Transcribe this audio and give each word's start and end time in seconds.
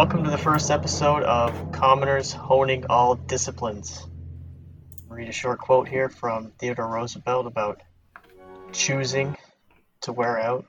welcome 0.00 0.24
to 0.24 0.30
the 0.30 0.38
first 0.38 0.70
episode 0.70 1.22
of 1.24 1.72
Commoners 1.72 2.32
Honing 2.32 2.86
All 2.88 3.16
Disciplines. 3.16 4.06
I'll 5.10 5.14
read 5.14 5.28
a 5.28 5.32
short 5.32 5.58
quote 5.58 5.88
here 5.88 6.08
from 6.08 6.52
Theodore 6.52 6.88
Roosevelt 6.88 7.46
about 7.46 7.82
choosing 8.72 9.36
to 10.00 10.14
wear 10.14 10.40
out 10.40 10.64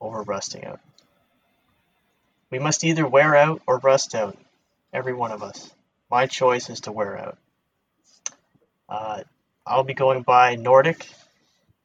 over 0.00 0.22
rusting 0.22 0.64
out. 0.64 0.80
We 2.50 2.58
must 2.58 2.82
either 2.82 3.06
wear 3.06 3.36
out 3.36 3.60
or 3.66 3.76
rust 3.76 4.14
out, 4.14 4.38
every 4.90 5.12
one 5.12 5.32
of 5.32 5.42
us. 5.42 5.70
My 6.10 6.24
choice 6.24 6.70
is 6.70 6.80
to 6.80 6.92
wear 6.92 7.18
out. 7.18 7.38
Uh, 8.88 9.22
I'll 9.66 9.84
be 9.84 9.92
going 9.92 10.22
by 10.22 10.54
Nordic, 10.54 11.06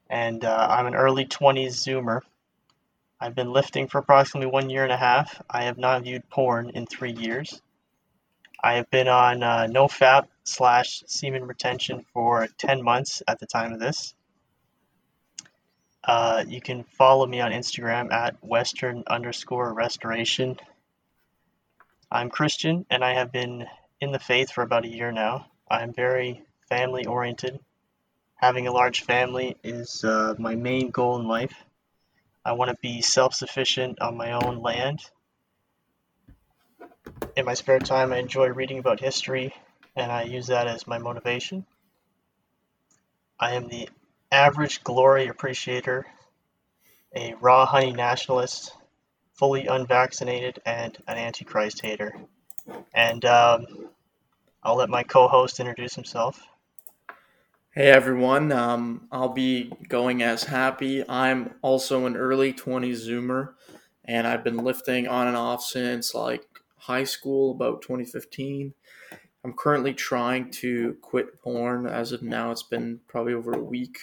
and 0.09 0.45
uh, 0.45 0.67
I'm 0.69 0.88
an 0.88 0.95
early 0.95 1.25
20s 1.25 1.85
Zoomer. 1.85 2.22
I've 3.23 3.35
been 3.35 3.53
lifting 3.53 3.88
for 3.88 3.99
approximately 3.99 4.49
one 4.49 4.71
year 4.71 4.81
and 4.81 4.91
a 4.91 4.98
half. 4.98 5.39
I 5.48 5.66
have 5.66 5.77
not 5.77 6.02
viewed 6.02 6.27
porn 6.27 6.72
in 6.72 6.88
three 6.88 7.11
years. 7.11 7.61
I 8.63 8.73
have 8.73 8.89
been 8.89 9.08
on 9.08 9.44
uh, 9.44 9.67
no 9.67 9.86
fap 9.86 10.25
slash 10.44 11.03
semen 11.05 11.45
retention 11.45 12.03
for 12.13 12.47
10 12.58 12.83
months 12.83 13.22
at 13.28 13.39
the 13.39 13.45
time 13.45 13.73
of 13.73 13.80
this. 13.80 14.16
Uh, 16.03 16.44
you 16.47 16.59
can 16.61 16.83
follow 16.83 17.28
me 17.28 17.41
on 17.41 17.52
Instagram 17.52 18.11
at 18.11 18.44
western 18.44 19.03
underscore 19.05 19.72
restoration. 19.72 20.58
I'm 22.11 22.31
Christian 22.31 22.88
and 22.89 23.03
I 23.06 23.13
have 23.13 23.31
been 23.31 23.67
in 24.00 24.11
the 24.11 24.19
faith 24.19 24.52
for 24.52 24.63
about 24.63 24.85
a 24.85 24.89
year 24.89 25.11
now. 25.11 25.45
I'm 25.69 25.94
very 25.94 26.41
family 26.69 27.06
oriented. 27.06 27.59
Having 28.38 28.66
a 28.66 28.72
large 28.72 29.02
family 29.02 29.58
is 29.63 30.03
uh, 30.03 30.33
my 30.39 30.56
main 30.56 30.89
goal 30.89 31.19
in 31.19 31.28
life. 31.28 31.53
I 32.44 32.53
want 32.53 32.70
to 32.72 32.78
be 32.81 33.02
self 33.02 33.34
sufficient 33.34 34.02
on 34.02 34.17
my 34.17 34.31
own 34.31 34.61
land. 34.61 35.00
In 37.36 37.45
my 37.45 37.53
spare 37.53 37.80
time, 37.80 38.11
I 38.11 38.17
enjoy 38.17 38.47
reading 38.47 38.80
about 38.80 39.00
history 39.00 39.53
and 39.95 40.11
I 40.11 40.23
use 40.23 40.47
that 40.47 40.67
as 40.67 40.88
my 40.88 40.97
motivation. 40.97 41.66
I 43.39 43.53
am 43.53 43.67
the 43.67 43.89
average 44.31 44.84
glory 44.84 45.28
appreciator, 45.28 46.06
a 47.16 47.34
raw 47.36 47.66
honey 47.66 47.92
nationalist, 47.92 48.75
fully 49.34 49.67
unvaccinated, 49.67 50.59
and 50.66 50.97
an 51.08 51.17
antichrist 51.17 51.81
hater. 51.81 52.16
And 52.94 53.23
um, 53.25 53.66
I'll 54.64 54.75
let 54.75 54.89
my 54.89 55.03
co 55.03 55.28
host 55.28 55.59
introduce 55.59 55.95
himself. 55.95 56.42
Hey 57.73 57.88
everyone, 57.88 58.52
um, 58.52 59.08
I'll 59.14 59.30
be 59.30 59.72
going 59.88 60.22
as 60.22 60.44
happy. 60.44 61.08
I'm 61.08 61.53
also 61.61 62.05
an 62.05 62.17
early 62.17 62.52
20s 62.52 63.08
Zoomer, 63.08 63.53
and 64.03 64.28
I've 64.28 64.44
been 64.44 64.58
lifting 64.58 65.08
on 65.08 65.30
and 65.30 65.38
off 65.38 65.63
since 65.63 66.13
like 66.13 66.45
high 66.75 67.05
school, 67.05 67.52
about 67.52 67.81
2015. 67.81 68.73
I'm 69.45 69.53
currently 69.53 69.94
trying 69.94 70.51
to 70.51 70.97
quit 71.01 71.41
porn. 71.41 71.88
As 71.88 72.12
of 72.12 72.22
now, 72.22 72.51
it's 72.51 72.62
been 72.62 73.00
probably 73.07 73.34
over 73.34 73.53
a 73.53 73.63
week, 73.63 73.97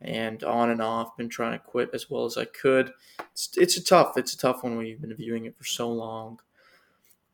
and 0.00 0.42
on 0.42 0.70
and 0.70 0.82
off, 0.82 1.16
been 1.16 1.28
trying 1.28 1.52
to 1.52 1.64
quit 1.64 1.90
as 1.94 2.10
well 2.10 2.24
as 2.24 2.36
I 2.36 2.44
could. 2.44 2.92
It's, 3.30 3.50
it's 3.56 3.76
a 3.76 3.84
tough, 3.84 4.16
it's 4.16 4.34
a 4.34 4.38
tough 4.38 4.64
one 4.64 4.76
when 4.76 4.86
you've 4.86 5.00
been 5.00 5.14
viewing 5.14 5.44
it 5.44 5.56
for 5.56 5.62
so 5.62 5.88
long, 5.88 6.40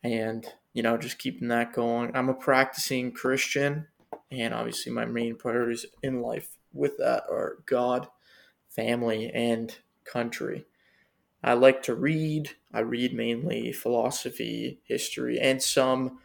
and 0.04 0.46
you 0.74 0.82
know, 0.82 0.98
just 0.98 1.18
keeping 1.18 1.48
that 1.48 1.72
going. 1.72 2.14
I'm 2.14 2.28
a 2.28 2.34
practicing 2.34 3.12
Christian 3.12 3.86
and 4.32 4.54
obviously, 4.54 4.92
my 4.92 5.04
main 5.04 5.36
priorities 5.36 5.86
in 6.02 6.22
life 6.22 6.56
with 6.72 6.96
that 6.98 7.24
are 7.30 7.58
God, 7.66 8.08
family, 8.68 9.30
and 9.30 9.76
country. 10.04 10.64
I 11.44 11.54
like 11.54 11.82
to 11.84 11.94
read. 11.94 12.50
I 12.72 12.80
read 12.80 13.14
mainly 13.14 13.72
philosophy, 13.72 14.80
history, 14.84 15.38
and 15.38 15.62
some 15.62 16.20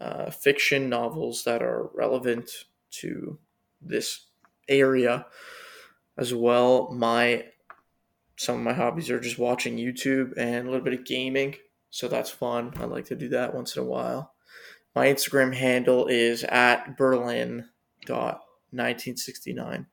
uh, 0.00 0.30
fiction 0.30 0.88
novels 0.88 1.44
that 1.44 1.62
are 1.62 1.90
relevant 1.94 2.64
to 2.90 3.38
this 3.80 4.26
area 4.68 5.26
as 6.16 6.34
well. 6.34 6.90
My 6.92 7.46
some 8.36 8.56
of 8.56 8.62
my 8.62 8.72
hobbies 8.72 9.10
are 9.10 9.20
just 9.20 9.38
watching 9.38 9.76
YouTube 9.76 10.32
and 10.36 10.66
a 10.66 10.70
little 10.70 10.84
bit 10.84 10.98
of 10.98 11.04
gaming, 11.04 11.56
so 11.90 12.08
that's 12.08 12.30
fun. 12.30 12.72
I 12.76 12.84
like 12.84 13.04
to 13.06 13.16
do 13.16 13.28
that 13.30 13.54
once 13.54 13.76
in 13.76 13.82
a 13.82 13.86
while. 13.86 14.31
My 14.94 15.06
Instagram 15.06 15.54
handle 15.54 16.06
is 16.06 16.44
at 16.44 16.98
berlin.1969. 16.98 19.86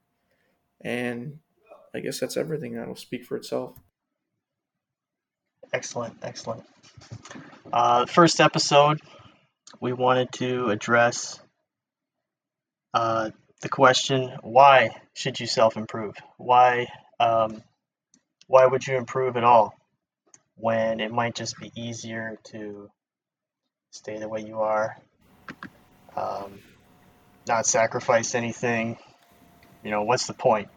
And 0.82 1.40
I 1.94 2.00
guess 2.00 2.20
that's 2.20 2.38
everything. 2.38 2.76
That'll 2.76 2.96
speak 2.96 3.26
for 3.26 3.36
itself. 3.38 3.76
Excellent, 5.72 6.18
excellent. 6.24 6.64
Uh, 7.72 8.06
first 8.06 8.42
episode, 8.42 9.00
we 9.80 9.94
wanted 9.94 10.32
to 10.34 10.70
address 10.70 11.40
uh, 12.94 13.30
the 13.62 13.70
question: 13.70 14.38
Why 14.42 14.90
should 15.14 15.40
you 15.40 15.48
self-improve? 15.48 16.16
Why, 16.38 16.88
um, 17.20 17.64
why 18.48 18.66
would 18.66 18.88
you 18.88 18.98
improve 18.98 19.38
at 19.38 19.44
all 19.44 19.76
when 20.56 21.00
it 21.00 21.12
might 21.12 21.36
just 21.36 21.60
be 21.60 21.72
easier 21.76 22.40
to 22.46 22.90
stay 23.92 24.18
the 24.18 24.28
way 24.28 24.42
you 24.42 24.60
are, 24.60 24.98
um, 26.16 26.60
not 27.48 27.66
sacrifice 27.66 28.36
anything. 28.36 28.98
You 29.84 29.92
know, 29.92 30.04
what's 30.04 30.28
the 30.28 30.34
point? 30.34 30.70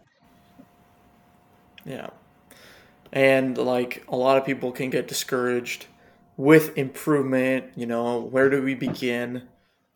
Yeah. 1.85 2.11
And 3.13 3.59
like 3.59 4.05
a 4.09 4.17
lot 4.17 4.39
of 4.39 4.47
people 4.47 4.73
can 4.73 4.91
get 4.91 5.09
discouraged 5.09 5.87
with 6.37 6.77
improvement, 6.79 7.73
you 7.77 7.87
know, 7.87 8.21
where 8.21 8.49
do 8.49 8.63
we 8.63 8.75
begin? 8.75 9.49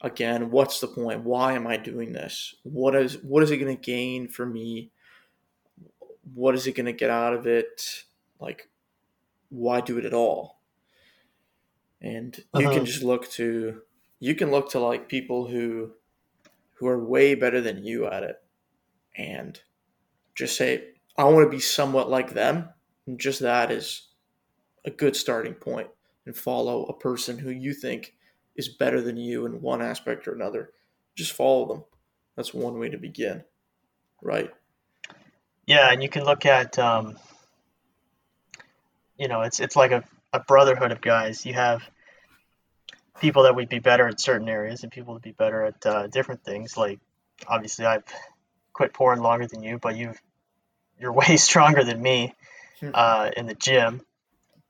Again, 0.02 0.50
what's 0.50 0.80
the 0.80 0.86
point? 0.86 1.22
Why 1.22 1.54
am 1.54 1.66
I 1.66 1.78
doing 1.78 2.12
this? 2.12 2.54
What 2.62 2.94
is 2.94 3.16
what 3.22 3.42
is 3.42 3.50
it 3.50 3.56
going 3.56 3.74
to 3.74 3.80
gain 3.80 4.28
for 4.28 4.44
me? 4.44 4.90
What 6.34 6.54
is 6.54 6.66
it 6.66 6.72
going 6.72 6.86
to 6.86 6.92
get 6.92 7.08
out 7.08 7.32
of 7.32 7.46
it? 7.46 8.04
Like 8.38 8.68
why 9.48 9.80
do 9.80 9.96
it 9.98 10.04
at 10.04 10.12
all? 10.12 10.55
And 12.00 12.36
you 12.54 12.66
uh-huh. 12.66 12.74
can 12.74 12.84
just 12.84 13.02
look 13.02 13.28
to 13.30 13.82
you 14.20 14.34
can 14.34 14.50
look 14.50 14.70
to 14.70 14.80
like 14.80 15.08
people 15.08 15.46
who 15.46 15.90
who 16.74 16.86
are 16.86 17.02
way 17.02 17.34
better 17.34 17.60
than 17.60 17.84
you 17.84 18.06
at 18.06 18.22
it 18.22 18.36
and 19.16 19.60
just 20.34 20.56
say 20.56 20.88
i 21.16 21.24
want 21.24 21.44
to 21.44 21.50
be 21.50 21.60
somewhat 21.60 22.10
like 22.10 22.34
them. 22.34 22.68
And 23.06 23.20
just 23.20 23.40
that 23.40 23.70
is 23.70 24.08
a 24.84 24.90
good 24.90 25.14
starting 25.14 25.54
point 25.54 25.88
and 26.26 26.36
follow 26.36 26.84
a 26.84 26.98
person 26.98 27.38
who 27.38 27.50
you 27.50 27.72
think 27.72 28.14
is 28.56 28.68
better 28.68 29.00
than 29.00 29.16
you 29.16 29.46
in 29.46 29.62
one 29.62 29.80
aspect 29.80 30.26
or 30.26 30.34
another. 30.34 30.70
Just 31.14 31.32
follow 31.32 31.68
them. 31.68 31.84
That's 32.34 32.52
one 32.52 32.80
way 32.80 32.88
to 32.88 32.98
begin 32.98 33.44
right? 34.22 34.50
Yeah 35.66 35.90
and 35.90 36.02
you 36.02 36.08
can 36.08 36.24
look 36.24 36.46
at 36.46 36.78
um, 36.78 37.16
you 39.16 39.28
know 39.28 39.42
it's 39.42 39.60
it's 39.60 39.76
like 39.76 39.92
a 39.92 40.04
a 40.36 40.40
brotherhood 40.40 40.92
of 40.92 41.00
guys. 41.00 41.44
You 41.46 41.54
have 41.54 41.82
people 43.20 43.44
that 43.44 43.56
would 43.56 43.68
be 43.68 43.78
better 43.78 44.06
at 44.06 44.20
certain 44.20 44.48
areas 44.48 44.82
and 44.82 44.92
people 44.92 45.14
would 45.14 45.22
be 45.22 45.32
better 45.32 45.64
at 45.64 45.86
uh, 45.86 46.06
different 46.08 46.44
things. 46.44 46.76
Like 46.76 47.00
obviously, 47.48 47.86
I've 47.86 48.04
quit 48.72 48.92
pouring 48.92 49.22
longer 49.22 49.46
than 49.46 49.62
you, 49.62 49.78
but 49.78 49.96
you 49.96 50.12
you're 51.00 51.12
way 51.24 51.36
stronger 51.36 51.82
than 51.82 52.00
me 52.00 52.34
uh, 52.94 53.30
in 53.36 53.46
the 53.46 53.54
gym. 53.54 54.02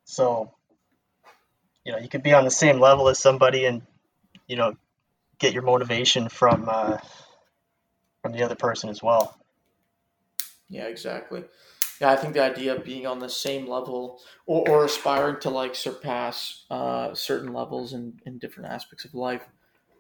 So 0.05 0.53
you 1.85 1.93
know 1.93 1.99
you 1.99 2.09
could 2.09 2.23
be 2.23 2.33
on 2.33 2.45
the 2.45 2.51
same 2.51 2.79
level 2.79 3.09
as 3.09 3.19
somebody 3.19 3.67
and 3.67 3.83
you 4.47 4.57
know 4.57 4.75
get 5.39 5.53
your 5.53 5.63
motivation 5.63 6.29
from 6.29 6.69
uh, 6.69 6.99
from 8.23 8.33
the 8.33 8.45
other 8.45 8.55
person 8.55 8.89
as 8.89 9.03
well. 9.03 9.37
Yeah, 10.69 10.85
exactly 10.85 11.45
yeah, 12.01 12.11
I 12.11 12.17
think 12.17 12.35
the 12.35 12.43
idea 12.43 12.75
of 12.75 12.85
being 12.85 13.07
on 13.07 13.19
the 13.19 13.29
same 13.29 13.67
level 13.67 14.21
or, 14.47 14.69
or 14.69 14.85
aspiring 14.85 15.41
to 15.41 15.51
like 15.51 15.75
surpass 15.75 16.65
uh, 16.71 17.15
certain 17.15 17.53
levels 17.53 17.93
in, 17.93 18.21
in 18.27 18.39
different 18.39 18.71
aspects 18.71 19.05
of 19.05 19.15
life, 19.15 19.47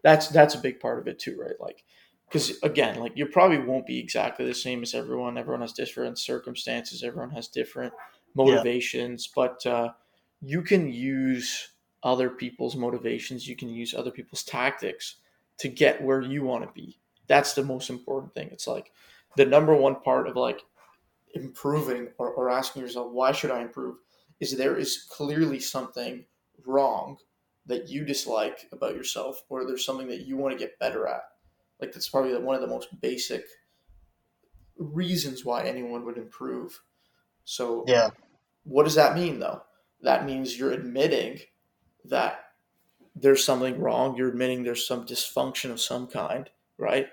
that's 0.02 0.28
that's 0.28 0.54
a 0.54 0.60
big 0.60 0.80
part 0.80 0.98
of 0.98 1.08
it 1.08 1.18
too, 1.18 1.36
right? 1.40 1.58
Like, 1.60 1.84
because 2.28 2.58
again, 2.62 2.98
like 2.98 3.12
you 3.16 3.26
probably 3.26 3.58
won't 3.58 3.86
be 3.86 3.98
exactly 3.98 4.46
the 4.46 4.54
same 4.54 4.82
as 4.82 4.94
everyone. 4.94 5.38
Everyone 5.38 5.62
has 5.62 5.72
different 5.72 6.18
circumstances. 6.18 7.02
Everyone 7.02 7.30
has 7.30 7.48
different 7.48 7.92
motivations, 8.34 9.28
yeah. 9.28 9.32
but 9.34 9.66
uh, 9.66 9.92
you 10.42 10.62
can 10.62 10.92
use 10.92 11.68
other 12.02 12.30
people's 12.30 12.76
motivations. 12.76 13.48
You 13.48 13.56
can 13.56 13.68
use 13.68 13.94
other 13.94 14.10
people's 14.10 14.44
tactics 14.44 15.16
to 15.58 15.68
get 15.68 16.02
where 16.02 16.20
you 16.20 16.44
want 16.44 16.64
to 16.64 16.70
be. 16.72 16.98
That's 17.26 17.54
the 17.54 17.64
most 17.64 17.90
important 17.90 18.34
thing. 18.34 18.50
It's 18.52 18.66
like 18.66 18.92
the 19.36 19.46
number 19.46 19.74
one 19.74 19.96
part 20.02 20.28
of 20.28 20.36
like 20.36 20.62
improving 21.36 22.08
or, 22.18 22.30
or 22.30 22.50
asking 22.50 22.82
yourself, 22.82 23.12
why 23.12 23.32
should 23.32 23.50
I 23.50 23.62
improve? 23.62 23.96
Is 24.40 24.56
there 24.56 24.76
is 24.76 25.06
clearly 25.08 25.60
something 25.60 26.24
wrong 26.66 27.18
that 27.66 27.88
you 27.88 28.04
dislike 28.04 28.68
about 28.72 28.94
yourself, 28.94 29.42
or 29.48 29.66
there's 29.66 29.84
something 29.84 30.08
that 30.08 30.26
you 30.26 30.36
want 30.36 30.52
to 30.52 30.58
get 30.58 30.78
better 30.78 31.06
at. 31.06 31.22
Like 31.80 31.92
that's 31.92 32.08
probably 32.08 32.36
one 32.38 32.54
of 32.54 32.60
the 32.60 32.66
most 32.66 33.00
basic 33.00 33.44
reasons 34.78 35.44
why 35.44 35.64
anyone 35.64 36.04
would 36.04 36.16
improve. 36.16 36.80
So 37.44 37.84
yeah, 37.86 38.10
what 38.64 38.84
does 38.84 38.94
that 38.94 39.16
mean 39.16 39.40
though? 39.40 39.62
That 40.02 40.24
means 40.24 40.58
you're 40.58 40.72
admitting 40.72 41.40
that 42.04 42.40
there's 43.14 43.44
something 43.44 43.80
wrong. 43.80 44.16
You're 44.16 44.28
admitting 44.28 44.62
there's 44.62 44.86
some 44.86 45.04
dysfunction 45.04 45.70
of 45.70 45.80
some 45.80 46.06
kind, 46.06 46.48
right? 46.78 47.08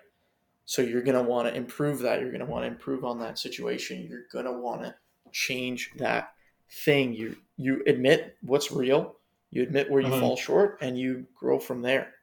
So 0.65 0.81
you're 0.81 1.01
going 1.01 1.18
to 1.18 1.30
want 1.30 1.48
to 1.48 1.56
improve 1.56 2.00
that. 2.00 2.21
You're 2.21 2.31
going 2.31 2.39
to 2.39 2.45
want 2.45 2.63
to 2.63 2.68
improve 2.68 3.04
on 3.04 3.19
that 3.19 3.38
situation. 3.38 4.07
You're 4.10 4.25
going 4.31 4.45
to 4.45 4.54
want 4.54 4.81
to 4.83 4.95
change 5.31 5.92
that 5.98 6.33
thing. 6.69 7.13
You 7.13 7.36
you 7.57 7.83
admit 7.86 8.38
what's 8.42 8.71
real. 8.71 9.15
You 9.51 9.62
admit 9.63 9.89
where 9.92 10.01
you 10.01 10.10
Mhm. 10.10 10.19
fall 10.19 10.36
short, 10.38 10.80
and 10.81 10.98
you 10.98 11.27
grow 11.36 11.60
from 11.60 11.81
there. 11.81 12.13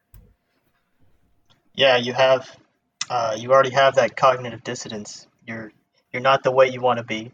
Yeah, 1.74 1.96
you 1.98 2.12
have, 2.12 2.58
uh, 3.08 3.36
you 3.38 3.52
already 3.52 3.70
have 3.70 3.94
that 3.94 4.16
cognitive 4.16 4.64
dissonance. 4.64 5.26
You're 5.46 5.72
you're 6.12 6.22
not 6.22 6.42
the 6.42 6.50
way 6.50 6.68
you 6.68 6.80
want 6.80 6.98
to 6.98 7.04
be. 7.04 7.30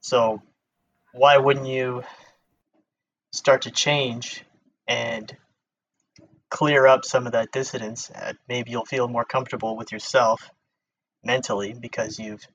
So 0.00 0.42
why 1.12 1.38
wouldn't 1.38 1.66
you 1.66 2.04
start 3.32 3.62
to 3.62 3.70
change 3.70 4.44
and 4.86 5.34
clear 6.50 6.86
up 6.86 7.04
some 7.04 7.26
of 7.26 7.32
that 7.32 7.52
dissonance? 7.52 8.10
Uh, 8.10 8.32
maybe 8.48 8.70
you'll 8.70 8.84
feel 8.84 9.08
more 9.08 9.24
comfortable 9.24 9.76
with 9.76 9.92
yourself 9.92 10.50
mentally 11.24 11.74
because 11.74 12.18
you've 12.18 12.46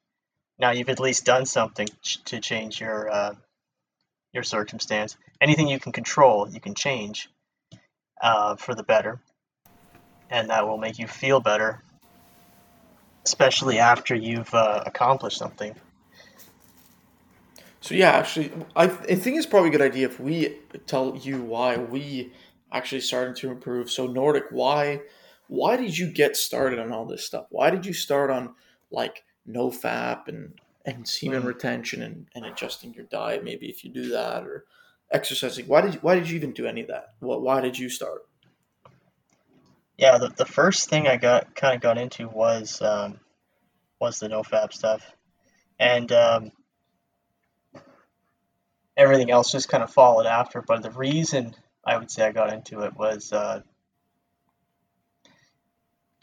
now 0.59 0.71
you've 0.71 0.89
at 0.89 0.99
least 0.99 1.25
done 1.25 1.45
something 1.45 1.87
to 2.25 2.39
change 2.39 2.79
your 2.79 3.09
uh, 3.09 3.35
your 4.33 4.43
circumstance. 4.43 5.17
Anything 5.39 5.67
you 5.67 5.79
can 5.79 5.91
control, 5.91 6.49
you 6.49 6.59
can 6.59 6.75
change 6.75 7.29
uh, 8.21 8.55
for 8.55 8.75
the 8.75 8.83
better 8.83 9.19
and 10.31 10.49
that 10.49 10.65
will 10.65 10.77
make 10.77 10.97
you 10.97 11.07
feel 11.07 11.41
better, 11.41 11.83
especially 13.25 13.77
after 13.77 14.15
you've 14.15 14.53
uh, 14.53 14.81
accomplished 14.85 15.37
something. 15.37 15.75
So 17.81 17.95
yeah, 17.95 18.11
actually, 18.11 18.51
I, 18.75 18.85
I 18.85 18.87
think 19.15 19.37
it's 19.37 19.45
probably 19.45 19.69
a 19.69 19.71
good 19.71 19.81
idea 19.81 20.07
if 20.07 20.19
we 20.19 20.57
tell 20.87 21.17
you 21.17 21.41
why 21.41 21.77
we 21.77 22.31
actually 22.71 23.01
starting 23.01 23.35
to 23.35 23.51
improve. 23.51 23.91
So 23.91 24.07
Nordic, 24.07 24.45
why 24.49 25.01
why 25.47 25.75
did 25.75 25.97
you 25.97 26.09
get 26.09 26.37
started 26.37 26.79
on 26.79 26.91
all 26.93 27.05
this 27.05 27.25
stuff? 27.25 27.47
Why 27.49 27.69
did 27.69 27.85
you 27.85 27.93
start 27.93 28.29
on 28.29 28.55
like 28.89 29.23
no 29.45 29.69
fap 29.69 30.27
and 30.27 30.59
and 30.85 31.07
semen 31.07 31.43
Mm. 31.43 31.45
retention 31.45 32.01
and, 32.01 32.27
and 32.33 32.45
adjusting 32.45 32.93
your 32.93 33.05
diet? 33.05 33.43
Maybe 33.43 33.67
if 33.69 33.83
you 33.83 33.91
do 33.91 34.09
that 34.09 34.43
or 34.43 34.65
exercising. 35.11 35.67
Why 35.67 35.81
did 35.81 35.95
you, 35.95 35.99
why 35.99 36.15
did 36.15 36.29
you 36.29 36.35
even 36.35 36.53
do 36.53 36.65
any 36.65 36.81
of 36.81 36.87
that? 36.87 37.13
What 37.19 37.41
why 37.41 37.61
did 37.61 37.77
you 37.77 37.89
start? 37.89 38.27
Yeah, 39.97 40.17
the, 40.17 40.29
the 40.29 40.45
first 40.45 40.89
thing 40.89 41.07
I 41.07 41.17
got 41.17 41.53
kind 41.53 41.75
of 41.75 41.81
got 41.81 41.97
into 41.97 42.27
was 42.27 42.81
um, 42.81 43.19
was 43.99 44.19
the 44.19 44.29
nofap 44.29 44.73
stuff, 44.73 45.15
and 45.79 46.11
um, 46.11 46.51
everything 48.97 49.29
else 49.29 49.51
just 49.51 49.69
kind 49.69 49.83
of 49.83 49.93
followed 49.93 50.25
after. 50.25 50.61
But 50.61 50.81
the 50.81 50.91
reason 50.91 51.55
I 51.83 51.97
would 51.97 52.11
say 52.11 52.25
I 52.25 52.31
got 52.31 52.53
into 52.53 52.81
it 52.81 52.95
was 52.95 53.33
uh, 53.33 53.61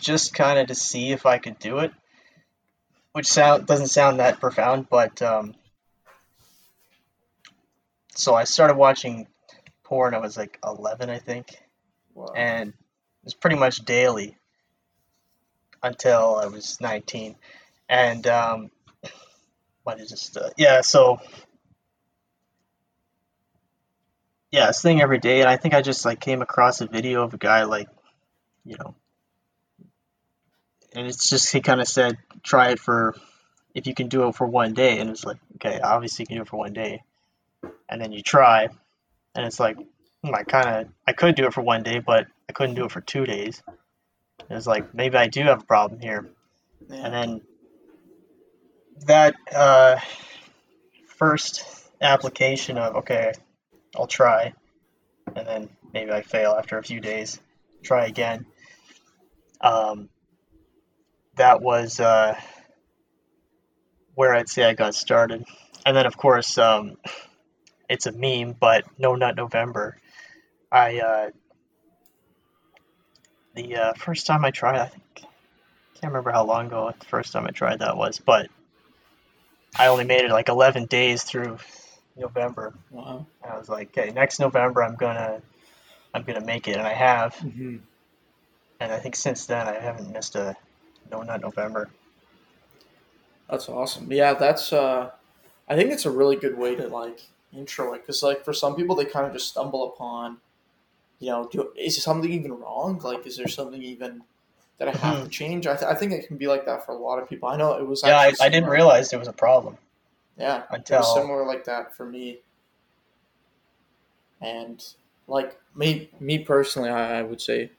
just 0.01 0.35
kind 0.35 0.59
of 0.59 0.69
to 0.69 0.75
see 0.75 1.11
if 1.13 1.27
I 1.27 1.39
could 1.39 1.59
do 1.59 1.79
it, 1.79 1.93
which 3.13 3.27
sound 3.27 3.67
doesn't 3.67 3.89
sound 3.89 4.21
that 4.21 4.41
profound, 4.41 4.89
but 4.89 5.21
um, 5.23 5.55
so 8.15 8.35
I 8.35 8.45
started 8.45 8.77
watching 8.77 9.27
porn. 9.83 10.15
I 10.15 10.19
was 10.19 10.37
like 10.37 10.59
11, 10.65 11.11
I 11.11 11.19
think, 11.19 11.61
Wow. 12.15 12.33
and 12.37 12.69
it 12.71 12.75
was 13.25 13.35
pretty 13.35 13.57
much 13.57 13.85
daily 13.85 14.37
until 15.83 16.37
I 16.37 16.47
was 16.47 16.81
19. 16.81 17.37
And 17.89 18.27
um, 18.27 18.71
what 19.83 19.99
is 20.01 20.11
this? 20.11 20.37
Uh, 20.37 20.51
yeah, 20.57 20.81
so 20.83 21.21
yeah, 24.50 24.69
it's 24.69 24.81
thing 24.83 25.00
every 25.00 25.19
day, 25.19 25.41
and 25.41 25.49
I 25.49 25.56
think 25.56 25.75
I 25.75 25.83
just 25.83 26.05
like 26.05 26.21
came 26.21 26.43
across 26.43 26.81
a 26.81 26.87
video 26.87 27.23
of 27.23 27.35
a 27.35 27.39
guy 27.39 27.65
like, 27.65 27.89
you 28.65 28.77
know, 28.79 28.95
and 30.95 31.06
it's 31.06 31.29
just 31.29 31.53
he 31.53 31.61
kind 31.61 31.81
of 31.81 31.89
said 31.89 32.17
try 32.43 32.71
it 32.71 32.79
for 32.79 33.15
if 33.75 33.87
you 33.87 33.95
can 33.95 34.09
do 34.09 34.27
it 34.29 34.35
for 34.35 34.47
one 34.47 34.75
day, 34.75 34.99
and 34.99 35.11
it's 35.11 35.25
like 35.25 35.39
okay, 35.56 35.81
obviously 35.81 36.23
you 36.23 36.27
can 36.27 36.37
do 36.37 36.43
it 36.43 36.49
for 36.49 36.56
one 36.56 36.73
day, 36.73 37.03
and 37.89 38.00
then 38.00 38.12
you 38.12 38.23
try, 38.23 38.69
and 39.35 39.47
it's 39.47 39.61
like 39.61 39.77
hmm, 39.77 40.35
I 40.35 40.43
kind 40.45 40.69
of 40.87 40.93
I 41.06 41.12
could 41.12 41.35
do 41.35 41.47
it 41.47 41.55
for 41.55 41.62
one 41.62 41.83
day, 41.83 41.99
but 41.99 42.27
I 42.49 42.53
couldn't 42.53 42.75
do 42.75 42.87
it 42.87 42.93
for 42.93 43.00
two 43.00 43.27
days. 43.27 43.62
It 44.49 44.55
was 44.55 44.67
like 44.67 44.95
maybe 44.95 45.17
I 45.19 45.27
do 45.29 45.43
have 45.45 45.62
a 45.62 45.67
problem 45.67 46.00
here, 46.00 46.31
Yeah. 46.89 47.05
and 47.05 47.15
then 47.15 47.41
that 49.06 49.35
uh, 49.55 49.97
first 51.06 51.65
application 52.00 52.79
of 52.79 52.97
okay, 52.97 53.33
I'll 53.99 54.06
try, 54.06 54.55
and 55.35 55.47
then 55.47 55.69
maybe 55.93 56.12
I 56.12 56.23
fail 56.23 56.53
after 56.53 56.79
a 56.79 56.83
few 56.83 57.00
days, 57.00 57.41
try 57.83 58.06
again. 58.06 58.47
Um, 59.61 60.09
that 61.37 61.61
was 61.61 61.99
uh, 61.99 62.39
where 64.15 64.35
I'd 64.35 64.49
say 64.49 64.65
I 64.65 64.75
got 64.75 64.95
started, 64.95 65.45
and 65.85 65.97
then 65.97 66.06
of 66.06 66.17
course 66.17 66.56
um, 66.59 66.97
it's 67.89 68.06
a 68.06 68.12
meme, 68.12 68.55
but 68.59 68.85
No 68.99 69.15
Nut 69.15 69.37
November. 69.37 69.97
I 70.71 71.00
uh, 71.00 71.31
the 73.55 73.77
uh, 73.77 73.93
first 73.95 74.27
time 74.27 74.45
I 74.45 74.50
tried, 74.50 74.79
I 74.79 74.87
think 74.87 75.03
can't 76.00 76.12
remember 76.12 76.31
how 76.31 76.45
long 76.45 76.67
ago 76.67 76.93
the 76.97 77.06
first 77.06 77.33
time 77.33 77.47
I 77.47 77.50
tried 77.50 77.81
that 77.81 77.97
was, 77.97 78.21
but 78.21 78.49
I 79.77 79.89
only 79.89 80.05
made 80.05 80.25
it 80.25 80.31
like 80.31 80.49
11 80.49 80.87
days 80.87 81.25
through 81.25 81.59
November. 82.19 82.75
wow. 82.91 83.26
And 83.43 83.52
I 83.52 83.59
was 83.59 83.69
like, 83.69 83.97
okay, 83.97 84.11
next 84.12 84.40
November 84.40 84.83
I'm 84.83 84.97
gonna 84.97 85.40
I'm 86.14 86.23
gonna 86.23 86.45
make 86.45 86.69
it, 86.69 86.76
and 86.76 86.87
I 86.87 86.93
have. 86.95 87.35
hmm 87.37 87.76
And 88.81 88.93
I 88.93 88.99
think 88.99 89.16
since 89.16 89.47
then 89.47 89.66
I 89.66 89.75
haven't 89.75 90.12
missed 90.12 90.37
a 90.37 90.57
No 91.11 91.23
Nut 91.23 91.40
November. 91.40 91.90
That's 93.50 93.69
awesome. 93.69 94.11
Yeah, 94.12 94.35
that's. 94.35 94.73
uh 94.73 95.11
I 95.69 95.76
think 95.76 95.90
it's 95.93 96.07
a 96.07 96.11
really 96.11 96.37
good 96.37 96.57
way 96.57 96.75
to 96.76 96.88
like 96.88 97.21
intro 97.52 97.93
it 97.95 98.02
because, 98.02 98.23
like, 98.23 98.45
for 98.45 98.52
some 98.52 98.75
people, 98.75 98.97
they 98.97 99.04
kind 99.04 99.26
of 99.26 99.33
just 99.33 99.49
stumble 99.49 99.93
upon, 99.93 100.38
you 101.19 101.31
know, 101.31 101.49
do, 101.50 101.73
is 101.76 102.02
something 102.02 102.31
even 102.31 102.52
wrong? 102.52 102.99
Like, 102.99 103.26
is 103.26 103.37
there 103.37 103.49
something 103.49 103.83
even 103.83 104.23
that 104.78 104.88
I 104.88 104.93
have 104.93 105.25
to 105.25 105.28
change? 105.28 105.66
I, 105.66 105.75
th- 105.76 105.90
I 105.90 105.95
think 105.95 106.12
it 106.12 106.26
can 106.26 106.37
be 106.37 106.47
like 106.47 106.64
that 106.66 106.87
for 106.87 106.93
a 106.93 106.99
lot 106.99 107.19
of 107.19 107.28
people. 107.28 107.49
I 107.49 107.57
know 107.57 107.78
it 107.78 107.87
was. 107.87 108.02
Yeah, 108.02 108.19
I, 108.19 108.33
I 108.40 108.49
didn't 108.49 108.71
realize 108.71 109.11
there 109.11 109.19
was 109.19 109.28
a 109.28 109.33
problem 109.33 109.76
Yeah, 110.38 110.64
until 110.71 111.02
similar 111.02 111.45
like 111.47 111.64
that 111.64 111.95
for 111.95 112.07
me. 112.07 112.40
And 114.40 114.85
like 115.26 115.59
me, 115.75 116.11
me 116.21 116.38
personally, 116.40 116.90
I, 116.90 117.21
I 117.21 117.23
would 117.23 117.40
say 117.40 117.71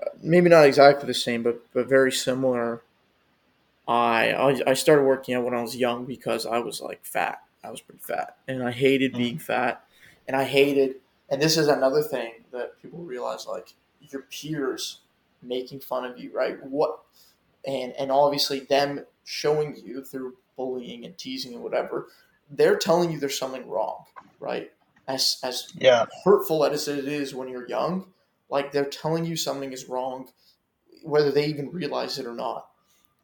uh, 0.00 0.06
maybe 0.22 0.48
not 0.50 0.66
exactly 0.66 1.06
the 1.06 1.14
same, 1.14 1.42
but 1.42 1.62
but 1.72 1.88
very 1.88 2.12
similar. 2.12 2.82
I, 3.88 4.32
I 4.32 4.70
I 4.70 4.74
started 4.74 5.04
working 5.04 5.34
out 5.34 5.44
when 5.44 5.54
I 5.54 5.62
was 5.62 5.76
young 5.76 6.04
because 6.06 6.44
I 6.46 6.58
was 6.58 6.80
like 6.80 7.04
fat. 7.04 7.42
I 7.62 7.70
was 7.70 7.80
pretty 7.80 8.00
fat, 8.02 8.36
and 8.48 8.62
I 8.62 8.72
hated 8.72 9.12
Mhm. 9.12 9.16
being 9.18 9.38
fat, 9.38 9.84
and 10.26 10.36
I 10.36 10.44
hated. 10.44 10.96
And 11.28 11.40
this 11.42 11.56
is 11.56 11.68
another 11.68 12.02
thing 12.02 12.44
that 12.52 12.80
people 12.80 13.00
realize: 13.00 13.46
like 13.46 13.74
your 14.00 14.22
peers 14.22 15.00
making 15.42 15.80
fun 15.80 16.04
of 16.04 16.18
you, 16.18 16.32
right? 16.32 16.60
What, 16.64 16.98
and 17.66 17.92
and 17.94 18.12
obviously 18.12 18.60
them 18.60 19.06
showing 19.24 19.76
you 19.76 20.04
through 20.04 20.36
bullying 20.56 21.04
and 21.04 21.16
teasing 21.18 21.54
and 21.54 21.62
whatever, 21.62 22.08
they're 22.50 22.76
telling 22.76 23.10
you 23.10 23.18
there's 23.18 23.38
something 23.38 23.68
wrong, 23.68 24.04
right? 24.40 24.70
As 25.08 25.38
as 25.42 25.72
yeah, 25.76 26.06
hurtful 26.24 26.64
as 26.64 26.88
it 26.88 27.06
is 27.06 27.34
when 27.34 27.48
you're 27.48 27.68
young, 27.68 28.06
like 28.48 28.72
they're 28.72 28.84
telling 28.84 29.24
you 29.24 29.36
something 29.36 29.72
is 29.72 29.88
wrong, 29.88 30.28
whether 31.02 31.30
they 31.30 31.46
even 31.46 31.70
realize 31.70 32.18
it 32.18 32.26
or 32.26 32.34
not. 32.34 32.68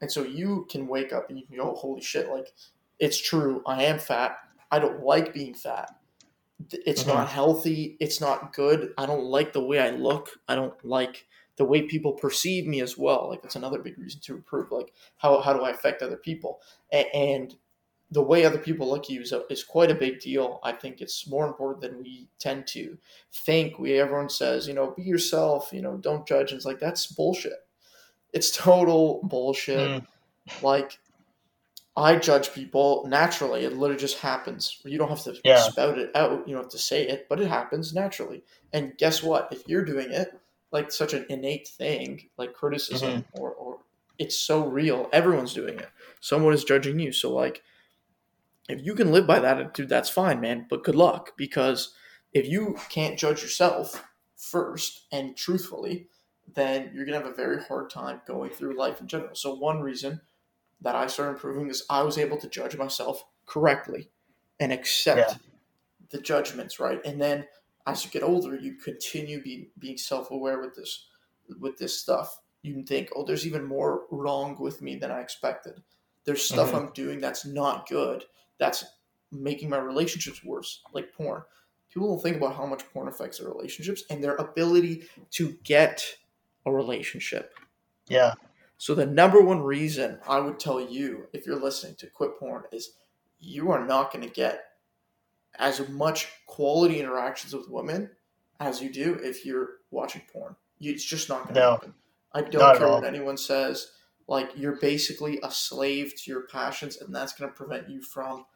And 0.00 0.10
so 0.10 0.24
you 0.24 0.66
can 0.70 0.88
wake 0.88 1.12
up 1.12 1.28
and 1.28 1.38
you 1.38 1.46
can 1.46 1.56
go, 1.56 1.70
oh, 1.70 1.74
holy 1.74 2.00
shit, 2.00 2.28
like 2.28 2.52
it's 2.98 3.20
true. 3.20 3.62
I 3.66 3.84
am 3.84 3.98
fat. 3.98 4.36
I 4.70 4.78
don't 4.78 5.02
like 5.02 5.34
being 5.34 5.54
fat. 5.54 5.94
It's 6.70 7.02
mm-hmm. 7.02 7.16
not 7.16 7.28
healthy. 7.28 7.96
It's 8.00 8.20
not 8.20 8.52
good. 8.52 8.92
I 8.96 9.06
don't 9.06 9.24
like 9.24 9.52
the 9.52 9.62
way 9.62 9.80
I 9.80 9.90
look. 9.90 10.30
I 10.48 10.54
don't 10.54 10.74
like 10.84 11.26
the 11.56 11.64
way 11.64 11.82
people 11.82 12.12
perceive 12.12 12.66
me 12.66 12.80
as 12.80 12.96
well. 12.96 13.28
Like 13.28 13.42
that's 13.42 13.56
another 13.56 13.78
big 13.78 13.98
reason 13.98 14.20
to 14.22 14.34
improve. 14.34 14.70
Like 14.72 14.92
how, 15.18 15.40
how 15.40 15.52
do 15.52 15.62
I 15.62 15.70
affect 15.70 16.02
other 16.02 16.16
people? 16.16 16.60
A- 16.92 17.14
and 17.14 17.54
the 18.10 18.22
way 18.22 18.44
other 18.44 18.58
people 18.58 18.88
look 18.90 19.04
at 19.04 19.10
you 19.10 19.22
is, 19.22 19.32
a, 19.32 19.42
is 19.50 19.64
quite 19.64 19.90
a 19.90 19.94
big 19.94 20.20
deal. 20.20 20.60
I 20.62 20.72
think 20.72 21.00
it's 21.00 21.26
more 21.28 21.46
important 21.46 21.80
than 21.80 22.02
we 22.02 22.28
tend 22.38 22.66
to 22.68 22.98
think. 23.32 23.78
We 23.78 23.98
everyone 23.98 24.28
says, 24.28 24.68
you 24.68 24.74
know, 24.74 24.90
be 24.96 25.02
yourself. 25.02 25.70
You 25.72 25.80
know, 25.82 25.96
don't 25.96 26.26
judge. 26.26 26.50
And 26.50 26.58
it's 26.58 26.66
like 26.66 26.78
that's 26.78 27.06
bullshit. 27.06 27.66
It's 28.32 28.54
total 28.54 29.20
bullshit. 29.24 30.02
Mm. 30.02 30.62
Like 30.62 30.98
I 31.96 32.16
judge 32.16 32.52
people 32.52 33.06
naturally. 33.08 33.64
It 33.64 33.74
literally 33.76 34.00
just 34.00 34.18
happens. 34.18 34.80
You 34.84 34.98
don't 34.98 35.08
have 35.10 35.24
to 35.24 35.36
Yeah. 35.44 35.60
spout 35.62 35.98
it 35.98 36.10
out. 36.14 36.46
You 36.48 36.54
don't 36.54 36.64
have 36.64 36.72
to 36.72 36.78
say 36.78 37.06
it, 37.06 37.26
but 37.28 37.40
it 37.40 37.48
happens 37.48 37.94
naturally. 37.94 38.44
And 38.72 38.96
guess 38.98 39.22
what? 39.22 39.48
If 39.52 39.66
you're 39.68 39.84
doing 39.84 40.10
it 40.10 40.38
like 40.72 40.90
such 40.90 41.12
an 41.12 41.26
innate 41.28 41.68
thing, 41.68 42.28
like 42.36 42.54
criticism, 42.54 43.10
mm-hmm. 43.10 43.40
or, 43.40 43.50
or 43.52 43.78
it's 44.18 44.36
so 44.36 44.66
real, 44.66 45.08
everyone's 45.12 45.54
doing 45.54 45.78
it. 45.78 45.88
Someone 46.20 46.54
is 46.54 46.64
judging 46.64 46.98
you. 46.98 47.12
So 47.12 47.32
like, 47.32 47.62
if 48.68 48.84
you 48.84 48.94
can 48.94 49.12
live 49.12 49.26
by 49.26 49.38
that 49.38 49.58
uh, 49.58 49.60
attitude, 49.60 49.88
that's 49.88 50.08
fine, 50.08 50.40
man. 50.40 50.66
But 50.68 50.84
good 50.84 50.94
luck 50.94 51.32
because 51.36 51.94
if 52.32 52.46
you 52.46 52.76
can't 52.88 53.18
judge 53.18 53.42
yourself 53.42 54.04
first 54.36 55.06
and 55.12 55.36
truthfully, 55.36 56.08
then 56.54 56.90
you're 56.94 57.04
gonna 57.04 57.18
have 57.18 57.26
a 57.26 57.34
very 57.34 57.62
hard 57.62 57.90
time 57.90 58.20
going 58.26 58.50
through 58.50 58.76
life 58.76 59.00
in 59.00 59.08
general. 59.08 59.34
So 59.34 59.54
one 59.54 59.80
reason 59.80 60.20
that 60.80 60.94
I 60.94 61.06
started 61.06 61.34
improving 61.34 61.68
is 61.68 61.84
I 61.88 62.02
was 62.02 62.18
able 62.18 62.36
to 62.38 62.48
judge 62.48 62.76
myself 62.76 63.24
correctly 63.46 64.10
and 64.58 64.72
accept 64.72 65.18
Yeah. 65.18 65.34
the 66.10 66.18
judgments, 66.18 66.80
right? 66.80 67.00
And 67.04 67.20
then 67.20 67.46
as 67.86 68.04
you 68.04 68.10
get 68.10 68.22
older, 68.22 68.56
you 68.56 68.74
continue 68.74 69.42
be, 69.42 69.70
being 69.78 69.96
self-aware 69.96 70.60
with 70.60 70.74
this 70.76 71.06
with 71.60 71.76
this 71.78 71.98
stuff. 71.98 72.40
You 72.62 72.72
can 72.74 72.84
think, 72.84 73.10
oh, 73.16 73.24
there's 73.24 73.46
even 73.46 73.64
more 73.64 74.04
wrong 74.10 74.56
with 74.58 74.80
me 74.80 74.96
than 74.96 75.10
I 75.10 75.20
expected. 75.20 75.82
There's 76.24 76.44
stuff 76.44 76.70
Mhm. 76.70 76.74
I'm 76.76 76.92
doing 76.92 77.20
that's 77.20 77.44
not 77.44 77.88
good. 77.88 78.24
That's 78.58 78.84
making 79.32 79.68
my 79.68 79.78
relationships 79.78 80.44
worse, 80.44 80.82
like 80.92 81.12
porn. 81.12 81.42
People 81.90 82.08
don't 82.08 82.22
think 82.22 82.36
about 82.36 82.54
how 82.54 82.64
much 82.66 82.88
porn 82.92 83.08
affects 83.08 83.38
their 83.38 83.48
relationships 83.48 84.04
and 84.08 84.22
their 84.22 84.36
ability 84.36 85.08
to 85.32 85.52
get 85.64 86.04
a 86.64 86.72
relationship. 86.72 87.54
Yeah. 88.06 88.34
So 88.78 88.94
the 88.94 89.06
number 89.06 89.40
one 89.40 89.62
reason 89.62 90.20
I 90.26 90.40
would 90.40 90.58
tell 90.58 90.80
you 90.80 91.28
if 91.32 91.46
you're 91.46 91.60
listening 91.60 91.96
to 91.96 92.06
quit 92.08 92.38
porn 92.38 92.64
is 92.72 92.94
you 93.38 93.70
are 93.72 93.84
not 93.84 94.12
going 94.12 94.26
to 94.26 94.32
get 94.32 94.71
as 95.58 95.86
much 95.88 96.28
quality 96.46 97.00
interactions 97.00 97.54
with 97.54 97.68
women 97.68 98.10
as 98.60 98.80
you 98.80 98.90
do 98.92 99.14
if 99.22 99.44
you're 99.44 99.68
watching 99.90 100.22
porn. 100.32 100.56
It's 100.80 101.04
just 101.04 101.28
not 101.28 101.44
going 101.44 101.54
to 101.54 101.60
No. 101.60 101.70
happen. 101.72 101.94
I 102.32 102.42
don't 102.42 102.76
care 102.78 102.88
what 102.88 103.04
anyone 103.04 103.36
says. 103.36 103.92
Like 104.26 104.50
you're 104.56 104.76
basically 104.80 105.38
a 105.42 105.50
slave 105.50 106.14
to 106.22 106.30
your 106.30 106.46
passions, 106.46 106.96
and 106.96 107.14
that's 107.14 107.32
going 107.34 107.50
to 107.50 107.56
prevent 107.56 107.88
you 107.90 108.00
from 108.02 108.46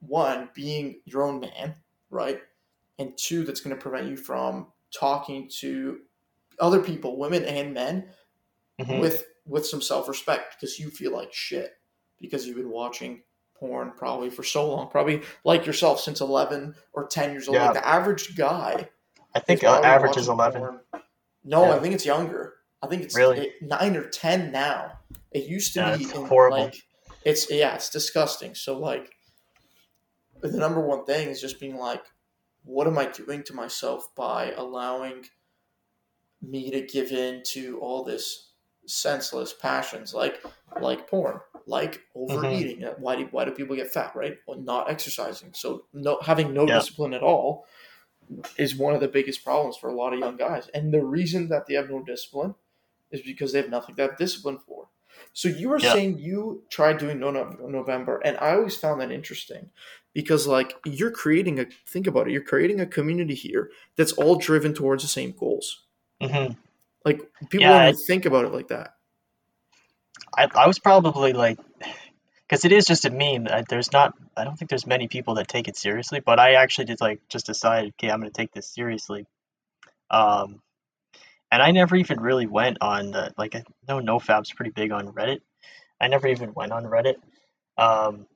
one 0.00 0.48
being 0.54 1.00
your 1.04 1.22
own 1.22 1.40
man, 1.40 1.74
right? 2.08 2.40
And 2.98 3.16
two, 3.18 3.44
that's 3.44 3.60
going 3.60 3.76
to 3.76 3.80
prevent 3.82 4.08
you 4.08 4.16
from 4.16 4.72
talking 4.92 5.48
to 5.58 6.00
other 6.58 6.80
people, 6.82 7.18
women 7.18 7.44
and 7.44 7.74
men, 7.74 8.14
Mhm. 8.80 9.00
with 9.00 9.26
with 9.46 9.66
some 9.66 9.82
self 9.82 10.08
respect 10.08 10.54
because 10.56 10.78
you 10.78 10.90
feel 10.90 11.12
like 11.12 11.32
shit 11.32 11.72
because 12.18 12.46
you've 12.46 12.56
been 12.56 12.70
watching 12.70 13.22
porn 13.60 13.92
probably 13.96 14.30
for 14.30 14.42
so 14.42 14.68
long, 14.68 14.88
probably 14.90 15.22
like 15.44 15.66
yourself 15.66 16.00
since 16.00 16.20
eleven 16.20 16.74
or 16.92 17.06
ten 17.06 17.30
years 17.30 17.46
old. 17.46 17.54
Yeah. 17.56 17.66
Like 17.66 17.74
the 17.74 17.86
average 17.86 18.34
guy, 18.36 18.88
I 19.34 19.38
think 19.40 19.62
is 19.62 19.68
uh, 19.68 19.80
average 19.82 20.16
is 20.16 20.28
11. 20.28 20.60
porn. 20.60 20.80
No, 21.44 21.64
Yeah. 21.66 21.76
I 21.76 21.78
think 21.78 21.94
it's 21.94 22.06
younger. 22.06 22.54
I 22.82 22.86
think 22.88 23.02
it's 23.02 23.14
Really? 23.16 23.52
nine 23.60 23.94
or 23.96 24.08
ten 24.08 24.50
now. 24.50 24.98
It 25.30 25.44
used 25.44 25.74
to 25.74 25.80
Yeah, 25.80 25.96
be 25.96 26.04
it's 26.04 26.12
in, 26.14 26.26
horrible. 26.26 26.58
Like, 26.58 26.82
it's 27.24 27.50
yeah, 27.50 27.74
it's 27.74 27.90
disgusting. 27.90 28.54
So 28.54 28.78
like, 28.78 29.12
the 30.40 30.50
number 30.56 30.80
one 30.80 31.04
thing 31.04 31.28
is 31.28 31.40
just 31.40 31.60
being 31.60 31.76
like, 31.76 32.02
what 32.64 32.86
am 32.86 32.98
I 32.98 33.04
doing 33.06 33.42
to 33.44 33.52
myself 33.54 34.08
by 34.16 34.52
allowing 34.52 35.26
me 36.42 36.70
to 36.70 36.80
give 36.80 37.12
in 37.12 37.42
to 37.48 37.78
all 37.80 38.02
this 38.04 38.48
senseless 38.86 39.52
passions 39.52 40.14
like 40.14 40.42
like 40.80 41.06
porn, 41.08 41.38
like 41.66 42.02
overeating. 42.14 42.80
Mm-hmm. 42.80 43.02
Why 43.02 43.16
do 43.16 43.28
why 43.30 43.44
do 43.44 43.52
people 43.52 43.76
get 43.76 43.90
fat? 43.92 44.14
Right? 44.14 44.38
Well, 44.46 44.58
not 44.60 44.90
exercising. 44.90 45.52
So 45.54 45.86
no 45.92 46.18
having 46.22 46.52
no 46.54 46.66
Yeah. 46.66 46.78
discipline 46.78 47.14
at 47.14 47.22
all 47.22 47.66
is 48.56 48.76
one 48.76 48.94
of 48.94 49.00
the 49.00 49.08
biggest 49.08 49.44
problems 49.44 49.76
for 49.76 49.90
a 49.90 49.94
lot 49.94 50.12
of 50.12 50.18
young 50.20 50.36
guys. 50.36 50.68
And 50.68 50.92
the 50.92 51.02
reason 51.04 51.48
that 51.48 51.66
they 51.66 51.74
have 51.74 51.90
no 51.90 52.02
discipline 52.02 52.54
is 53.10 53.22
because 53.22 53.52
they 53.52 53.60
have 53.60 53.70
nothing 53.70 53.96
to 53.96 54.02
have 54.02 54.16
discipline 54.16 54.58
for. 54.58 54.88
So 55.32 55.48
you 55.48 55.68
were 55.68 55.78
Yeah. 55.80 55.92
saying 55.92 56.18
you 56.18 56.64
tried 56.70 56.98
doing 56.98 57.18
no 57.18 57.30
No- 57.30 57.56
November, 57.66 58.20
and 58.24 58.36
I 58.38 58.52
always 58.54 58.76
found 58.76 59.00
that 59.00 59.10
interesting 59.10 59.70
because 60.12 60.46
like 60.46 60.74
you're 60.84 61.10
creating 61.10 61.58
a 61.58 61.66
think 61.86 62.06
about 62.06 62.28
it, 62.28 62.32
you're 62.32 62.42
creating 62.42 62.80
a 62.80 62.86
community 62.86 63.34
here 63.34 63.70
that's 63.96 64.12
all 64.12 64.36
driven 64.36 64.74
towards 64.74 65.02
the 65.02 65.08
same 65.08 65.32
goals. 65.32 65.84
hmm 66.20 66.52
Like 67.04 67.20
people 67.50 67.66
Yeah, 67.66 67.86
don't 67.86 67.96
think 68.06 68.26
about 68.26 68.44
it 68.44 68.52
like 68.52 68.68
that. 68.68 68.96
I, 70.36 70.48
I 70.54 70.66
was 70.66 70.78
probably 70.78 71.32
like, 71.32 71.58
because 72.48 72.64
it 72.64 72.72
is 72.72 72.84
just 72.84 73.04
a 73.04 73.10
meme. 73.10 73.46
There's 73.68 73.92
not, 73.92 74.14
I 74.36 74.44
don't 74.44 74.56
think 74.56 74.68
there's 74.68 74.86
many 74.86 75.08
people 75.08 75.34
that 75.34 75.48
take 75.48 75.68
it 75.68 75.76
seriously, 75.76 76.20
but 76.20 76.38
I 76.38 76.54
actually 76.54 76.86
did 76.86 77.00
like 77.00 77.20
just 77.28 77.46
decide, 77.46 77.86
okay, 77.88 78.10
I'm 78.10 78.20
going 78.20 78.30
to 78.30 78.36
take 78.36 78.52
this 78.52 78.68
seriously. 78.68 79.26
Um, 80.10 80.60
and 81.52 81.62
I 81.62 81.72
never 81.72 81.96
even 81.96 82.20
really 82.20 82.46
went 82.46 82.78
on 82.80 83.10
the, 83.10 83.32
like, 83.36 83.54
I 83.54 83.64
know 83.88 84.00
NoFap's 84.00 84.52
pretty 84.52 84.70
big 84.70 84.92
on 84.92 85.08
Reddit. 85.08 85.40
I 86.00 86.08
never 86.08 86.28
even 86.28 86.54
went 86.54 86.72
on 86.72 86.84
Reddit. 86.84 87.16
Um, 87.76 88.26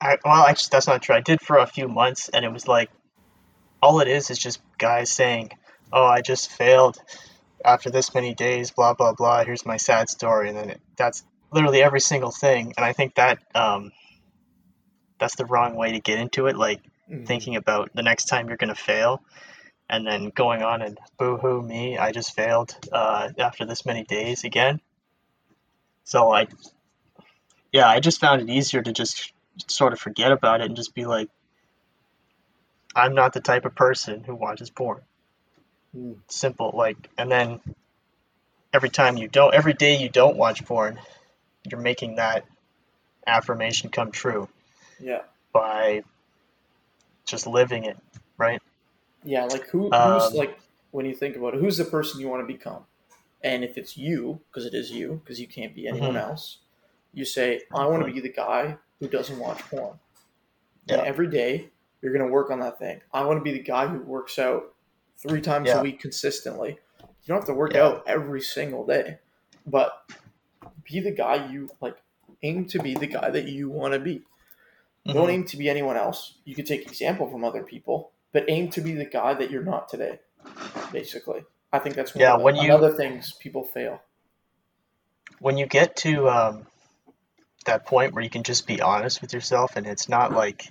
I, 0.00 0.18
well, 0.24 0.46
actually, 0.46 0.70
that's 0.72 0.88
not 0.88 1.02
true. 1.02 1.14
I 1.14 1.20
did 1.20 1.40
for 1.40 1.58
a 1.58 1.66
few 1.66 1.86
months, 1.86 2.28
and 2.28 2.44
it 2.44 2.52
was 2.52 2.66
like, 2.66 2.90
all 3.80 4.00
it 4.00 4.08
is 4.08 4.30
is 4.30 4.38
just 4.38 4.60
guys 4.78 5.10
saying, 5.10 5.50
oh, 5.92 6.04
I 6.04 6.20
just 6.20 6.50
failed 6.50 6.98
after 7.64 7.90
this 7.90 8.14
many 8.14 8.34
days, 8.34 8.70
blah 8.70 8.94
blah 8.94 9.12
blah. 9.12 9.44
Here's 9.44 9.66
my 9.66 9.76
sad 9.76 10.08
story, 10.08 10.48
and 10.48 10.58
then 10.58 10.70
it, 10.70 10.80
that's 10.96 11.24
literally 11.52 11.82
every 11.82 12.00
single 12.00 12.30
thing. 12.30 12.72
And 12.76 12.84
I 12.84 12.92
think 12.92 13.14
that 13.16 13.38
um, 13.54 13.92
that's 15.18 15.36
the 15.36 15.46
wrong 15.46 15.76
way 15.76 15.92
to 15.92 16.00
get 16.00 16.18
into 16.18 16.46
it. 16.46 16.56
Like 16.56 16.80
Mhm. 17.10 17.26
thinking 17.26 17.56
about 17.56 17.90
the 17.94 18.02
next 18.02 18.26
time 18.26 18.48
you're 18.48 18.56
gonna 18.56 18.74
fail, 18.74 19.22
and 19.88 20.06
then 20.06 20.30
going 20.30 20.62
on 20.62 20.82
and 20.82 20.98
boo 21.18 21.36
hoo 21.36 21.62
me, 21.62 21.98
I 21.98 22.12
just 22.12 22.34
failed 22.34 22.74
uh, 22.90 23.30
after 23.38 23.64
this 23.66 23.84
many 23.84 24.04
days 24.04 24.44
again. 24.44 24.80
So 26.04 26.32
I, 26.32 26.48
yeah, 27.72 27.88
I 27.88 28.00
just 28.00 28.20
found 28.20 28.40
it 28.42 28.50
easier 28.50 28.82
to 28.82 28.92
just 28.92 29.32
sort 29.68 29.92
of 29.92 30.00
forget 30.00 30.32
about 30.32 30.60
it 30.60 30.66
and 30.66 30.76
just 30.76 30.94
be 30.94 31.06
like, 31.06 31.28
I'm 32.94 33.14
not 33.14 33.32
the 33.32 33.40
type 33.40 33.64
of 33.64 33.74
person 33.74 34.24
who 34.24 34.34
watches 34.34 34.70
porn. 34.70 35.02
Simple 36.28 36.72
like 36.74 37.10
and 37.18 37.30
then 37.30 37.60
every 38.72 38.88
time 38.88 39.16
you 39.16 39.28
don't 39.28 39.54
every 39.54 39.74
day 39.74 39.98
you 39.98 40.08
don't 40.08 40.36
watch 40.36 40.64
porn 40.64 40.98
you're 41.70 41.80
making 41.80 42.16
that 42.16 42.44
affirmation 43.26 43.90
come 43.90 44.10
true 44.10 44.48
Yeah. 45.00 45.22
by 45.52 46.02
just 47.26 47.46
living 47.46 47.84
it 47.84 47.96
right 48.38 48.60
Yeah, 49.24 49.44
like 49.44 49.68
who 49.68 49.90
who's 49.90 50.32
Um, 50.32 50.34
like 50.34 50.58
when 50.90 51.06
you 51.06 51.14
think 51.14 51.36
about 51.36 51.54
it, 51.54 51.60
who's 51.60 51.76
the 51.76 51.84
person 51.84 52.20
you 52.20 52.28
want 52.28 52.46
to 52.46 52.52
become? 52.52 52.84
And 53.42 53.64
if 53.64 53.76
it's 53.76 53.96
you, 53.96 54.40
because 54.48 54.66
it 54.66 54.74
is 54.74 54.90
you, 54.90 55.20
because 55.24 55.40
you 55.40 55.46
can't 55.46 55.74
be 55.74 55.86
anyone 55.88 56.16
Mhm. 56.16 56.20
else, 56.20 56.58
you 57.12 57.24
say, 57.24 57.62
I 57.74 57.86
want 57.86 58.06
to 58.06 58.12
be 58.12 58.20
the 58.20 58.32
guy 58.32 58.78
who 59.00 59.08
doesn't 59.08 59.38
watch 59.38 59.58
porn. 59.70 59.98
And 60.88 60.98
Yeah. 60.98 61.04
every 61.04 61.28
day 61.28 61.70
you're 62.00 62.12
gonna 62.12 62.30
work 62.30 62.50
on 62.50 62.60
that 62.60 62.78
thing. 62.78 63.00
I 63.12 63.24
want 63.24 63.38
to 63.38 63.44
be 63.44 63.52
the 63.52 63.62
guy 63.62 63.86
who 63.86 64.00
works 64.00 64.38
out 64.38 64.74
three 65.22 65.40
times 65.40 65.68
Yeah. 65.68 65.78
a 65.80 65.82
week 65.82 66.00
consistently. 66.00 66.78
You 67.00 67.28
don't 67.28 67.38
have 67.38 67.46
to 67.46 67.54
work 67.54 67.74
Yeah. 67.74 67.84
out 67.86 68.04
every 68.06 68.40
single 68.40 68.84
day, 68.84 69.18
but 69.66 69.92
be 70.84 71.00
the 71.00 71.12
guy 71.12 71.50
you 71.50 71.70
like 71.80 71.96
aim 72.42 72.66
to 72.66 72.80
be 72.82 72.94
the 72.94 73.06
guy 73.06 73.30
that 73.30 73.44
you 73.44 73.70
want 73.70 73.94
to 73.94 74.00
be. 74.00 74.22
Don't 75.06 75.28
Mhm. 75.28 75.32
aim 75.32 75.44
to 75.46 75.56
be 75.56 75.68
anyone 75.70 75.96
else. 75.96 76.34
You 76.44 76.54
could 76.54 76.66
take 76.66 76.82
example 76.86 77.28
from 77.30 77.44
other 77.44 77.62
people, 77.62 78.10
but 78.32 78.44
aim 78.48 78.70
to 78.70 78.80
be 78.80 78.92
the 78.92 79.04
guy 79.04 79.34
that 79.34 79.50
you're 79.50 79.62
not 79.62 79.88
today. 79.88 80.18
Basically, 80.92 81.44
I 81.72 81.78
think 81.78 81.94
that's 81.94 82.14
one 82.14 82.20
Yeah, 82.22 82.32
of 82.34 82.38
the, 82.40 82.44
when 82.44 82.56
you- 82.56 82.72
other 82.72 82.92
things 82.92 83.32
people 83.32 83.62
fail. 83.64 84.02
when 85.38 85.56
you 85.58 85.66
get 85.66 85.96
to 85.96 86.28
um, 86.28 86.66
that 87.64 87.84
point 87.86 88.12
where 88.14 88.22
you 88.22 88.30
can 88.30 88.42
just 88.42 88.66
be 88.66 88.80
honest 88.80 89.20
with 89.20 89.32
yourself 89.32 89.76
and 89.76 89.86
it's 89.86 90.08
not 90.08 90.32
like 90.32 90.68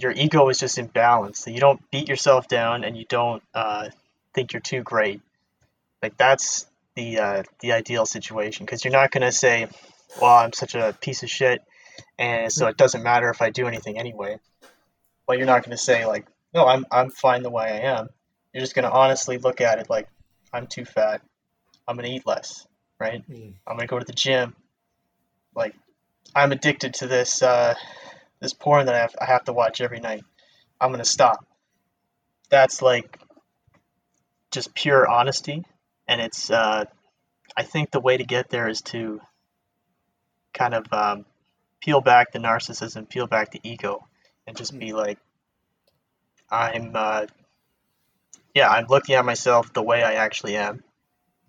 your 0.00 0.12
ego 0.12 0.48
is 0.48 0.58
just 0.58 0.78
in 0.78 0.86
balance 0.86 1.38
so 1.38 1.50
you 1.50 1.60
don't 1.60 1.80
beat 1.90 2.08
yourself 2.08 2.48
down 2.48 2.84
and 2.84 2.96
you 2.96 3.04
don't 3.08 3.42
uh, 3.54 3.88
think 4.34 4.52
you're 4.52 4.60
too 4.60 4.82
great. 4.82 5.20
Like 6.02 6.16
that's 6.16 6.66
the 6.96 7.18
uh, 7.18 7.42
the 7.60 7.72
ideal 7.72 8.06
situation 8.06 8.66
because 8.66 8.84
you're 8.84 8.92
not 8.92 9.10
going 9.10 9.22
to 9.22 9.32
say 9.32 9.66
well 10.20 10.36
i'm 10.36 10.52
such 10.52 10.76
a 10.76 10.96
piece 11.00 11.24
of 11.24 11.30
shit 11.30 11.60
and 12.18 12.52
so 12.52 12.68
it 12.68 12.76
doesn't 12.76 13.02
matter 13.02 13.28
if 13.30 13.42
i 13.42 13.50
do 13.50 13.66
anything 13.66 13.98
anyway. 13.98 14.38
Well 15.26 15.38
you're 15.38 15.46
not 15.46 15.64
going 15.64 15.76
to 15.76 15.82
say 15.82 16.06
like 16.06 16.26
no 16.52 16.66
i'm 16.66 16.86
i'm 16.90 17.10
fine 17.10 17.42
the 17.42 17.50
way 17.50 17.64
i 17.64 17.96
am. 17.96 18.10
You're 18.52 18.60
just 18.60 18.74
going 18.74 18.84
to 18.84 18.92
honestly 18.92 19.38
look 19.38 19.60
at 19.60 19.78
it 19.78 19.90
like 19.90 20.08
i'm 20.52 20.66
too 20.66 20.84
fat. 20.84 21.20
I'm 21.88 21.96
going 21.96 22.08
to 22.08 22.14
eat 22.14 22.26
less 22.26 22.66
right? 22.98 23.22
I'm 23.28 23.76
gonna 23.76 23.86
go 23.86 23.98
to 23.98 24.04
the 24.04 24.12
gym. 24.12 24.54
Like, 25.54 25.74
I'm 26.34 26.52
addicted 26.52 26.94
to 26.94 27.06
this 27.06 27.42
uh, 27.42 27.74
this 28.44 28.52
porn 28.52 28.86
that 28.86 28.94
I 28.94 28.98
have, 28.98 29.16
I 29.20 29.24
have 29.24 29.44
to 29.44 29.52
watch 29.52 29.80
every 29.80 30.00
night. 30.00 30.22
I'm 30.80 30.90
gonna 30.90 31.04
stop. 31.04 31.46
That's 32.50 32.82
like 32.82 33.18
just 34.50 34.74
pure 34.74 35.08
honesty, 35.08 35.64
and 36.06 36.20
it's. 36.20 36.50
Uh, 36.50 36.84
I 37.56 37.62
think 37.62 37.90
the 37.90 38.00
way 38.00 38.16
to 38.16 38.24
get 38.24 38.50
there 38.50 38.68
is 38.68 38.82
to 38.82 39.20
kind 40.52 40.74
of 40.74 40.92
um, 40.92 41.24
peel 41.80 42.00
back 42.00 42.32
the 42.32 42.38
narcissism, 42.38 43.08
peel 43.08 43.26
back 43.26 43.50
the 43.50 43.60
ego, 43.62 44.06
and 44.46 44.56
just 44.56 44.78
be 44.78 44.92
like, 44.92 45.18
I'm. 46.50 46.92
Uh, 46.94 47.26
yeah, 48.54 48.68
I'm 48.68 48.86
looking 48.86 49.16
at 49.16 49.24
myself 49.24 49.72
the 49.72 49.82
way 49.82 50.02
I 50.02 50.14
actually 50.14 50.56
am, 50.56 50.84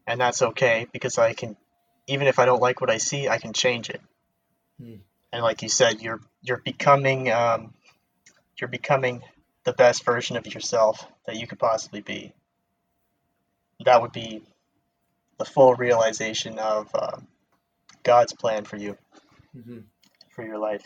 and 0.08 0.20
that's 0.20 0.42
okay 0.42 0.88
because 0.92 1.18
I 1.18 1.34
can 1.34 1.58
even 2.08 2.28
if 2.28 2.40
I 2.40 2.46
don't 2.46 2.62
like 2.62 2.82
what 2.82 2.90
I 2.90 2.98
see, 2.98 3.28
I 3.28 3.38
can 3.38 3.54
change 3.54 3.90
it. 3.90 4.02
Hmm. 4.82 4.96
And 5.32 5.44
like 5.44 5.62
you 5.62 5.70
said, 5.70 6.02
you're 6.02 6.22
you're 6.46 6.62
becoming 6.64 7.32
um, 7.32 7.74
you're 8.58 8.70
becoming 8.70 9.22
the 9.64 9.74
best 9.74 10.06
version 10.06 10.38
of 10.38 10.46
yourself 10.46 11.08
that 11.26 11.38
you 11.38 11.48
could 11.48 11.60
possibly 11.60 12.02
be. 12.02 12.34
That 13.84 14.02
would 14.02 14.12
be 14.12 14.44
the 15.38 15.46
full 15.46 15.76
realization 15.76 16.58
of 16.60 16.90
uh, 16.94 17.18
God's 18.04 18.34
plan 18.34 18.64
for 18.64 18.78
you, 18.78 18.98
hmm 19.54 19.80
for 20.30 20.46
your 20.46 20.58
life. 20.58 20.86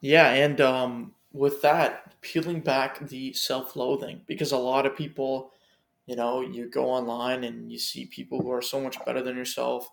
Yeah, 0.00 0.30
and 0.30 0.60
um, 0.60 1.14
with 1.32 1.62
that, 1.62 2.20
peeling 2.20 2.60
back 2.60 3.08
the 3.08 3.32
self-loathing 3.32 4.22
because 4.26 4.52
a 4.52 4.58
lot 4.58 4.86
of 4.86 4.96
people, 4.96 5.52
you 6.06 6.16
know, 6.16 6.40
you 6.40 6.68
go 6.68 6.90
online 6.90 7.44
and 7.44 7.72
you 7.72 7.78
see 7.78 8.06
people 8.06 8.40
who 8.40 8.50
are 8.52 8.62
so 8.62 8.80
much 8.80 9.02
better 9.04 9.22
than 9.22 9.36
yourself, 9.36 9.90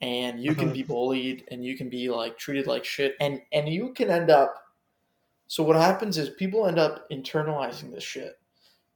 and 0.00 0.42
you 0.42 0.54
can 0.54 0.72
be 0.72 0.82
uh-huh. 0.82 0.92
bullied 0.92 1.44
and 1.50 1.64
you 1.64 1.76
can 1.76 1.88
be 1.88 2.08
like 2.10 2.38
treated 2.38 2.66
like 2.66 2.84
shit, 2.84 3.14
and 3.20 3.40
and 3.52 3.68
you 3.68 3.92
can 3.92 4.10
end 4.10 4.30
up. 4.30 4.62
So 5.48 5.62
what 5.62 5.76
happens 5.76 6.18
is 6.18 6.30
people 6.30 6.66
end 6.66 6.78
up 6.78 7.08
internalizing 7.10 7.92
this 7.92 8.04
shit. 8.04 8.38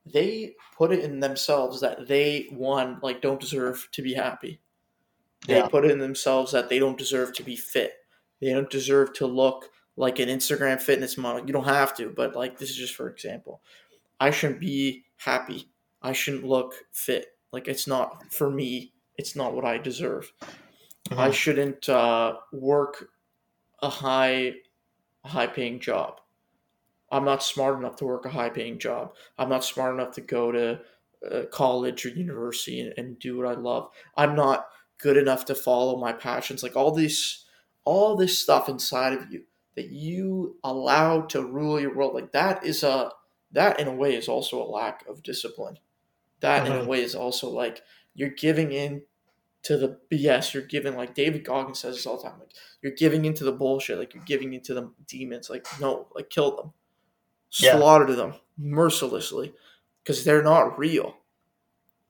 They 0.04 0.54
put 0.76 0.92
it 0.92 1.04
in 1.04 1.20
themselves 1.20 1.80
that 1.80 2.08
they 2.08 2.48
one 2.50 2.98
like 3.02 3.22
don't 3.22 3.40
deserve 3.40 3.88
to 3.92 4.02
be 4.02 4.14
happy. 4.14 4.60
They 5.46 5.56
Yeah. 5.56 5.68
put 5.68 5.84
it 5.84 5.90
in 5.90 5.98
themselves 5.98 6.52
that 6.52 6.68
they 6.68 6.78
don't 6.78 6.98
deserve 6.98 7.32
to 7.34 7.42
be 7.42 7.56
fit. 7.56 7.94
They 8.40 8.52
don't 8.52 8.70
deserve 8.70 9.12
to 9.14 9.26
look 9.26 9.70
like 9.96 10.18
an 10.18 10.28
Instagram 10.28 10.80
fitness 10.80 11.16
model. 11.16 11.46
You 11.46 11.52
don't 11.52 11.64
have 11.64 11.94
to, 11.96 12.10
but 12.10 12.34
like 12.34 12.58
this 12.58 12.70
is 12.70 12.76
just 12.76 12.94
for 12.94 13.08
example. 13.08 13.62
I 14.18 14.30
shouldn't 14.30 14.60
be 14.60 15.04
happy. 15.16 15.68
I 16.02 16.12
shouldn't 16.12 16.44
look 16.44 16.74
fit. 16.92 17.26
Like 17.52 17.68
it's 17.68 17.86
not 17.86 18.32
for 18.32 18.50
me. 18.50 18.92
It's 19.16 19.36
not 19.36 19.54
what 19.54 19.64
I 19.64 19.78
deserve. 19.78 20.32
I 21.16 21.30
Mhm. 21.30 21.32
shouldn't 21.32 21.88
uh, 21.88 22.38
work 22.52 23.10
a 23.82 23.90
high, 23.90 24.56
high 25.24 25.48
paying 25.48 25.80
job. 25.80 26.20
I'm 27.10 27.24
not 27.24 27.42
smart 27.42 27.78
enough 27.78 27.96
to 27.96 28.04
work 28.04 28.24
a 28.24 28.30
high 28.30 28.50
paying 28.50 28.78
job. 28.78 29.14
I'm 29.38 29.48
not 29.48 29.64
smart 29.64 29.94
enough 29.94 30.14
to 30.14 30.20
go 30.20 30.52
to 30.52 30.82
uh, 31.30 31.46
college 31.50 32.06
or 32.06 32.10
university 32.10 32.80
and, 32.80 32.94
and 32.96 33.18
do 33.18 33.36
what 33.38 33.46
I 33.46 33.54
love. 33.54 33.90
I'm 34.16 34.36
not 34.36 34.68
good 34.98 35.16
enough 35.16 35.44
to 35.46 35.54
follow 35.54 35.98
my 35.98 36.12
passions. 36.12 36.62
Like 36.62 36.76
all 36.76 36.92
this, 36.92 37.46
all 37.84 38.16
this 38.16 38.38
stuff 38.38 38.68
inside 38.68 39.12
of 39.14 39.30
you 39.32 39.44
that 39.76 39.88
you 39.88 40.58
allow 40.64 41.22
to 41.22 41.44
rule 41.44 41.80
your 41.80 41.94
world. 41.94 42.14
Like 42.14 42.32
that 42.32 42.64
is 42.64 42.82
a 42.82 43.10
that 43.52 43.80
in 43.80 43.88
a 43.88 43.94
way 43.94 44.14
is 44.14 44.28
also 44.28 44.62
a 44.62 44.70
lack 44.70 45.06
of 45.08 45.22
discipline. 45.24 45.78
That 46.40 46.66
in 46.66 46.76
a 46.76 46.82
Mhm. 46.82 46.84
way 46.84 47.02
is 47.02 47.14
also 47.14 47.50
like 47.50 47.82
you're 48.14 48.30
giving 48.30 48.72
in 48.72 49.04
to 49.62 49.76
the 49.76 49.98
BS. 50.10 50.54
You're 50.54 50.62
giving 50.62 50.96
like 50.96 51.14
David 51.14 51.44
Goggins 51.44 51.78
says 51.80 51.96
this 51.96 52.06
all 52.06 52.16
the 52.16 52.28
time. 52.28 52.38
Like 52.38 52.52
you're 52.82 52.92
giving 52.92 53.24
into 53.24 53.44
the 53.44 53.52
bullshit. 53.52 53.98
Like 53.98 54.14
you're 54.14 54.24
giving 54.24 54.52
into 54.54 54.74
the 54.74 54.90
demons. 55.06 55.50
Like 55.50 55.66
no, 55.80 56.08
like 56.14 56.30
kill 56.30 56.56
them, 56.56 56.72
Yeah. 57.58 57.76
slaughter 57.76 58.14
them 58.14 58.34
mercilessly, 58.56 59.52
because 60.02 60.24
they're 60.24 60.42
not 60.42 60.78
real. 60.78 61.16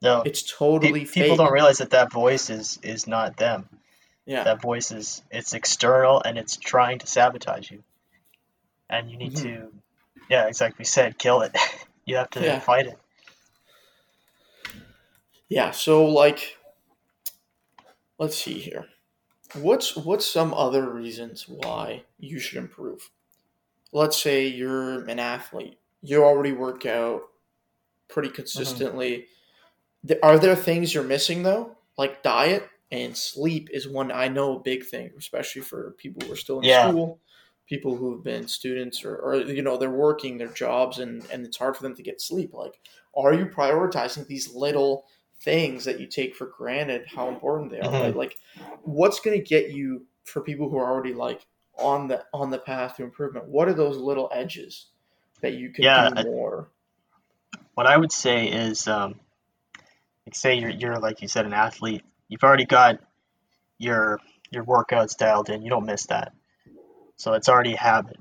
No, 0.03 0.23
It's 0.23 0.43
pe- 0.43 0.57
totally 0.57 1.01
people 1.05 1.31
fake. 1.31 1.37
don't 1.39 1.53
realize 1.53 1.79
that 1.79 1.91
that 1.91 2.11
voice 2.13 2.49
is 2.51 2.79
is 2.83 3.07
not 3.07 3.37
them. 3.37 3.69
yeah, 4.27 4.45
That 4.45 4.63
voice 4.63 4.93
is 4.93 5.23
it's 5.31 5.53
external 5.55 6.23
and 6.25 6.39
it's 6.39 6.57
trying 6.57 6.99
to 7.01 7.07
sabotage 7.07 7.71
you, 7.71 7.83
and 8.89 9.11
you 9.11 9.17
need 9.19 9.33
Mhm. 9.33 9.43
to, 9.43 9.73
yeah, 10.31 10.47
exactly. 10.47 10.85
Said 10.85 11.19
kill 11.19 11.43
it. 11.43 11.55
you 12.07 12.17
have 12.17 12.31
to 12.31 12.41
Yeah. 12.41 12.61
fight 12.61 12.87
it. 12.87 12.99
yeah. 15.49 15.71
So 15.73 16.05
like, 16.07 16.57
let's 18.21 18.37
see 18.37 18.61
here. 18.61 18.85
What's 19.55 19.97
what's 19.97 20.31
some 20.31 20.55
other 20.55 20.89
reasons 20.89 21.49
why 21.49 22.05
you 22.19 22.39
should 22.39 22.59
improve? 22.59 23.11
Let's 23.91 24.23
say 24.23 24.47
you're 24.47 25.05
an 25.09 25.19
athlete. 25.19 25.79
You 26.03 26.23
already 26.25 26.53
work 26.53 26.87
out 26.87 27.23
pretty 28.09 28.29
mm-hmm. 28.29 28.37
consistently. 28.37 29.27
Th- 30.07 30.21
Are 30.23 30.39
there 30.39 30.55
things 30.55 30.95
you're 30.95 31.03
missing 31.03 31.43
though? 31.43 31.77
Like 31.99 32.23
diet 32.23 32.69
and 32.93 33.17
sleep 33.17 33.69
is 33.73 33.89
one 33.89 34.13
I 34.13 34.29
know 34.29 34.57
a 34.57 34.61
big 34.61 34.85
thing, 34.85 35.11
especially 35.19 35.63
for 35.63 35.93
people 35.93 36.25
who 36.25 36.33
are 36.33 36.37
still 36.37 36.61
in 36.61 36.67
Yeah. 36.67 36.89
school, 36.89 37.19
people 37.67 37.97
who've 37.97 38.23
been 38.23 38.47
students 38.47 39.05
or, 39.05 39.17
or 39.17 39.37
you 39.37 39.63
know 39.63 39.77
they're 39.77 39.91
working 39.91 40.39
their 40.39 40.49
jobs 40.49 40.99
and 40.99 41.27
and 41.33 41.45
it's 41.45 41.57
hard 41.57 41.77
for 41.77 41.83
them 41.83 41.97
to 41.97 42.03
get 42.03 42.21
sleep. 42.21 42.55
Like, 42.55 42.79
are 43.17 43.35
you 43.35 43.47
prioritizing 43.47 44.29
these 44.29 44.55
little 44.55 45.07
things 45.42 45.85
that 45.87 45.98
you 46.00 46.07
take 46.07 46.35
for 46.37 46.46
granted 46.46 47.07
how 47.07 47.29
important 47.29 47.70
they 47.70 47.81
are? 47.81 47.90
Mhm. 47.90 48.00
Right? 48.03 48.16
Like, 48.16 48.37
what's 48.83 49.20
going 49.20 49.38
to 49.38 49.44
get 49.44 49.70
you 49.70 50.07
for 50.24 50.40
people 50.42 50.68
who 50.68 50.76
are 50.79 50.87
already 50.90 51.14
like 51.14 51.46
on 51.79 52.09
the 52.09 52.24
on 52.33 52.50
the 52.50 52.59
path 52.59 52.96
to 52.96 53.05
improvement? 53.05 53.46
What 53.46 53.68
are 53.68 53.74
those 53.74 53.96
little 53.96 54.29
edges 54.33 54.87
that 55.40 55.55
you 55.55 55.70
can 55.70 55.85
Yeah, 55.85 56.09
do 56.11 56.14
I- 56.18 56.22
more? 56.24 56.68
What 57.74 57.87
I 57.87 57.96
would 57.96 58.12
say 58.12 58.48
is, 58.48 58.87
um, 58.88 59.18
like, 60.26 60.35
say 60.35 60.55
you're 60.59 60.70
you're 60.70 60.98
like 60.98 61.22
you 61.22 61.29
said, 61.29 61.46
an 61.46 61.55
athlete. 61.55 62.03
You've 62.29 62.44
already 62.44 62.66
got 62.66 63.00
your 63.79 64.20
your 64.50 64.64
workouts 64.64 65.16
dialed 65.16 65.48
in. 65.48 65.62
You 65.62 65.70
don't 65.70 65.87
miss 65.87 66.07
that, 66.07 66.33
so 67.16 67.33
it's 67.33 67.48
already 67.48 67.74
a 67.74 67.79
habit. 67.79 68.16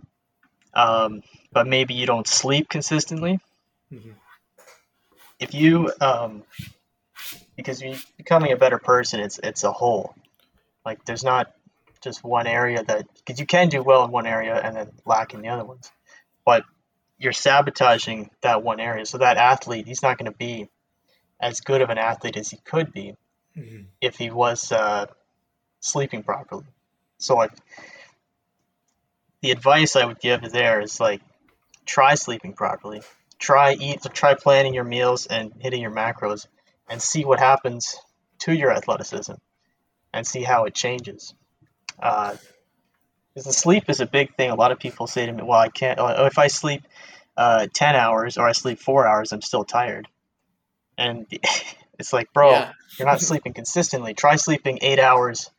Um, 0.73 1.23
but 1.51 1.67
maybe 1.67 1.95
you 1.95 2.05
don't 2.05 2.27
sleep 2.27 2.69
consistently. 2.69 3.39
Mhm. 3.91 4.13
If 5.39 5.53
you, 5.53 5.91
um, 5.99 6.43
because 7.59 7.81
you 7.81 7.97
becoming 8.15 8.53
a 8.53 8.55
better 8.55 8.79
person, 8.79 9.19
it's 9.19 9.37
it's 9.43 9.65
a 9.65 9.71
whole. 9.73 10.15
Like 10.85 11.03
there's 11.03 11.25
not 11.25 11.51
just 12.01 12.23
one 12.23 12.47
area 12.47 12.81
that 12.81 13.05
because 13.17 13.37
you 13.37 13.45
can 13.45 13.67
do 13.67 13.83
well 13.83 14.05
in 14.05 14.11
one 14.11 14.25
area 14.25 14.55
and 14.55 14.77
then 14.77 14.89
lack 15.05 15.33
in 15.33 15.41
the 15.41 15.49
other 15.49 15.65
ones, 15.65 15.91
but 16.45 16.63
you're 17.17 17.33
sabotaging 17.33 18.29
that 18.41 18.63
one 18.63 18.79
area. 18.79 19.05
So 19.05 19.17
that 19.17 19.35
athlete, 19.35 19.87
he's 19.87 20.01
not 20.01 20.17
going 20.17 20.31
to 20.31 20.37
be 20.37 20.69
as 21.37 21.59
good 21.59 21.81
of 21.81 21.89
an 21.89 21.97
athlete 21.97 22.37
as 22.37 22.49
he 22.49 22.57
could 22.63 22.93
be 22.93 23.17
Mhm. 23.57 23.87
if 23.99 24.15
he 24.17 24.29
was 24.29 24.71
uh, 24.71 25.07
sleeping 25.81 26.23
properly. 26.23 26.67
So 27.17 27.35
like 27.35 27.51
the 29.41 29.51
advice 29.51 29.97
I 29.97 30.05
would 30.05 30.19
give 30.21 30.49
there 30.49 30.79
is 30.79 31.01
like 31.01 31.21
try 31.85 32.15
sleeping 32.15 32.53
properly. 32.53 33.01
Try 33.37 33.73
eat 33.73 34.01
try 34.13 34.33
planning 34.35 34.73
your 34.73 34.85
meals 34.85 35.25
and 35.25 35.51
hitting 35.59 35.81
your 35.81 35.91
macros 35.91 36.47
and 36.89 37.01
see 37.01 37.25
what 37.25 37.39
happens 37.39 37.95
to 38.39 38.53
your 38.53 38.71
athleticism 38.71 39.33
and 40.13 40.25
see 40.25 40.43
how 40.43 40.65
it 40.65 40.73
changes. 40.73 41.33
Uh, 42.01 42.35
because 43.33 43.45
the 43.45 43.53
sleep 43.53 43.89
is 43.89 43.99
a 43.99 44.05
big 44.05 44.35
thing. 44.35 44.49
A 44.49 44.55
lot 44.55 44.71
of 44.71 44.79
people 44.79 45.07
say 45.07 45.25
to 45.25 45.31
me, 45.31 45.43
"Well, 45.43 45.59
I 45.59 45.69
can't. 45.69 45.99
Oh, 45.99 46.25
if 46.25 46.37
I 46.37 46.47
sleep 46.47 46.83
uh, 47.37 47.67
ten 47.73 47.95
hours 47.95 48.37
or 48.37 48.47
I 48.47 48.53
sleep 48.53 48.79
four 48.79 49.07
hours, 49.07 49.31
I'm 49.31 49.41
still 49.41 49.63
tired." 49.63 50.07
And 50.97 51.27
it's 51.99 52.11
like, 52.11 52.33
bro, 52.33 52.51
Yeah. 52.51 52.71
you're 52.97 53.07
not 53.07 53.21
sleeping 53.21 53.53
consistently. 53.53 54.13
Try 54.13 54.35
sleeping 54.35 54.79
eight 54.81 54.99
hours 54.99 55.49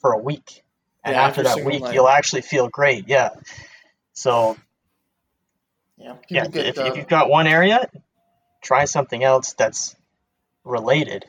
for 0.00 0.12
a 0.12 0.18
week, 0.18 0.62
and 1.04 1.14
Yeah, 1.14 1.22
after 1.26 1.42
that 1.42 1.62
week, 1.64 1.82
night. 1.82 1.94
you'll 1.94 2.08
actually 2.08 2.42
feel 2.42 2.68
great. 2.68 3.08
Yeah. 3.08 3.30
So 4.12 4.56
Yeah, 5.98 6.16
yeah, 6.30 6.46
get 6.46 6.66
if, 6.66 6.78
uh, 6.78 6.82
if 6.84 6.96
you've 6.96 7.08
got 7.08 7.28
one 7.28 7.46
area, 7.46 7.88
try 8.62 8.84
something 8.84 9.22
else 9.22 9.54
that's 9.54 9.96
related, 10.66 11.24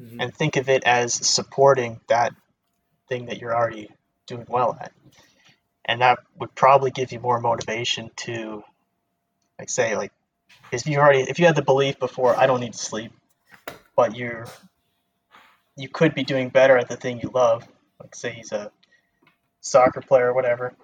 mhm. 0.00 0.16
and 0.20 0.34
think 0.34 0.56
of 0.56 0.68
it 0.68 0.84
as 0.84 1.12
supporting 1.14 2.00
that 2.08 2.32
thing 3.08 3.26
that 3.26 3.38
you're 3.38 3.54
already 3.54 3.90
doing 4.26 4.46
well 4.48 4.76
at. 4.80 4.92
And 5.84 6.00
that 6.00 6.18
would 6.38 6.54
probably 6.54 6.90
give 6.90 7.12
you 7.12 7.20
more 7.20 7.40
motivation 7.40 8.10
to, 8.16 8.64
like, 9.58 9.68
say, 9.68 9.96
like, 9.96 10.12
if 10.72 10.86
you 10.86 10.98
already, 10.98 11.20
if 11.20 11.38
you 11.38 11.46
had 11.46 11.54
the 11.56 11.62
belief 11.62 11.98
before, 11.98 12.36
I 12.36 12.46
don't 12.46 12.60
need 12.60 12.72
to 12.72 12.78
sleep, 12.78 13.12
but 13.94 14.16
you're, 14.16 14.46
you 15.76 15.88
could 15.88 16.14
be 16.14 16.24
doing 16.24 16.48
better 16.48 16.76
at 16.76 16.88
the 16.88 16.96
thing 16.96 17.20
you 17.20 17.30
love. 17.32 17.66
Like, 18.00 18.14
say 18.14 18.32
he's 18.32 18.52
a 18.52 18.72
soccer 19.60 20.00
player 20.00 20.30
or 20.30 20.34
whatever. 20.34 20.74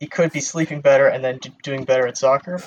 He 0.00 0.06
could 0.06 0.32
be 0.32 0.40
sleeping 0.40 0.80
better 0.80 1.06
and 1.06 1.22
then 1.24 1.38
doing 1.62 1.84
better 1.84 2.06
at 2.06 2.18
soccer. 2.18 2.60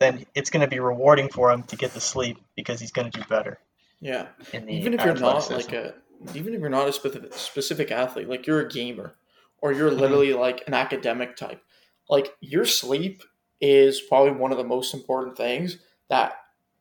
Then 0.00 0.24
it's 0.34 0.50
going 0.50 0.62
to 0.62 0.68
be 0.68 0.80
rewarding 0.80 1.28
for 1.28 1.50
him 1.52 1.62
to 1.64 1.76
get 1.76 1.94
the 1.94 2.00
sleep 2.00 2.38
because 2.56 2.80
he's 2.80 2.92
going 2.92 3.10
to 3.10 3.20
do 3.20 3.24
better 3.28 3.60
yeah. 4.00 4.28
in 4.52 4.66
the 4.66 4.72
Even 4.78 4.94
if 4.94 5.04
you're 5.04 5.14
not 5.14 5.50
like 5.50 5.72
a, 5.72 5.94
even 6.34 6.54
if 6.54 6.60
you're 6.60 6.70
not 6.70 6.88
a 6.88 6.92
specific 6.92 7.32
specific 7.34 7.90
athlete, 7.90 8.28
like 8.28 8.46
you're 8.46 8.60
a 8.60 8.68
gamer, 8.68 9.16
or 9.58 9.72
you're 9.72 9.90
literally 9.90 10.32
like 10.32 10.62
an 10.66 10.74
academic 10.74 11.36
type, 11.36 11.62
like 12.08 12.34
your 12.40 12.64
sleep 12.64 13.22
is 13.60 14.00
probably 14.00 14.32
one 14.32 14.52
of 14.52 14.58
the 14.58 14.64
most 14.64 14.94
important 14.94 15.36
things 15.36 15.78
that 16.08 16.34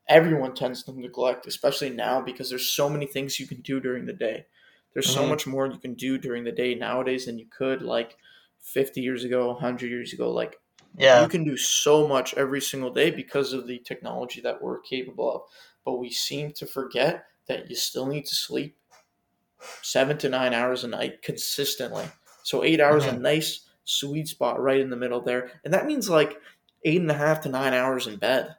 everyone 0.08 0.54
tends 0.56 0.84
to 0.84 1.00
neglect, 1.00 1.46
especially 1.46 1.90
now 1.90 2.22
because 2.22 2.50
there's 2.50 2.68
so 2.70 2.90
many 2.90 3.06
things 3.06 3.40
you 3.40 3.48
can 3.48 3.62
do 3.62 3.80
during 3.80 4.06
the 4.06 4.14
day. 4.14 4.46
There's 4.94 5.10
so 5.10 5.26
Mhm. 5.26 5.30
much 5.30 5.46
more 5.46 5.68
you 5.68 5.78
can 5.78 5.94
do 5.94 6.18
during 6.18 6.44
the 6.46 6.52
day 6.52 6.74
nowadays 6.74 7.26
than 7.26 7.38
you 7.38 7.46
could 7.46 7.82
like 7.82 8.18
50 8.60 9.02
years 9.02 9.24
ago, 9.24 9.52
100 9.52 9.90
years 9.90 10.14
ago. 10.14 10.32
Like 10.32 10.59
Yeah. 10.98 11.22
you 11.22 11.28
can 11.30 11.44
do 11.44 11.56
so 11.58 12.08
much 12.08 12.34
every 12.34 12.62
single 12.62 12.92
day 12.92 13.10
because 13.12 13.54
of 13.54 13.68
the 13.68 13.80
technology 13.80 14.42
that 14.42 14.62
we're 14.62 14.80
capable 14.82 15.32
of. 15.34 15.42
But 15.86 15.94
we 16.00 16.10
seem 16.10 16.52
to 16.54 16.66
forget 16.66 17.26
that 17.48 17.70
you 17.70 17.76
still 17.76 18.06
need 18.06 18.26
to 18.26 18.36
sleep 18.36 18.76
seven 19.82 20.18
to 20.20 20.30
nine 20.30 20.54
hours 20.54 20.84
a 20.84 20.88
night 20.88 21.22
consistently. 21.22 22.06
So 22.44 22.64
eight 22.64 22.80
hours 22.80 23.06
a 23.06 23.12
Mhm. 23.12 23.22
nice 23.22 23.68
sweet 23.84 24.28
spot 24.28 24.60
right 24.62 24.80
in 24.80 24.90
the 24.90 24.96
middle 24.96 25.22
there. 25.22 25.60
And 25.64 25.74
that 25.74 25.86
means 25.86 26.10
like 26.10 26.40
eight 26.86 27.02
and 27.02 27.12
a 27.12 27.16
half 27.16 27.42
to 27.42 27.50
nine 27.50 27.74
hours 27.74 28.08
in 28.08 28.18
bed. 28.18 28.56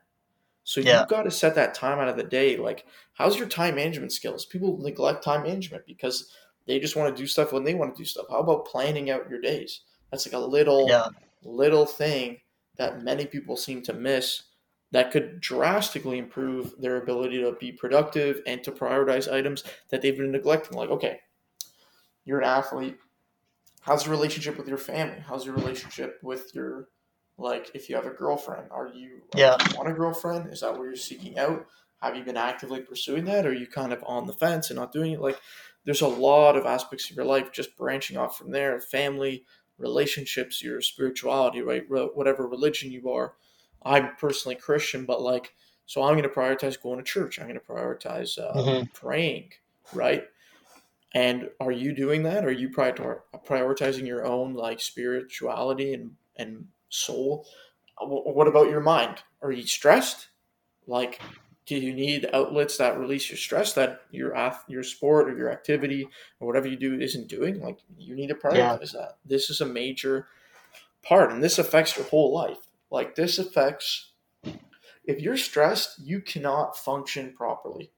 So 0.64 0.80
Yeah. 0.80 1.00
you've 1.00 1.08
got 1.08 1.22
to 1.22 1.30
set 1.30 1.54
that 1.54 1.74
time 1.74 1.98
out 1.98 2.08
of 2.08 2.16
the 2.16 2.22
day. 2.22 2.56
Like, 2.56 2.86
how's 3.14 3.38
your 3.38 3.48
time 3.48 3.76
management 3.76 4.12
skills? 4.12 4.44
People 4.44 4.76
neglect 4.78 5.24
time 5.24 5.42
management 5.44 5.86
because 5.86 6.30
they 6.66 6.78
just 6.78 6.96
want 6.96 7.14
to 7.16 7.22
do 7.22 7.26
stuff 7.26 7.52
when 7.52 7.64
they 7.64 7.74
want 7.74 7.94
to 7.94 8.00
do 8.00 8.04
stuff. 8.04 8.26
How 8.30 8.40
about 8.40 8.66
planning 8.66 9.10
out 9.10 9.30
your 9.30 9.40
days? 9.40 9.80
That's 10.10 10.26
like 10.26 10.34
a 10.34 10.38
little 10.38 10.86
Yeah. 10.88 11.08
Little 11.44 11.86
thing 11.86 12.38
that 12.76 13.02
many 13.02 13.26
people 13.26 13.56
seem 13.56 13.82
to 13.82 13.92
miss 13.92 14.44
that 14.92 15.10
could 15.12 15.40
drastically 15.40 16.18
improve 16.18 16.74
their 16.80 16.96
ability 16.96 17.40
to 17.40 17.52
be 17.52 17.70
productive 17.72 18.40
and 18.46 18.62
to 18.64 18.72
prioritize 18.72 19.32
items 19.32 19.62
that 19.90 20.02
they've 20.02 20.16
been 20.16 20.32
neglecting. 20.32 20.76
Like, 20.76 20.90
okay, 20.90 21.20
you're 22.24 22.40
an 22.40 22.46
athlete. 22.48 22.98
How's 23.82 24.04
your 24.04 24.14
relationship 24.14 24.58
with 24.58 24.68
your 24.68 24.78
family? 24.78 25.20
How's 25.26 25.46
your 25.46 25.54
relationship 25.54 26.18
with 26.22 26.54
your 26.54 26.88
like 27.38 27.70
if 27.74 27.88
you 27.88 27.96
have 27.96 28.06
a 28.06 28.10
girlfriend? 28.10 28.68
Are 28.70 28.88
you 28.88 29.22
Yeah. 29.34 29.56
you 29.70 29.76
want 29.76 29.88
a 29.88 29.94
girlfriend? 29.94 30.52
Is 30.52 30.60
that 30.60 30.72
what 30.72 30.82
you're 30.82 30.96
seeking 30.96 31.38
out? 31.38 31.66
Have 32.02 32.16
you 32.16 32.24
been 32.24 32.36
actively 32.36 32.80
pursuing 32.80 33.24
that? 33.26 33.46
Or 33.46 33.50
are 33.50 33.54
you 33.54 33.66
kind 33.66 33.92
of 33.92 34.02
on 34.06 34.26
the 34.26 34.32
fence 34.32 34.70
and 34.70 34.78
not 34.78 34.92
doing 34.92 35.12
it? 35.12 35.20
Like 35.20 35.38
there's 35.84 36.02
a 36.02 36.08
lot 36.08 36.56
of 36.56 36.66
aspects 36.66 37.10
of 37.10 37.16
your 37.16 37.24
life 37.24 37.52
just 37.52 37.76
branching 37.76 38.16
off 38.16 38.36
from 38.36 38.50
there. 38.50 38.80
Family, 38.80 39.44
relationships, 39.80 40.62
your 40.62 40.80
spirituality, 40.80 41.62
right? 41.62 41.84
Whatever 41.88 42.46
religion 42.46 42.92
you 42.92 43.10
are. 43.10 43.34
I'm 43.82 44.14
personally 44.16 44.56
Christian, 44.56 45.06
but 45.06 45.22
like, 45.22 45.54
so 45.86 46.02
I'm 46.02 46.12
going 46.12 46.22
to 46.22 46.28
prioritize 46.28 46.80
going 46.80 46.98
to 46.98 47.04
church. 47.04 47.38
I'm 47.40 47.48
going 47.48 47.58
to 47.58 47.66
prioritize 47.66 48.38
uh, 48.38 48.52
Mhm. 48.54 48.92
praying, 48.92 49.52
right? 49.92 50.24
And 51.14 51.50
are 51.58 51.72
you 51.72 51.92
doing 51.92 52.22
that? 52.24 52.44
Are 52.44 52.52
you 52.52 52.68
prior- 52.68 53.24
prioritizing 53.46 54.06
your 54.06 54.24
own 54.24 54.54
like 54.54 54.80
spirituality 54.80 55.94
and 55.94 56.16
and 56.36 56.68
soul? 56.90 57.46
What 58.00 58.46
about 58.48 58.70
your 58.70 58.80
mind? 58.80 59.22
Are 59.42 59.50
you 59.52 59.66
stressed? 59.66 60.28
Like, 60.86 61.20
do 61.70 61.76
you 61.86 61.94
need 61.94 62.28
outlets 62.32 62.78
that 62.78 62.98
release 62.98 63.30
your 63.30 63.36
stress 63.36 63.74
that 63.74 64.02
your 64.10 64.34
ath- 64.34 64.64
your 64.68 64.82
sport 64.82 65.28
or 65.28 65.36
your 65.36 65.52
activity 65.52 66.08
or 66.40 66.48
whatever 66.48 66.66
you 66.66 66.76
do 66.76 66.98
isn't 67.00 67.28
doing? 67.28 67.60
Like, 67.60 67.78
you 67.96 68.16
need 68.16 68.28
to 68.28 68.34
prioritize 68.34 68.92
that. 68.92 69.18
This 69.24 69.50
is 69.50 69.60
a 69.60 69.66
major 69.66 70.28
part, 71.02 71.30
and 71.30 71.42
this 71.42 71.58
affects 71.58 71.96
your 71.96 72.06
whole 72.06 72.32
life. 72.32 72.66
Like, 72.90 73.14
this 73.14 73.38
affects 73.38 74.10
if 75.04 75.20
you're 75.20 75.36
stressed, 75.36 76.00
you 76.00 76.20
cannot 76.20 76.76
function 76.76 77.34
properly. 77.34 77.92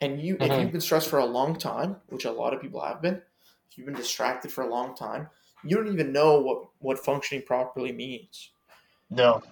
And 0.00 0.20
you, 0.20 0.36
if 0.36 0.42
Mhm. 0.52 0.60
you've 0.60 0.72
been 0.72 0.80
stressed 0.80 1.08
for 1.08 1.18
a 1.18 1.26
long 1.26 1.58
time, 1.58 2.00
which 2.08 2.24
a 2.24 2.32
lot 2.32 2.54
of 2.54 2.62
people 2.62 2.80
have 2.80 3.02
been, 3.02 3.22
if 3.70 3.76
you've 3.76 3.86
been 3.86 3.94
distracted 3.94 4.52
for 4.52 4.62
a 4.62 4.70
long 4.70 4.94
time, 4.94 5.30
you 5.64 5.76
don't 5.76 5.92
even 5.92 6.12
know 6.12 6.40
what 6.40 6.70
what 6.78 7.04
functioning 7.04 7.44
properly 7.44 7.92
means. 7.92 8.52
No, 9.10 9.42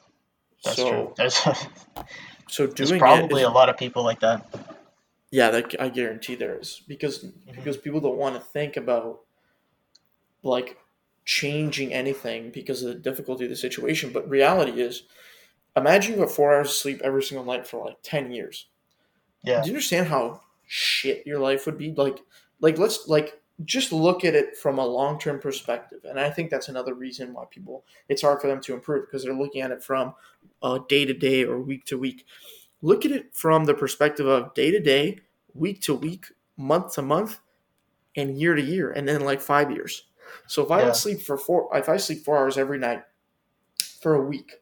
that's 0.65 0.77
so, 0.77 0.89
true. 0.89 1.15
There's, 1.17 1.39
so 2.49 2.67
doing 2.67 2.89
there's 2.89 2.99
probably 2.99 3.43
a 3.43 3.51
lot 3.51 3.69
of 3.69 3.77
people 3.77 4.03
like 4.03 4.21
that. 4.21 4.47
yeah, 5.31 5.51
that, 5.51 5.81
I 5.81 5.89
guarantee 5.89 6.35
there 6.35 6.59
is 6.59 6.83
because 6.89 7.21
mm-hmm. 7.21 7.53
because 7.53 7.77
people 7.77 8.01
don't 8.01 8.17
want 8.17 8.35
to 8.35 8.41
think 8.41 8.77
about 8.77 9.21
like 10.43 10.79
changing 11.25 11.93
anything 11.93 12.51
because 12.51 12.83
of 12.83 12.89
the 12.89 12.95
difficulty 12.95 13.45
of 13.45 13.51
the 13.51 13.57
situation. 13.57 14.13
But 14.13 14.29
reality 14.29 14.81
is, 14.81 15.05
imagine 15.77 16.15
you 16.15 16.21
have 16.21 16.33
four 16.33 16.55
hours 16.55 16.69
of 16.69 16.75
sleep 16.75 17.01
every 17.03 17.23
single 17.23 17.45
night 17.45 17.67
for 17.67 17.85
like 17.85 17.99
ten 18.03 18.33
years. 18.33 18.67
Yeah. 19.45 19.63
Do 19.63 19.69
you 19.69 19.75
understand 19.75 20.09
how 20.09 20.41
shit 20.67 21.27
your 21.27 21.39
life 21.39 21.67
would 21.67 21.79
be? 21.79 21.93
Like, 21.93 22.19
like 22.61 22.79
let's 22.79 23.07
like 23.09 23.41
just 23.65 23.93
look 23.93 24.25
at 24.25 24.35
it 24.35 24.57
from 24.57 24.79
a 24.79 24.87
long 24.87 25.19
term 25.19 25.41
perspective, 25.41 26.05
and 26.05 26.19
I 26.21 26.31
think 26.31 26.51
that's 26.51 26.69
another 26.69 26.95
reason 26.95 27.33
why 27.33 27.45
people 27.51 27.85
it's 28.09 28.23
hard 28.23 28.41
for 28.41 28.47
them 28.47 28.61
to 28.63 28.75
improve 28.75 29.07
because 29.07 29.25
they're 29.25 29.35
looking 29.35 29.63
at 29.63 29.71
it 29.73 29.83
from 29.83 30.15
day 30.89 31.05
to 31.05 31.15
day 31.15 31.45
or 31.45 31.61
week 31.61 31.85
to 31.87 31.99
week. 31.99 32.27
Look 32.83 33.05
at 33.05 33.13
it 33.13 33.35
from 33.35 33.65
the 33.65 33.75
perspective 33.75 34.27
of 34.27 34.55
day 34.55 34.71
to 34.71 34.81
day, 34.81 35.21
week 35.55 35.81
to 35.83 35.95
week, 35.95 36.27
month 36.57 36.95
to 36.95 37.03
month, 37.03 37.41
and 38.17 38.39
year 38.39 38.55
to 38.55 38.63
year, 38.63 38.93
and 38.93 39.09
then 39.09 39.23
like 39.23 39.41
five 39.41 39.71
years. 39.71 40.05
So 40.47 40.63
if 40.65 40.71
I 40.71 40.81
Yeah. 40.81 40.87
don't 40.87 40.97
sleep 40.97 41.21
for 41.21 41.37
four, 41.39 41.69
if 41.77 41.89
I 41.89 41.97
sleep 41.97 42.25
four 42.25 42.39
hours 42.39 42.59
every 42.59 42.79
night 42.79 43.05
for 44.01 44.15
a 44.15 44.23
week, 44.25 44.53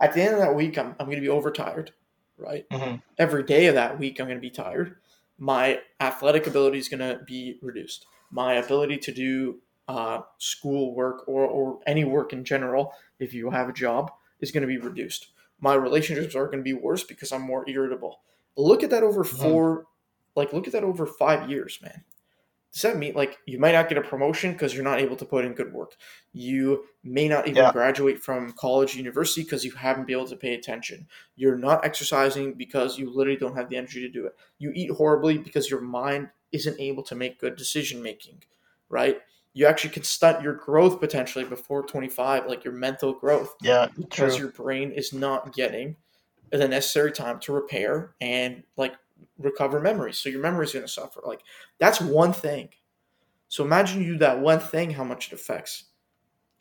at 0.00 0.12
the 0.14 0.22
end 0.22 0.34
of 0.34 0.40
that 0.40 0.54
week, 0.54 0.78
I'm, 0.78 0.94
I'm 0.98 1.06
going 1.06 1.16
to 1.16 1.22
be 1.22 1.28
overtired, 1.28 1.92
right? 2.36 2.66
hmm 2.70 2.96
every 3.18 3.42
day 3.42 3.66
of 3.66 3.74
that 3.74 3.98
week 3.98 4.20
I'm 4.20 4.26
going 4.26 4.38
to 4.38 4.40
be 4.40 4.50
tired. 4.50 4.96
My 5.38 5.80
athletic 6.00 6.46
ability 6.46 6.78
is 6.78 6.88
going 6.88 7.00
to 7.00 7.22
be 7.24 7.58
reduced. 7.62 8.06
My 8.30 8.54
ability 8.54 8.98
to 8.98 9.12
do 9.12 9.60
uh, 9.88 10.20
school 10.38 10.94
work 10.94 11.26
or, 11.28 11.46
or 11.46 11.80
any 11.86 12.04
work 12.04 12.32
in 12.32 12.44
general, 12.44 12.92
if 13.18 13.32
you 13.32 13.50
have 13.50 13.68
a 13.68 13.72
job, 13.72 14.10
is 14.40 14.50
going 14.52 14.62
to 14.62 14.66
be 14.66 14.78
reduced. 14.78 15.28
My 15.60 15.74
relationships 15.74 16.34
are 16.34 16.46
going 16.46 16.58
to 16.58 16.62
be 16.64 16.74
worse 16.74 17.02
because 17.04 17.32
I'm 17.32 17.42
more 17.42 17.68
irritable. 17.68 18.20
Look 18.56 18.82
at 18.82 18.90
that 18.90 19.02
over 19.02 19.24
Mhm. 19.24 19.38
four, 19.40 19.86
like 20.36 20.52
look 20.52 20.66
at 20.66 20.72
that 20.74 20.84
over 20.84 21.06
five 21.06 21.48
years, 21.50 21.78
man. 21.82 22.04
Does 22.72 22.82
that 22.82 22.98
mean 22.98 23.14
like 23.14 23.38
you 23.46 23.58
might 23.58 23.72
not 23.72 23.88
get 23.88 23.96
a 23.98 24.02
promotion 24.02 24.52
because 24.52 24.74
you're 24.74 24.84
not 24.84 25.00
able 25.00 25.16
to 25.16 25.24
put 25.24 25.44
in 25.44 25.54
good 25.54 25.72
work? 25.72 25.96
You 26.32 26.84
may 27.02 27.26
not 27.26 27.46
even 27.48 27.56
Yeah. 27.56 27.72
graduate 27.72 28.22
from 28.22 28.52
college, 28.52 28.94
university 28.94 29.42
because 29.42 29.64
you 29.64 29.72
haven't 29.72 30.06
been 30.06 30.16
able 30.16 30.28
to 30.28 30.36
pay 30.36 30.54
attention. 30.54 31.08
You're 31.34 31.56
not 31.56 31.84
exercising 31.84 32.54
because 32.54 32.98
you 32.98 33.10
literally 33.10 33.38
don't 33.38 33.56
have 33.56 33.70
the 33.70 33.76
energy 33.76 34.00
to 34.02 34.08
do 34.08 34.26
it. 34.26 34.36
You 34.58 34.70
eat 34.74 34.90
horribly 34.90 35.38
because 35.38 35.70
your 35.70 35.80
mind 35.80 36.28
isn't 36.52 36.80
able 36.80 37.02
to 37.04 37.14
make 37.14 37.40
good 37.40 37.56
decision 37.56 38.02
making, 38.02 38.42
right? 38.88 39.18
You 39.54 39.66
actually 39.66 39.90
can 39.90 40.04
stunt 40.04 40.42
your 40.42 40.54
growth 40.54 41.00
potentially 41.00 41.44
before 41.44 41.82
25, 41.84 42.46
like 42.46 42.64
your 42.64 42.74
mental 42.74 43.12
growth 43.12 43.54
Yeah, 43.62 43.88
because 43.96 44.36
true. 44.36 44.46
your 44.46 44.52
brain 44.52 44.92
is 44.92 45.12
not 45.12 45.52
getting 45.54 45.96
the 46.50 46.68
necessary 46.68 47.12
time 47.12 47.40
to 47.40 47.52
repair 47.52 48.14
and 48.20 48.62
like 48.76 48.94
recover 49.38 49.80
memories. 49.80 50.18
So 50.18 50.28
your 50.28 50.40
memory 50.40 50.66
is 50.66 50.72
going 50.72 50.84
to 50.86 50.92
suffer. 50.92 51.20
Like 51.24 51.42
that's 51.78 52.00
one 52.00 52.32
thing. 52.32 52.70
So 53.48 53.64
imagine 53.64 54.02
you 54.02 54.12
do 54.14 54.18
that 54.18 54.40
one 54.40 54.60
thing, 54.60 54.90
how 54.90 55.04
much 55.04 55.28
it 55.28 55.32
affects, 55.34 55.84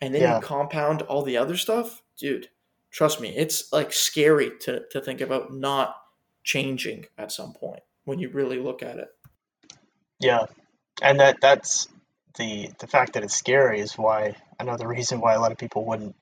and 0.01 0.13
then 0.13 0.21
Yeah. 0.21 0.35
you 0.35 0.41
compound 0.41 1.01
all 1.03 1.23
the 1.23 1.37
other 1.37 1.57
stuff, 1.57 2.01
dude. 2.17 2.49
Trust 2.91 3.19
me, 3.21 3.35
it's 3.35 3.71
like 3.73 3.93
scary 3.93 4.51
to 4.61 4.87
to 4.89 5.01
think 5.01 5.21
about 5.21 5.53
not 5.53 5.95
changing 6.43 7.05
at 7.17 7.31
some 7.31 7.53
point 7.53 7.83
when 8.05 8.19
you 8.19 8.29
really 8.29 8.59
look 8.59 8.81
at 8.81 8.97
it. 8.97 9.09
Yeah, 10.19 10.45
and 11.01 11.19
that 11.19 11.41
that's 11.41 11.87
the 12.37 12.69
the 12.79 12.87
fact 12.87 13.13
that 13.13 13.23
it's 13.23 13.35
scary 13.35 13.79
is 13.79 13.93
why 13.97 14.35
another 14.59 14.87
reason 14.87 15.19
why 15.21 15.33
a 15.33 15.39
lot 15.39 15.51
of 15.51 15.57
people 15.57 15.85
wouldn't 15.85 16.15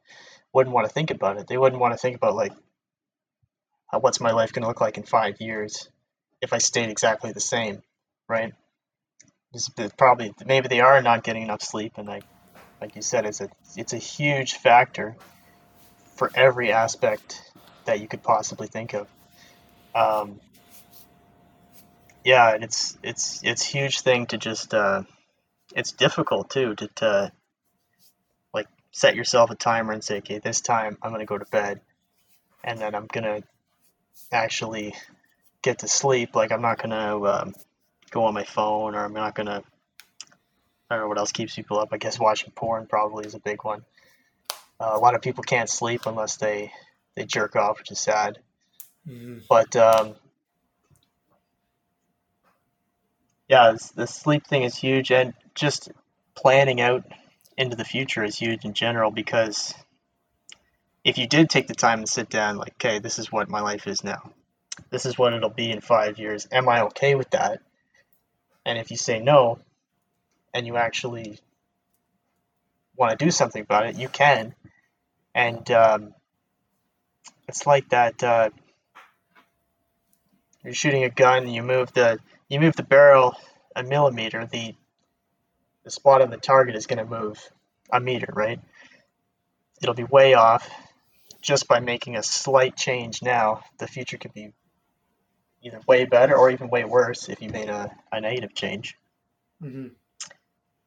wouldn't 0.54 0.74
want 0.74 0.88
to 0.88 0.94
think 0.94 1.12
about 1.12 1.38
it. 1.38 1.48
They 1.48 1.58
wouldn't 1.58 1.82
want 1.82 1.94
to 1.94 1.98
think 1.98 2.16
about 2.16 2.36
like 2.36 2.54
uh, 3.94 4.00
what's 4.00 4.20
my 4.20 4.32
life 4.32 4.54
going 4.54 4.64
to 4.64 4.68
look 4.68 4.82
like 4.82 4.98
in 4.98 5.04
five 5.04 5.40
years 5.40 5.90
if 6.42 6.54
I 6.54 6.58
stayed 6.60 6.90
exactly 6.90 7.32
the 7.32 7.40
same, 7.40 7.82
right? 8.28 8.54
Probably 9.98 10.34
maybe 10.46 10.68
they 10.68 10.82
are 10.82 11.02
not 11.02 11.24
getting 11.24 11.44
enough 11.44 11.62
sleep, 11.62 11.94
and 11.98 12.08
like 12.08 12.24
like 12.82 12.96
you 12.96 13.02
said, 13.02 13.26
it's 13.26 13.40
a 13.40 13.50
it's 13.78 13.94
a 13.94 13.98
huge 13.98 14.56
factor 14.56 15.16
for 16.16 16.30
every 16.36 16.72
aspect 16.74 17.42
that 17.86 18.02
you 18.02 18.08
could 18.08 18.22
possibly 18.24 18.68
think 18.68 18.94
of. 18.94 19.08
Um, 19.96 20.42
yeah, 22.26 22.56
and 22.56 22.64
it's 22.64 22.98
it's 23.04 23.40
it's 23.44 23.62
a 23.62 23.68
huge 23.68 24.02
thing 24.02 24.26
to 24.28 24.38
just 24.38 24.74
uh, 24.74 25.04
it's 25.76 25.92
difficult 25.92 26.50
too 26.50 26.74
to, 26.74 26.88
to 26.96 27.32
like 28.52 28.68
set 28.92 29.16
yourself 29.16 29.52
a 29.52 29.56
timer 29.56 29.94
and 29.94 30.04
say, 30.04 30.18
okay, 30.18 30.40
this 30.40 30.60
time 30.60 30.98
I'm 31.04 31.12
gonna 31.12 31.26
go 31.26 31.38
to 31.38 31.46
bed, 31.46 31.82
and 32.64 32.80
then 32.80 32.96
I'm 32.96 33.06
gonna 33.06 33.44
actually 34.32 34.96
get 35.62 35.80
to 35.80 35.88
sleep. 35.88 36.36
Like 36.36 36.52
I'm 36.52 36.64
not 36.64 36.82
gonna 36.82 37.24
um, 37.24 37.54
go 38.10 38.24
on 38.24 38.34
my 38.34 38.44
phone, 38.44 38.96
or 38.96 39.06
I'm 39.06 39.14
not 39.14 39.36
gonna. 39.36 39.62
I 40.90 40.96
don't 40.96 41.04
know 41.04 41.08
what 41.08 41.20
else 41.20 41.32
keeps 41.32 41.56
people 41.56 41.78
up. 41.78 41.90
I 41.92 41.98
guess 41.98 42.20
watching 42.20 42.52
porn 42.52 42.88
probably 42.88 43.26
is 43.26 43.36
a 43.36 43.40
big 43.40 43.64
one. 43.64 43.86
Uh, 44.80 44.94
a 44.94 45.00
lot 45.00 45.14
of 45.14 45.22
people 45.22 45.44
can't 45.44 45.70
sleep 45.70 46.08
unless 46.08 46.38
they 46.38 46.72
they 47.16 47.26
jerk 47.26 47.56
off, 47.56 47.78
which 47.78 47.92
is 47.92 48.00
sad. 48.00 48.40
But 49.48 49.76
um, 49.76 50.16
yeah, 53.48 53.76
the 53.96 54.08
sleep 54.08 54.48
thing 54.48 54.64
is 54.64 54.76
huge, 54.76 55.12
and 55.12 55.34
just 55.54 55.90
planning 56.36 56.82
out 56.82 57.06
into 57.58 57.76
the 57.76 57.86
future 57.86 58.24
is 58.24 58.38
huge 58.38 58.66
in 58.66 58.74
general 58.74 59.12
because 59.12 59.74
if 61.04 61.18
you 61.18 61.28
did 61.28 61.50
take 61.50 61.68
the 61.68 61.76
time 61.76 62.02
to 62.02 62.08
sit 62.08 62.30
down, 62.30 62.58
like, 62.58 62.74
okay, 62.74 63.00
this 63.00 63.20
is 63.20 63.32
what 63.32 63.50
my 63.50 63.62
life 63.62 63.88
is 63.88 64.04
now, 64.04 64.32
this 64.90 65.06
is 65.06 65.18
what 65.18 65.34
it'll 65.34 65.50
be 65.50 65.72
in 65.72 65.82
five 65.82 66.18
years. 66.18 66.48
Am 66.52 66.68
I 66.68 66.82
okay 66.84 67.16
with 67.16 67.30
that? 67.32 67.62
And 68.66 68.78
if 68.78 68.90
you 68.90 68.98
say 68.98 69.20
no, 69.20 69.60
and 70.54 70.66
you 70.66 70.78
actually 70.78 71.38
want 72.98 73.18
to 73.18 73.24
do 73.26 73.30
something 73.30 73.62
about 73.62 73.86
it, 73.86 73.96
you 73.96 74.10
can. 74.10 74.56
And 75.36 75.70
um, 75.70 76.14
it's 77.48 77.68
like 77.68 77.90
that. 77.90 78.24
Uh, 78.24 78.50
you're 80.64 80.74
shooting 80.74 81.04
a 81.04 81.10
gun, 81.10 81.48
you 81.48 81.62
move 81.62 81.94
the 81.94 82.20
you 82.50 82.60
move 82.60 82.76
the 82.76 82.84
barrel 82.84 83.36
a 83.76 83.84
millimeter, 83.84 84.46
the 84.46 84.76
the 85.84 85.92
spot 85.92 86.22
on 86.22 86.32
the 86.32 86.38
target 86.38 86.76
is 86.76 86.88
going 86.88 86.98
to 86.98 87.06
move 87.06 87.40
a 87.92 88.00
meter, 88.00 88.32
right? 88.34 88.60
It'll 89.82 89.94
be 89.94 90.04
way 90.04 90.34
off 90.34 90.68
just 91.46 91.68
by 91.68 91.80
making 91.80 92.16
a 92.16 92.24
slight 92.24 92.76
change 92.76 93.22
now, 93.22 93.62
the 93.78 93.88
future 93.88 94.18
could 94.18 94.34
be 94.34 94.52
either 95.62 95.80
way 95.88 96.06
better 96.06 96.36
or 96.36 96.50
even 96.50 96.70
way 96.70 96.84
worse 96.84 97.30
if 97.30 97.40
you 97.40 97.50
made 97.50 97.70
a, 97.70 97.96
a 98.12 98.20
negative 98.20 98.56
change. 98.56 98.98
Mm-hmm. 99.62 99.90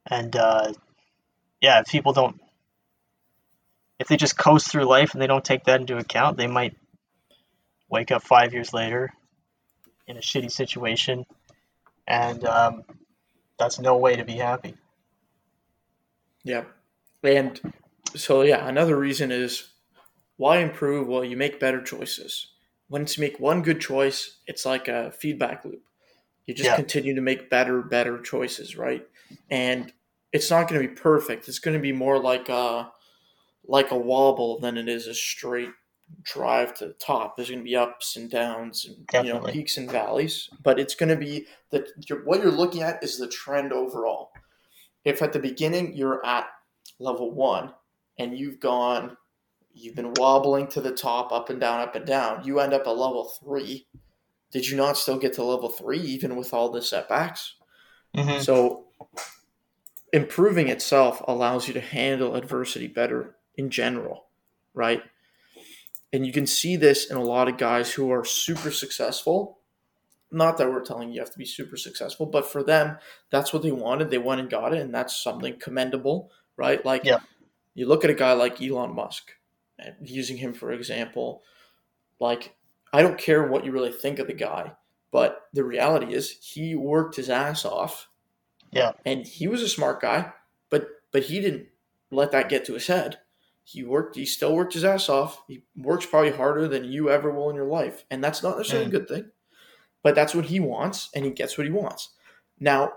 And 0.07 0.37
uh, 0.37 0.73
yeah, 1.61 1.81
if 1.81 1.87
people 1.87 2.13
don't, 2.13 2.41
if 4.01 4.09
they 4.09 4.17
just 4.17 4.37
coast 4.37 4.71
through 4.71 4.85
life 4.85 5.13
and 5.13 5.23
they 5.23 5.29
don't 5.29 5.45
take 5.45 5.65
that 5.65 5.81
into 5.81 5.97
account, 5.97 6.37
they 6.37 6.49
might 6.49 6.77
wake 7.89 8.11
up 8.11 8.23
five 8.23 8.53
years 8.53 8.73
later 8.73 9.13
in 10.09 10.17
a 10.17 10.21
shitty 10.21 10.51
situation, 10.51 11.25
and 12.09 12.45
um, 12.47 12.85
that's 13.59 13.79
no 13.79 13.97
way 13.99 14.17
to 14.17 14.25
be 14.25 14.35
happy. 14.35 14.75
Yeah. 16.45 16.65
And 17.23 17.61
so, 18.17 18.43
yeah, 18.43 18.67
another 18.67 18.99
reason 18.99 19.31
is 19.31 19.73
why 20.37 20.59
improve? 20.59 21.09
Well, 21.09 21.25
you 21.25 21.37
make 21.37 21.61
better 21.61 21.83
choices. 21.83 22.53
Once 22.89 23.17
you 23.17 23.23
make 23.23 23.39
one 23.41 23.63
good 23.63 23.81
choice, 23.81 24.41
it's 24.47 24.67
like 24.67 24.89
a 24.89 25.13
feedback 25.13 25.65
loop. 25.65 25.83
You 26.47 26.55
just 26.55 26.69
Yeah. 26.69 26.77
continue 26.77 27.15
to 27.15 27.21
make 27.21 27.51
better, 27.51 27.83
better 27.83 28.21
choices, 28.21 28.77
right? 28.77 29.07
And 29.51 29.93
it's 30.33 30.51
not 30.51 30.69
going 30.69 30.83
to 30.83 30.89
be 30.89 30.95
perfect. 30.95 31.49
It's 31.49 31.59
going 31.59 31.77
to 31.77 31.83
be 31.83 31.93
more 31.93 32.19
like 32.19 32.49
a 32.49 32.93
like 33.67 33.91
a 33.91 33.99
wobble 33.99 34.61
than 34.61 34.79
it 34.79 34.89
is 34.89 35.07
a 35.07 35.15
straight 35.15 35.71
drive 36.23 36.75
to 36.75 36.87
the 36.87 36.93
top. 36.95 37.37
There's 37.37 37.51
going 37.51 37.61
to 37.61 37.65
be 37.65 37.77
ups 37.77 38.17
and 38.17 38.31
downs 38.31 38.87
and 38.87 39.27
you 39.27 39.33
know 39.33 39.41
peaks 39.41 39.77
and 39.77 39.91
valleys, 39.91 40.51
but 40.63 40.79
it's 40.79 40.95
going 40.95 41.09
to 41.09 41.17
be 41.17 41.47
that 41.71 41.89
what 42.25 42.41
you're 42.41 42.51
looking 42.51 42.83
at 42.83 43.03
is 43.03 43.19
the 43.19 43.29
trend 43.29 43.73
overall. 43.73 44.31
If 45.05 45.23
at 45.23 45.33
the 45.33 45.39
beginning 45.39 45.95
you're 45.95 46.25
at 46.25 46.47
level 46.99 47.31
one 47.33 47.73
and 48.19 48.37
you've 48.37 48.61
gone, 48.61 49.17
you've 49.73 49.95
been 49.95 50.13
wobbling 50.17 50.67
to 50.69 50.81
the 50.81 50.93
top, 50.93 51.33
up 51.33 51.51
and 51.51 51.61
down, 51.61 51.81
up 51.81 51.95
and 51.95 52.05
down, 52.05 52.45
you 52.45 52.61
end 52.61 52.75
up 52.75 52.87
at 52.87 52.97
level 52.97 53.31
three. 53.43 53.87
Did 54.51 54.67
you 54.67 54.77
not 54.77 54.97
still 54.97 55.19
get 55.19 55.35
to 55.35 55.45
level 55.45 55.69
three 55.69 56.01
even 56.01 56.37
with 56.37 56.53
all 56.53 56.71
the 56.71 56.83
setbacks? 56.83 57.55
Mm-hmm. 58.17 58.41
So 58.41 58.87
improving 60.13 60.69
itself 60.69 61.23
allows 61.29 61.69
you 61.69 61.75
to 61.75 61.81
handle 61.81 62.35
adversity 62.35 62.87
better 62.87 63.37
in 63.57 63.71
general, 63.71 64.27
right? 64.75 65.03
And 66.13 66.27
you 66.27 66.33
can 66.33 66.47
see 66.47 66.77
this 66.77 67.11
in 67.11 67.17
a 67.17 67.23
lot 67.23 67.49
of 67.49 67.59
guys 67.59 67.93
who 67.93 68.11
are 68.11 68.25
super 68.25 68.71
successful. 68.71 69.59
Not 70.31 70.59
that 70.59 70.71
we're 70.71 70.85
telling 70.85 71.09
you 71.09 71.15
you 71.17 71.21
have 71.21 71.31
to 71.33 71.39
be 71.39 71.45
super 71.45 71.77
successful, 71.77 72.27
but 72.27 72.47
for 72.51 72.63
them, 72.63 72.99
that's 73.31 73.53
what 73.53 73.63
they 73.63 73.73
wanted. 73.73 74.11
They 74.11 74.19
went 74.19 74.41
and 74.41 74.51
got 74.51 74.75
it, 74.75 74.81
and 74.81 74.95
that's 74.95 75.23
something 75.23 75.59
commendable, 75.59 76.31
right? 76.57 76.85
Like 76.85 77.05
Yeah. 77.05 77.21
you 77.75 77.87
look 77.87 78.05
at 78.05 78.11
a 78.11 78.15
guy 78.15 78.33
like 78.33 78.61
Elon 78.61 78.95
Musk, 78.95 79.33
and 79.79 79.95
using 80.03 80.37
him 80.37 80.53
for 80.53 80.71
example, 80.73 81.43
like 82.21 82.57
I 82.93 83.03
don't 83.03 83.19
care 83.19 83.47
what 83.47 83.65
you 83.65 83.73
really 83.73 83.93
think 83.93 84.19
of 84.19 84.27
the 84.27 84.35
guy, 84.35 84.73
but 85.11 85.47
the 85.53 85.65
reality 85.65 86.13
is 86.15 86.31
he 86.43 86.75
worked 86.75 87.17
his 87.17 87.31
ass 87.31 87.65
off 87.65 88.09
Yeah. 88.73 88.93
and 89.07 89.27
he 89.27 89.47
was 89.49 89.63
a 89.63 89.69
smart 89.69 90.01
guy, 90.01 90.33
but 90.71 90.89
but 91.11 91.25
he 91.25 91.41
didn't 91.41 91.69
let 92.11 92.33
that 92.33 92.49
get 92.49 92.65
to 92.67 92.75
his 92.75 92.87
head. 92.87 93.19
He 93.71 93.85
worked. 93.85 94.17
He 94.17 94.25
still 94.25 94.57
worked 94.57 94.73
his 94.73 94.85
ass 94.85 95.11
off. 95.11 95.43
He 95.47 95.63
works 95.77 96.07
probably 96.07 96.31
harder 96.31 96.67
than 96.69 96.85
you 96.85 97.11
ever 97.11 97.31
will 97.31 97.51
in 97.51 97.57
your 97.57 97.67
life, 97.67 98.03
and 98.11 98.25
that's 98.25 98.43
not 98.43 98.57
necessarily 98.57 98.87
a 98.87 98.89
mm. 98.89 98.93
good 98.93 99.09
thing. 99.09 99.31
But 100.03 100.15
that's 100.15 100.35
what 100.35 100.47
he 100.47 100.59
wants, 100.59 101.11
and 101.15 101.27
he 101.27 101.33
gets 101.33 101.59
what 101.59 101.67
he 101.67 101.73
wants. 101.73 102.15
Now, 102.59 102.93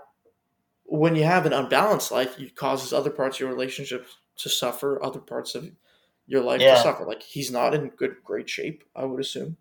when 0.84 1.14
you 1.14 1.24
have 1.24 1.44
an 1.44 1.52
unbalanced 1.52 2.10
life, 2.10 2.40
it 2.40 2.56
causes 2.56 2.94
other 2.94 3.10
parts 3.10 3.36
of 3.36 3.40
your 3.40 3.50
relationship 3.50 4.06
to 4.36 4.48
suffer, 4.48 5.04
other 5.04 5.20
parts 5.20 5.54
of 5.54 5.70
your 6.26 6.40
life 6.42 6.62
Yeah. 6.62 6.76
to 6.76 6.80
suffer. 6.80 7.04
Like 7.04 7.22
he's 7.22 7.50
not 7.50 7.74
in 7.74 7.90
good 7.90 8.16
great 8.24 8.48
shape, 8.48 8.82
I 8.96 9.04
would 9.04 9.20
assume. 9.20 9.58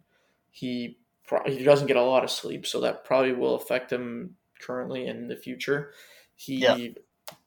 He 0.49 0.97
pro- 1.25 1.43
he 1.43 1.61
doesn't 1.65 1.87
get 1.87 1.97
a 1.97 2.03
lot 2.03 2.23
of 2.23 2.31
sleep, 2.31 2.65
so 2.65 2.79
that 2.79 3.03
probably 3.03 3.33
will 3.33 3.55
affect 3.55 3.91
him 3.91 4.37
currently 4.61 5.07
and 5.07 5.19
in 5.19 5.27
the 5.27 5.35
future. 5.35 5.91
He 6.35 6.59
Yeah. 6.59 6.77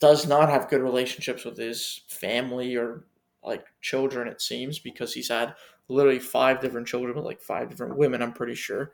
does 0.00 0.26
not 0.26 0.50
have 0.50 0.68
good 0.68 0.82
relationships 0.82 1.46
with 1.46 1.56
his 1.56 2.02
family 2.08 2.76
or 2.76 3.06
like 3.44 3.66
children, 3.80 4.28
it 4.28 4.40
seems, 4.40 4.78
because 4.78 5.14
he's 5.14 5.28
had 5.28 5.54
literally 5.88 6.18
five 6.18 6.60
different 6.60 6.86
children 6.86 7.14
with 7.16 7.24
like 7.24 7.40
five 7.42 7.70
different 7.70 7.96
women, 7.96 8.22
I'm 8.22 8.32
pretty 8.32 8.54
sure. 8.54 8.92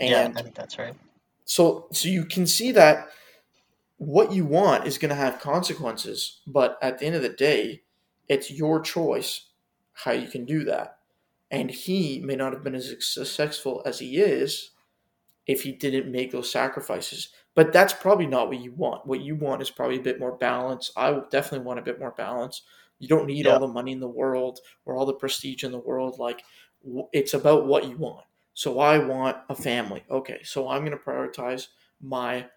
yeah, 0.00 0.28
And 0.28 0.34
I 0.36 0.42
think 0.42 0.54
that's 0.54 0.78
right. 0.78 0.94
so 1.44 1.88
so 1.92 2.08
you 2.08 2.24
can 2.24 2.46
see 2.46 2.72
that 2.72 3.08
what 3.96 4.32
you 4.32 4.44
want 4.44 4.86
is 4.86 4.98
going 4.98 5.10
to 5.10 5.14
have 5.14 5.40
consequences, 5.40 6.40
but 6.46 6.78
at 6.82 6.98
the 6.98 7.06
end 7.06 7.16
of 7.16 7.22
the 7.22 7.28
day, 7.30 7.82
it's 8.28 8.50
your 8.50 8.80
choice 8.80 9.46
how 9.94 10.12
you 10.12 10.28
can 10.28 10.44
do 10.44 10.64
that. 10.64 10.98
And 11.50 11.70
he 11.70 12.20
may 12.20 12.36
not 12.36 12.52
have 12.52 12.62
been 12.64 12.74
as 12.74 12.94
successful 13.00 13.82
as 13.86 13.98
he 14.00 14.18
is 14.18 14.70
if 15.46 15.62
he 15.62 15.72
didn't 15.72 16.10
make 16.12 16.32
those 16.32 16.50
sacrifices. 16.52 17.30
But 17.54 17.72
that's 17.72 17.92
probably 17.92 18.26
not 18.26 18.48
what 18.48 18.60
you 18.60 18.72
want. 18.72 19.06
What 19.06 19.20
you 19.20 19.34
want 19.34 19.62
is 19.62 19.70
probably 19.70 19.98
a 19.98 20.02
bit 20.02 20.20
more 20.20 20.36
balance. 20.36 20.92
I 20.96 21.20
definitely 21.30 21.66
want 21.66 21.80
a 21.80 21.82
bit 21.82 21.98
more 21.98 22.12
balance. 22.12 22.62
You 22.98 23.08
don't 23.08 23.26
need 23.26 23.46
Yeah. 23.46 23.54
all 23.54 23.60
the 23.60 23.68
money 23.68 23.92
in 23.92 24.00
the 24.00 24.08
world 24.08 24.60
or 24.84 24.96
all 24.96 25.06
the 25.06 25.14
prestige 25.14 25.64
in 25.64 25.72
the 25.72 25.78
world. 25.78 26.18
Like, 26.18 26.42
it's 27.12 27.34
about 27.34 27.66
what 27.66 27.88
you 27.88 27.96
want. 27.96 28.24
So 28.54 28.80
I 28.80 28.98
want 28.98 29.36
a 29.48 29.54
family. 29.54 30.04
Okay, 30.10 30.42
so 30.42 30.68
I'm 30.68 30.84
going 30.84 30.96
to 30.96 31.04
prioritize 31.04 31.68
my 32.00 32.48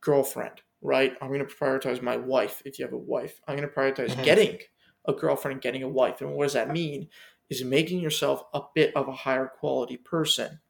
girlfriend, 0.00 0.62
right? 0.80 1.16
I'm 1.20 1.28
going 1.28 1.46
to 1.46 1.54
prioritize 1.54 2.00
my 2.02 2.16
wife 2.16 2.62
if 2.64 2.78
you 2.78 2.84
have 2.84 2.94
a 2.94 2.98
wife. 2.98 3.40
I'm 3.46 3.56
going 3.56 3.68
to 3.68 3.74
prioritize 3.74 4.14
Mhm. 4.14 4.24
getting 4.24 4.58
a 5.06 5.12
girlfriend 5.12 5.54
and 5.54 5.62
getting 5.62 5.82
a 5.82 5.88
wife. 5.88 6.20
And 6.20 6.32
what 6.34 6.44
does 6.44 6.54
that 6.54 6.70
mean? 6.70 7.08
Is 7.50 7.64
making 7.64 8.00
yourself 8.00 8.44
a 8.54 8.62
bit 8.74 8.94
of 8.96 9.08
a 9.08 9.12
higher 9.12 9.48
quality 9.48 9.96
person. 9.98 10.60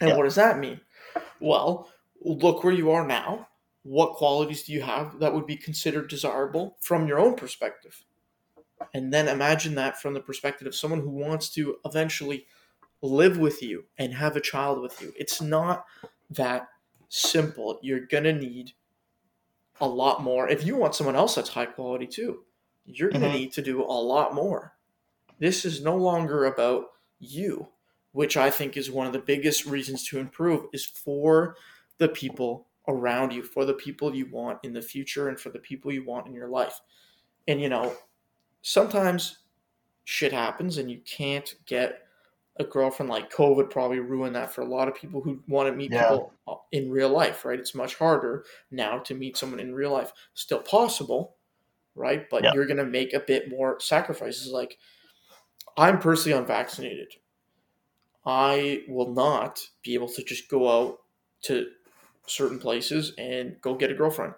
And 0.00 0.10
Yeah. 0.10 0.16
what 0.16 0.24
does 0.24 0.36
that 0.36 0.58
mean? 0.58 0.80
Well, 1.40 1.88
look 2.20 2.64
where 2.64 2.72
you 2.72 2.90
are 2.90 3.06
now. 3.06 3.48
What 3.82 4.14
qualities 4.14 4.64
do 4.64 4.72
you 4.72 4.82
have 4.82 5.20
that 5.20 5.32
would 5.32 5.46
be 5.46 5.56
considered 5.56 6.08
desirable 6.08 6.76
from 6.80 7.06
your 7.06 7.18
own 7.20 7.36
perspective? 7.36 8.04
And 8.94 9.12
then 9.12 9.28
imagine 9.28 9.74
that 9.76 10.00
from 10.00 10.14
the 10.14 10.20
perspective 10.20 10.66
of 10.66 10.74
someone 10.74 11.00
who 11.00 11.10
wants 11.10 11.50
to 11.50 11.78
eventually 11.84 12.46
live 13.02 13.38
with 13.38 13.62
you 13.62 13.86
and 13.98 14.14
have 14.14 14.36
a 14.36 14.40
child 14.40 14.80
with 14.82 15.00
you. 15.02 15.12
It's 15.18 15.40
not 15.42 15.86
that 16.30 16.68
simple. 17.08 17.78
You're 17.82 18.06
going 18.06 18.24
to 18.24 18.32
need 18.32 18.74
a 19.80 19.88
lot 19.88 20.22
more. 20.22 20.48
If 20.48 20.64
you 20.64 20.76
want 20.76 20.94
someone 20.94 21.16
else 21.16 21.34
that's 21.34 21.50
high 21.50 21.66
quality 21.66 22.06
too, 22.06 22.44
you're 22.84 23.10
going 23.10 23.22
to 23.22 23.28
Mhm. 23.28 23.32
need 23.38 23.52
to 23.52 23.62
do 23.62 23.82
a 23.82 23.84
lot 23.84 24.34
more. 24.34 24.76
This 25.38 25.64
is 25.64 25.82
no 25.82 25.96
longer 25.96 26.46
about 26.46 26.92
you, 27.20 27.68
which 28.12 28.36
I 28.36 28.50
think 28.50 28.76
is 28.76 28.90
one 28.90 29.06
of 29.06 29.14
the 29.14 29.20
biggest 29.20 29.66
reasons 29.66 30.06
to 30.08 30.18
improve 30.18 30.68
is 30.72 30.84
for 30.86 31.56
the 31.98 32.08
people 32.08 32.68
around 32.88 33.32
you, 33.32 33.42
for 33.42 33.64
the 33.64 33.74
people 33.74 34.14
you 34.14 34.26
want 34.26 34.60
in 34.64 34.74
the 34.74 34.82
future 34.82 35.28
and 35.28 35.40
for 35.40 35.50
the 35.50 35.58
people 35.60 35.92
you 35.92 36.04
want 36.04 36.26
in 36.28 36.34
your 36.34 36.48
life. 36.48 36.80
And 37.48 37.60
you 37.60 37.68
know, 37.68 37.96
sometimes 38.68 39.38
shit 40.04 40.32
happens 40.32 40.78
and 40.78 40.90
you 40.90 41.00
can't 41.00 41.54
get 41.66 42.02
a 42.56 42.64
girlfriend 42.64 43.10
like 43.10 43.32
COVID 43.32 43.70
probably 43.70 44.00
ruined 44.00 44.34
that 44.34 44.52
for 44.52 44.62
a 44.62 44.66
lot 44.66 44.88
of 44.88 44.94
people 44.94 45.20
who 45.22 45.42
want 45.48 45.68
to 45.68 45.76
meet 45.76 45.92
Yeah. 45.92 46.08
people 46.08 46.32
uh, 46.46 46.56
in 46.72 46.90
real 46.90 47.08
life, 47.08 47.44
right? 47.44 47.58
It's 47.58 47.74
much 47.74 47.94
harder 47.94 48.44
now 48.70 48.98
to 49.00 49.14
meet 49.14 49.36
someone 49.36 49.60
in 49.60 49.74
real 49.74 49.92
life. 49.92 50.12
Still 50.34 50.60
possible, 50.60 51.36
right? 51.94 52.28
But 52.30 52.44
Yeah. 52.44 52.52
you're 52.52 52.66
going 52.66 52.78
to 52.78 52.86
make 52.86 53.14
a 53.14 53.20
bit 53.20 53.48
more 53.50 53.80
sacrifices. 53.80 54.52
Like, 54.52 54.78
I'm 55.76 55.98
personally 55.98 56.38
unvaccinated. 56.38 57.14
I 58.24 58.84
will 58.88 59.12
not 59.12 59.60
be 59.82 59.94
able 59.94 60.08
to 60.08 60.22
just 60.22 60.48
go 60.48 60.68
out 60.70 61.00
to 61.42 61.70
certain 62.26 62.58
places 62.58 63.12
and 63.18 63.60
go 63.60 63.74
get 63.74 63.90
a 63.90 63.94
girlfriend. 63.94 64.34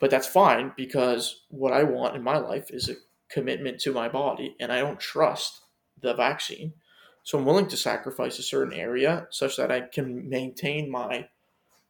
But 0.00 0.10
that's 0.10 0.26
fine 0.26 0.72
because 0.76 1.46
what 1.50 1.72
I 1.72 1.84
want 1.84 2.16
in 2.16 2.22
my 2.22 2.38
life 2.38 2.70
is 2.70 2.88
a 2.88 2.96
commitment 3.32 3.80
to 3.80 3.92
my 3.92 4.08
body, 4.08 4.56
and 4.60 4.72
I 4.72 4.80
don't 4.80 5.00
trust 5.00 5.62
the 6.00 6.14
vaccine. 6.14 6.74
So 7.22 7.38
I'm 7.38 7.44
willing 7.44 7.68
to 7.68 7.76
sacrifice 7.76 8.38
a 8.38 8.42
certain 8.42 8.74
area 8.74 9.26
such 9.30 9.56
that 9.56 9.70
I 9.70 9.82
can 9.82 10.28
maintain 10.28 10.90
my 10.90 11.28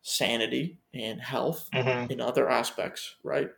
sanity 0.02 0.78
and 0.94 1.20
health 1.20 1.68
hmm 1.72 2.06
in 2.10 2.20
other 2.20 2.48
aspects, 2.48 3.16
right? 3.22 3.50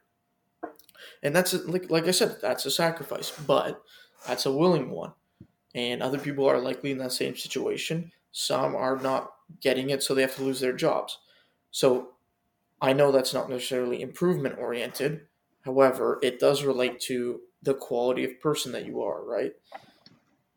And 1.22 1.34
that's 1.34 1.54
a, 1.54 1.58
like 1.70 1.90
like 1.90 2.06
I 2.06 2.12
said, 2.12 2.38
that's 2.40 2.66
a 2.66 2.70
sacrifice, 2.70 3.30
but 3.30 3.82
that's 4.26 4.46
a 4.46 4.52
willing 4.52 4.90
one. 4.90 5.12
And 5.74 6.02
other 6.02 6.18
people 6.18 6.48
are 6.48 6.60
likely 6.60 6.90
in 6.92 6.98
that 6.98 7.12
same 7.12 7.36
situation. 7.36 8.12
Some 8.32 8.76
are 8.76 8.96
not 8.98 9.32
getting 9.60 9.90
it, 9.90 10.02
so 10.02 10.14
they 10.14 10.22
have 10.22 10.36
to 10.36 10.44
lose 10.44 10.60
their 10.60 10.72
jobs. 10.72 11.18
So 11.70 12.10
I 12.80 12.92
know 12.92 13.12
that's 13.12 13.34
not 13.34 13.50
necessarily 13.50 14.02
improvement 14.02 14.58
oriented. 14.58 15.22
However, 15.62 16.18
it 16.22 16.40
does 16.40 16.64
relate 16.64 17.00
to 17.02 17.40
the 17.64 17.74
quality 17.74 18.24
of 18.24 18.40
person 18.40 18.72
that 18.72 18.86
you 18.86 19.02
are, 19.02 19.24
right? 19.24 19.52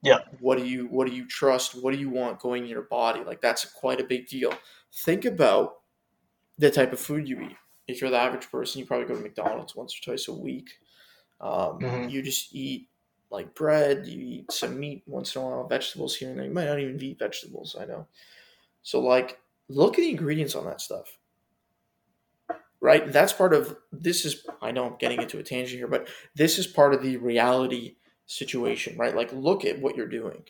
Yeah. 0.04 0.20
What 0.40 0.58
do 0.58 0.66
you 0.66 0.86
what 0.88 1.08
do 1.08 1.14
you 1.16 1.26
trust? 1.28 1.82
What 1.82 1.94
do 1.94 2.00
you 2.00 2.10
want 2.10 2.40
going 2.40 2.64
in 2.64 2.70
your 2.70 2.84
body? 2.84 3.24
Like 3.24 3.42
that's 3.42 3.66
quite 3.66 4.00
a 4.00 4.04
big 4.04 4.28
deal. 4.28 4.54
Think 4.94 5.26
about 5.26 5.78
the 6.58 6.72
type 6.72 6.94
of 6.94 7.00
food 7.00 7.28
you 7.28 7.42
eat. 7.42 7.56
If 7.88 8.02
you're 8.02 8.10
the 8.10 8.18
average 8.20 8.50
person, 8.52 8.80
you 8.80 8.86
probably 8.86 9.08
go 9.08 9.16
to 9.16 9.22
McDonald's 9.22 9.76
once 9.76 9.98
or 9.98 10.04
twice 10.04 10.28
a 10.28 10.34
week. 10.34 10.70
Um, 11.42 11.80
Mhm. 11.80 12.12
You 12.12 12.22
just 12.22 12.54
eat 12.54 12.90
like 13.30 13.54
bread, 13.56 14.08
you 14.08 14.22
eat 14.26 14.52
some 14.52 14.80
meat 14.80 15.04
once 15.06 15.36
in 15.36 15.42
a 15.42 15.46
while, 15.46 15.68
vegetables 15.68 16.16
here 16.16 16.30
and 16.30 16.38
there. 16.40 16.46
You 16.46 16.54
might 16.54 16.66
not 16.66 16.80
even 16.80 17.02
eat 17.02 17.20
vegetables, 17.20 17.76
I 17.80 17.86
know. 17.86 18.08
So 18.84 19.00
like 19.02 19.40
look 19.70 19.96
at 19.96 20.02
the 20.02 20.10
ingredients 20.12 20.56
on 20.56 20.66
that 20.66 20.82
stuff. 20.82 21.18
Right? 22.80 23.12
That's 23.12 23.34
part 23.34 23.54
of 23.54 23.76
this 23.92 24.24
is 24.24 24.46
I 24.62 24.72
know 24.72 24.86
I'm 24.86 24.98
getting 24.98 25.22
into 25.22 25.40
a 25.40 25.44
tangent 25.44 25.80
here, 25.80 25.88
but 25.88 26.08
this 26.36 26.60
is 26.60 26.68
part 26.68 26.94
of 26.94 27.02
the 27.02 27.18
reality 27.18 27.96
situation, 28.28 28.98
right? 28.98 29.16
Like 29.16 29.32
look 29.34 29.66
at 29.66 29.80
what 29.82 29.96
you're 29.96 30.08
doing. 30.08 30.44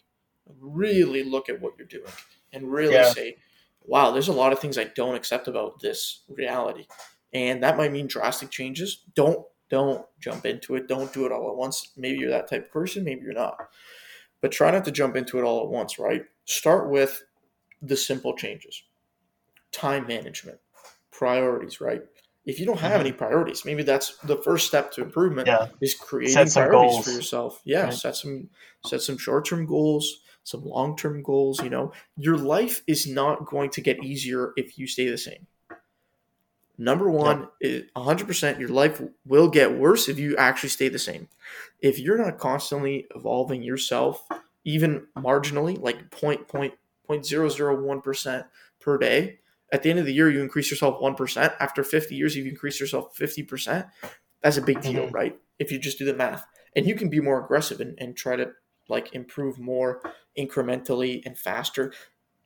Really 0.59 1.23
look 1.23 1.49
at 1.49 1.61
what 1.61 1.73
you're 1.77 1.87
doing 1.87 2.11
and 2.53 2.71
really 2.71 2.93
Yeah. 2.93 3.03
say, 3.03 3.37
wow, 3.83 4.11
there's 4.11 4.27
a 4.27 4.33
lot 4.33 4.51
of 4.53 4.59
things 4.59 4.77
I 4.77 4.85
don't 4.85 5.15
accept 5.15 5.47
about 5.47 5.79
this 5.79 6.23
reality. 6.27 6.87
And 7.33 7.63
that 7.63 7.77
might 7.77 7.91
mean 7.91 8.07
drastic 8.07 8.49
changes. 8.49 9.03
Don't 9.15 9.45
don't 9.69 10.05
jump 10.19 10.45
into 10.45 10.75
it. 10.75 10.87
Don't 10.87 11.11
do 11.13 11.25
it 11.25 11.31
all 11.31 11.49
at 11.49 11.57
once. 11.57 11.91
Maybe 11.97 12.19
you're 12.19 12.31
that 12.31 12.49
type 12.49 12.65
of 12.65 12.71
person, 12.71 13.03
maybe 13.03 13.21
you're 13.23 13.33
not. 13.33 13.57
But 14.41 14.51
try 14.51 14.71
not 14.71 14.85
to 14.85 14.91
jump 14.91 15.15
into 15.15 15.39
it 15.39 15.43
all 15.43 15.63
at 15.63 15.69
once, 15.69 15.99
right? 15.99 16.25
Start 16.45 16.89
with 16.89 17.23
the 17.81 17.97
simple 17.97 18.35
changes. 18.35 18.83
Time 19.71 20.07
management, 20.07 20.59
priorities, 21.11 21.81
right? 21.81 22.03
If 22.47 22.59
you 22.59 22.65
don't 22.65 22.79
have 22.79 22.93
Mhm. 22.93 23.01
any 23.01 23.11
priorities, 23.11 23.65
maybe 23.65 23.83
that's 23.83 24.17
the 24.23 24.37
first 24.37 24.65
step 24.67 24.91
to 24.93 25.01
improvement 25.03 25.47
Yeah. 25.47 25.67
is 25.81 25.93
creating 25.93 26.49
priorities 26.49 26.93
goals. 26.93 27.05
for 27.05 27.11
yourself. 27.11 27.61
Yeah, 27.65 27.83
Right. 27.83 27.93
set 27.93 28.15
some 28.15 28.49
set 28.85 29.01
some 29.01 29.17
short-term 29.17 29.65
goals, 29.65 30.21
some 30.43 30.63
long-term 30.65 31.21
goals, 31.23 31.61
you 31.61 31.69
know. 31.69 31.91
Your 32.15 32.37
life 32.37 32.81
is 32.87 33.05
not 33.05 33.45
going 33.45 33.69
to 33.71 33.81
get 33.81 34.01
easier 34.03 34.53
if 34.55 34.79
you 34.79 34.87
stay 34.87 35.09
the 35.09 35.17
same. 35.17 35.45
Number 36.77 37.09
one 37.09 37.47
is 37.59 37.89
100% 37.95 38.59
your 38.59 38.69
life 38.69 39.01
will 39.25 39.49
get 39.49 39.77
worse 39.77 40.07
if 40.07 40.19
you 40.19 40.37
actually 40.37 40.69
stay 40.69 40.89
the 40.89 40.99
same. 40.99 41.27
If 41.81 41.97
you're 41.99 42.17
not 42.19 42.37
constantly 42.37 43.07
evolving 43.15 43.63
yourself, 43.63 44.25
even 44.63 45.07
marginally, 45.17 45.79
like 45.81 46.11
point 46.11 46.47
point 46.47 46.73
point 47.05 47.25
zero 47.25 47.49
zero 47.49 47.81
one 47.83 48.01
percent 48.01 48.45
per 48.79 48.97
day, 48.97 49.39
at 49.71 49.83
the 49.83 49.89
end 49.89 49.99
of 49.99 50.05
the 50.05 50.13
year 50.13 50.29
you 50.29 50.41
increase 50.41 50.69
yourself 50.71 51.01
one 51.01 51.15
percent. 51.15 51.53
After 51.59 51.83
50 51.83 52.15
years, 52.15 52.35
you've 52.35 52.47
increased 52.47 52.79
yourself 52.79 53.15
50%. 53.17 53.87
That's 54.41 54.57
a 54.57 54.61
big 54.61 54.81
deal, 54.81 55.07
Mhm. 55.07 55.13
right? 55.13 55.39
If 55.59 55.71
you 55.71 55.79
just 55.79 55.97
do 55.97 56.05
the 56.05 56.13
math. 56.13 56.45
And 56.75 56.85
you 56.85 56.95
can 56.95 57.09
be 57.09 57.19
more 57.19 57.43
aggressive 57.43 57.79
and, 57.81 57.95
and 57.99 58.15
try 58.15 58.35
to 58.35 58.51
like 58.87 59.13
improve 59.13 59.57
more 59.59 60.01
incrementally 60.37 61.21
and 61.25 61.37
faster. 61.37 61.91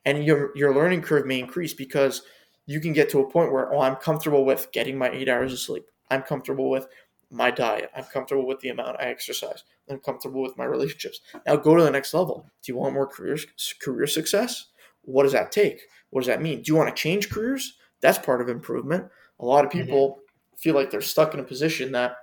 And 0.04 0.24
your 0.24 0.50
your 0.56 0.74
learning 0.74 1.02
curve 1.02 1.26
may 1.26 1.38
increase 1.38 1.74
because 1.74 2.22
you 2.66 2.80
can 2.80 2.92
get 2.92 3.10
to 3.10 3.20
a 3.20 3.30
point 3.30 3.52
where, 3.52 3.72
oh, 3.72 3.80
I'm 3.80 3.96
comfortable 3.96 4.44
with 4.44 4.70
getting 4.72 4.96
my 4.98 5.10
eight 5.10 5.28
hours 5.28 5.52
of 5.52 5.58
sleep. 5.58 5.84
I'm 6.10 6.22
comfortable 6.22 6.70
with 6.70 6.86
my 7.30 7.50
diet. 7.50 7.90
I'm 7.94 8.04
comfortable 8.04 8.46
with 8.46 8.60
the 8.60 8.68
amount 8.68 9.00
I 9.00 9.04
exercise. 9.04 9.64
I'm 9.88 9.98
comfortable 10.00 10.42
with 10.42 10.56
my 10.56 10.64
relationships. 10.64 11.20
Now 11.46 11.56
go 11.56 11.74
to 11.76 11.82
the 11.82 11.90
next 11.90 12.14
level. 12.14 12.46
Do 12.62 12.72
you 12.72 12.76
want 12.78 12.94
more 12.94 13.06
career 13.06 13.36
career 13.80 14.06
success? 14.06 14.66
What 15.02 15.24
does 15.24 15.32
that 15.32 15.52
take? 15.52 15.82
What 16.10 16.20
does 16.20 16.28
that 16.28 16.42
mean? 16.42 16.62
Do 16.62 16.72
you 16.72 16.76
want 16.76 16.94
to 16.94 17.00
change 17.00 17.30
careers? 17.30 17.76
That's 18.00 18.18
part 18.18 18.40
of 18.40 18.48
improvement. 18.48 19.06
A 19.40 19.44
lot 19.44 19.64
of 19.64 19.70
mm-hmm. 19.70 19.86
people 19.86 20.18
feel 20.56 20.74
like 20.74 20.90
they're 20.90 21.00
stuck 21.00 21.34
in 21.34 21.40
a 21.40 21.44
position 21.44 21.92
that 21.92 22.16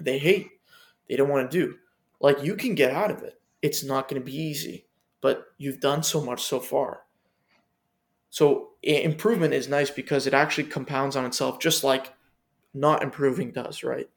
they 0.00 0.18
hate. 0.18 0.48
They 1.08 1.16
don't 1.16 1.28
want 1.28 1.50
to 1.50 1.56
do. 1.56 1.76
Like 2.20 2.42
you 2.42 2.56
can 2.56 2.74
get 2.74 2.90
out 2.90 3.10
of 3.10 3.22
it. 3.22 3.40
It's 3.62 3.84
not 3.84 4.08
going 4.08 4.20
to 4.20 4.24
be 4.24 4.36
easy, 4.36 4.86
but 5.20 5.46
you've 5.58 5.80
done 5.80 6.02
so 6.02 6.20
much 6.20 6.42
so 6.42 6.60
far. 6.60 7.00
So 8.30 8.70
improvement 8.82 9.54
is 9.54 9.68
nice 9.68 9.90
because 9.90 10.26
it 10.26 10.34
actually 10.34 10.64
compounds 10.64 11.16
on 11.16 11.24
itself, 11.24 11.60
just 11.60 11.84
like 11.84 12.12
not 12.74 13.02
improving 13.02 13.52
does, 13.52 13.84
right? 13.84 14.08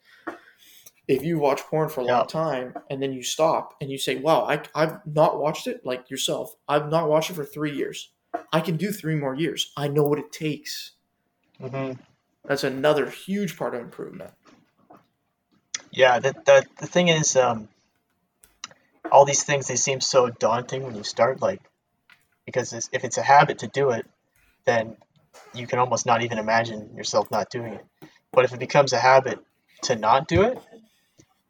If 1.08 1.24
you 1.24 1.40
watch 1.40 1.62
porn 1.62 1.90
for 1.90 2.02
a 2.02 2.06
Yeah. 2.06 2.18
long 2.18 2.28
time 2.28 2.76
and 2.90 3.02
then 3.02 3.14
you 3.14 3.24
stop 3.24 3.76
and 3.82 3.90
you 3.92 3.98
say, 3.98 4.16
"Wow, 4.18 4.44
I, 4.44 4.62
I've 4.76 5.06
not 5.06 5.40
watched 5.40 5.68
it," 5.68 5.86
like 5.86 6.10
yourself, 6.10 6.56
I've 6.68 6.90
not 6.90 7.10
watched 7.10 7.30
it 7.32 7.36
for 7.36 7.46
three 7.46 7.76
years. 7.76 8.12
I 8.54 8.60
can 8.62 8.78
do 8.78 8.92
three 8.92 9.16
more 9.16 9.36
years. 9.36 9.72
I 9.78 9.88
know 9.88 10.04
what 10.04 10.20
it 10.20 10.32
takes. 10.32 10.94
hmm 11.60 11.94
That's 12.48 12.64
another 12.64 13.10
huge 13.10 13.58
part 13.58 13.76
of 13.76 13.82
improvement. 13.82 14.32
Yeah, 15.92 16.20
that 16.20 16.46
that 16.46 16.68
the 16.78 16.88
thing 16.88 17.10
is, 17.10 17.36
um, 17.36 17.70
all 19.12 19.26
these 19.26 19.44
things 19.44 19.68
they 19.68 19.76
seem 19.76 20.02
so 20.02 20.30
daunting 20.30 20.84
when 20.84 20.96
you 20.96 21.04
start, 21.04 21.42
like 21.42 21.62
because 22.46 22.74
it's, 22.74 22.90
if 22.94 23.04
it's 23.04 23.18
a 23.18 23.24
habit 23.24 23.60
to 23.60 23.68
do 23.68 23.92
it, 23.92 24.06
then 24.66 24.98
you 25.54 25.68
can 25.68 25.80
almost 25.80 26.06
not 26.06 26.24
even 26.24 26.40
imagine 26.40 26.96
yourself 26.96 27.32
not 27.32 27.50
doing 27.50 27.74
it. 27.74 27.86
But 28.34 28.46
if 28.46 28.54
it 28.54 28.60
becomes 28.60 28.94
a 28.94 29.00
habit 29.00 29.40
to 29.84 29.96
not 29.96 30.28
do 30.28 30.44
it, 30.44 30.60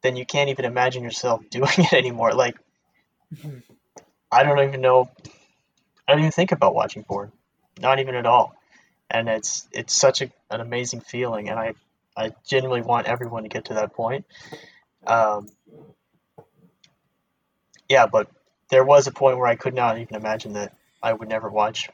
then 0.04 0.16
you 0.16 0.26
can't 0.26 0.50
even 0.50 0.66
imagine 0.66 1.04
yourself 1.04 1.42
doing 1.50 1.70
it 1.78 1.94
anymore. 1.94 2.34
Like 2.34 2.58
Mhm. 3.34 3.64
I 4.32 4.44
don't 4.44 4.60
even 4.60 4.82
know. 4.82 5.10
I 6.08 6.14
don't 6.14 6.20
even 6.20 6.32
think 6.32 6.52
about 6.52 6.74
watching 6.76 7.04
porn, 7.04 7.32
not 7.82 8.00
even 8.00 8.16
at 8.16 8.26
all. 8.26 8.56
And 9.10 9.30
it's 9.30 9.68
it's 9.72 9.96
such 9.96 10.22
a, 10.22 10.32
an 10.50 10.62
amazing 10.62 11.02
feeling, 11.02 11.50
and 11.50 11.60
I 11.60 11.74
I 12.16 12.34
genuinely 12.46 12.82
want 12.86 13.08
everyone 13.08 13.44
to 13.44 13.50
get 13.50 13.66
to 13.66 13.76
that 13.76 13.94
point. 13.94 14.26
Um, 15.06 15.48
yeah, 17.90 18.08
but 18.08 18.30
there 18.70 18.84
was 18.84 19.08
a 19.08 19.12
point 19.12 19.38
where 19.38 19.48
I 19.48 19.56
could 19.56 19.74
not 19.74 19.98
even 19.98 20.16
imagine 20.16 20.54
that 20.54 20.74
I 21.02 21.14
would 21.14 21.30
never 21.30 21.50
watch 21.50 21.90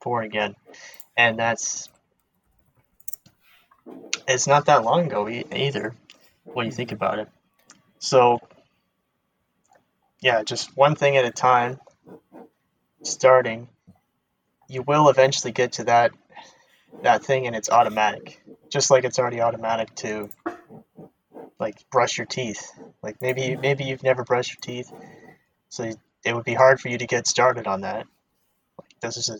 porn 0.00 0.24
again, 0.24 0.56
and 1.16 1.38
that's 1.38 1.88
it's 4.26 4.46
not 4.46 4.66
that 4.66 4.84
long 4.84 5.06
ago 5.06 5.28
e- 5.28 5.44
either 5.54 5.94
when 6.44 6.66
you 6.66 6.72
think 6.72 6.92
about 6.92 7.18
it. 7.18 7.28
So 7.98 8.40
yeah, 10.20 10.42
just 10.42 10.76
one 10.76 10.94
thing 10.94 11.16
at 11.16 11.24
a 11.24 11.30
time, 11.30 11.78
starting. 13.02 13.68
You 14.68 14.82
will 14.82 15.08
eventually 15.08 15.52
get 15.52 15.72
to 15.72 15.84
that 15.84 16.12
that 17.02 17.24
thing, 17.24 17.46
and 17.46 17.54
it's 17.54 17.70
automatic, 17.70 18.42
just 18.68 18.90
like 18.90 19.04
it's 19.04 19.18
already 19.18 19.40
automatic 19.40 19.94
to 19.96 20.28
like 21.58 21.88
brush 21.90 22.18
your 22.18 22.26
teeth. 22.26 22.70
Like 23.02 23.20
maybe 23.22 23.56
maybe 23.56 23.84
you've 23.84 24.02
never 24.02 24.24
brushed 24.24 24.50
your 24.54 24.60
teeth, 24.60 24.92
so 25.68 25.90
it 26.24 26.34
would 26.34 26.44
be 26.44 26.54
hard 26.54 26.80
for 26.80 26.88
you 26.88 26.98
to 26.98 27.06
get 27.06 27.26
started 27.26 27.66
on 27.66 27.82
that. 27.82 28.06
Like 28.78 29.00
this 29.00 29.16
is 29.16 29.30
a 29.30 29.38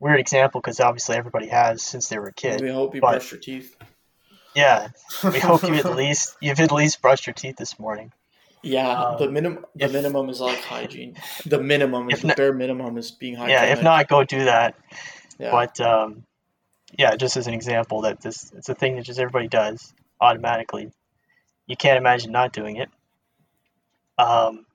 weird 0.00 0.20
example 0.20 0.60
because 0.60 0.80
obviously 0.80 1.16
everybody 1.16 1.48
has 1.48 1.82
since 1.82 2.08
they 2.08 2.18
were 2.18 2.28
a 2.28 2.32
kid. 2.32 2.60
We 2.60 2.70
hope 2.70 2.94
you 2.94 3.00
but- 3.00 3.12
brush 3.12 3.32
your 3.32 3.40
teeth. 3.40 3.76
Yeah, 4.54 4.88
we 5.24 5.38
hope 5.38 5.62
you 5.62 5.74
at 5.74 5.94
least 5.96 6.36
you've 6.40 6.60
at 6.60 6.72
least 6.72 7.00
brushed 7.02 7.26
your 7.26 7.34
teeth 7.34 7.56
this 7.56 7.78
morning. 7.78 8.12
Yeah, 8.62 8.88
Um, 8.90 9.18
the 9.18 9.30
minimum 9.30 9.66
the 9.76 9.84
if- 9.84 9.92
minimum 9.92 10.28
is 10.30 10.40
like 10.40 10.60
hygiene. 10.60 11.16
The 11.46 11.60
minimum 11.60 12.10
is 12.10 12.22
the 12.22 12.28
not- 12.28 12.36
bare 12.36 12.52
minimum 12.52 12.98
is 12.98 13.10
being 13.12 13.34
hygienic. 13.36 13.62
Yeah, 13.62 13.72
if 13.72 13.82
not, 13.82 14.08
go 14.08 14.24
do 14.24 14.44
that. 14.46 14.74
yeah. 15.38 15.50
But 15.52 15.80
um, 15.80 16.24
yeah, 16.98 17.14
just 17.16 17.36
as 17.36 17.46
an 17.46 17.54
example, 17.54 18.00
that 18.02 18.20
this 18.20 18.50
it's 18.56 18.68
a 18.68 18.74
thing 18.74 18.96
that 18.96 19.02
just 19.04 19.20
everybody 19.20 19.46
does 19.48 19.94
automatically. 20.20 20.90
You 21.66 21.76
can't 21.76 21.98
imagine 21.98 22.32
not 22.32 22.52
doing 22.52 22.76
it. 22.76 22.88
Um, 24.16 24.66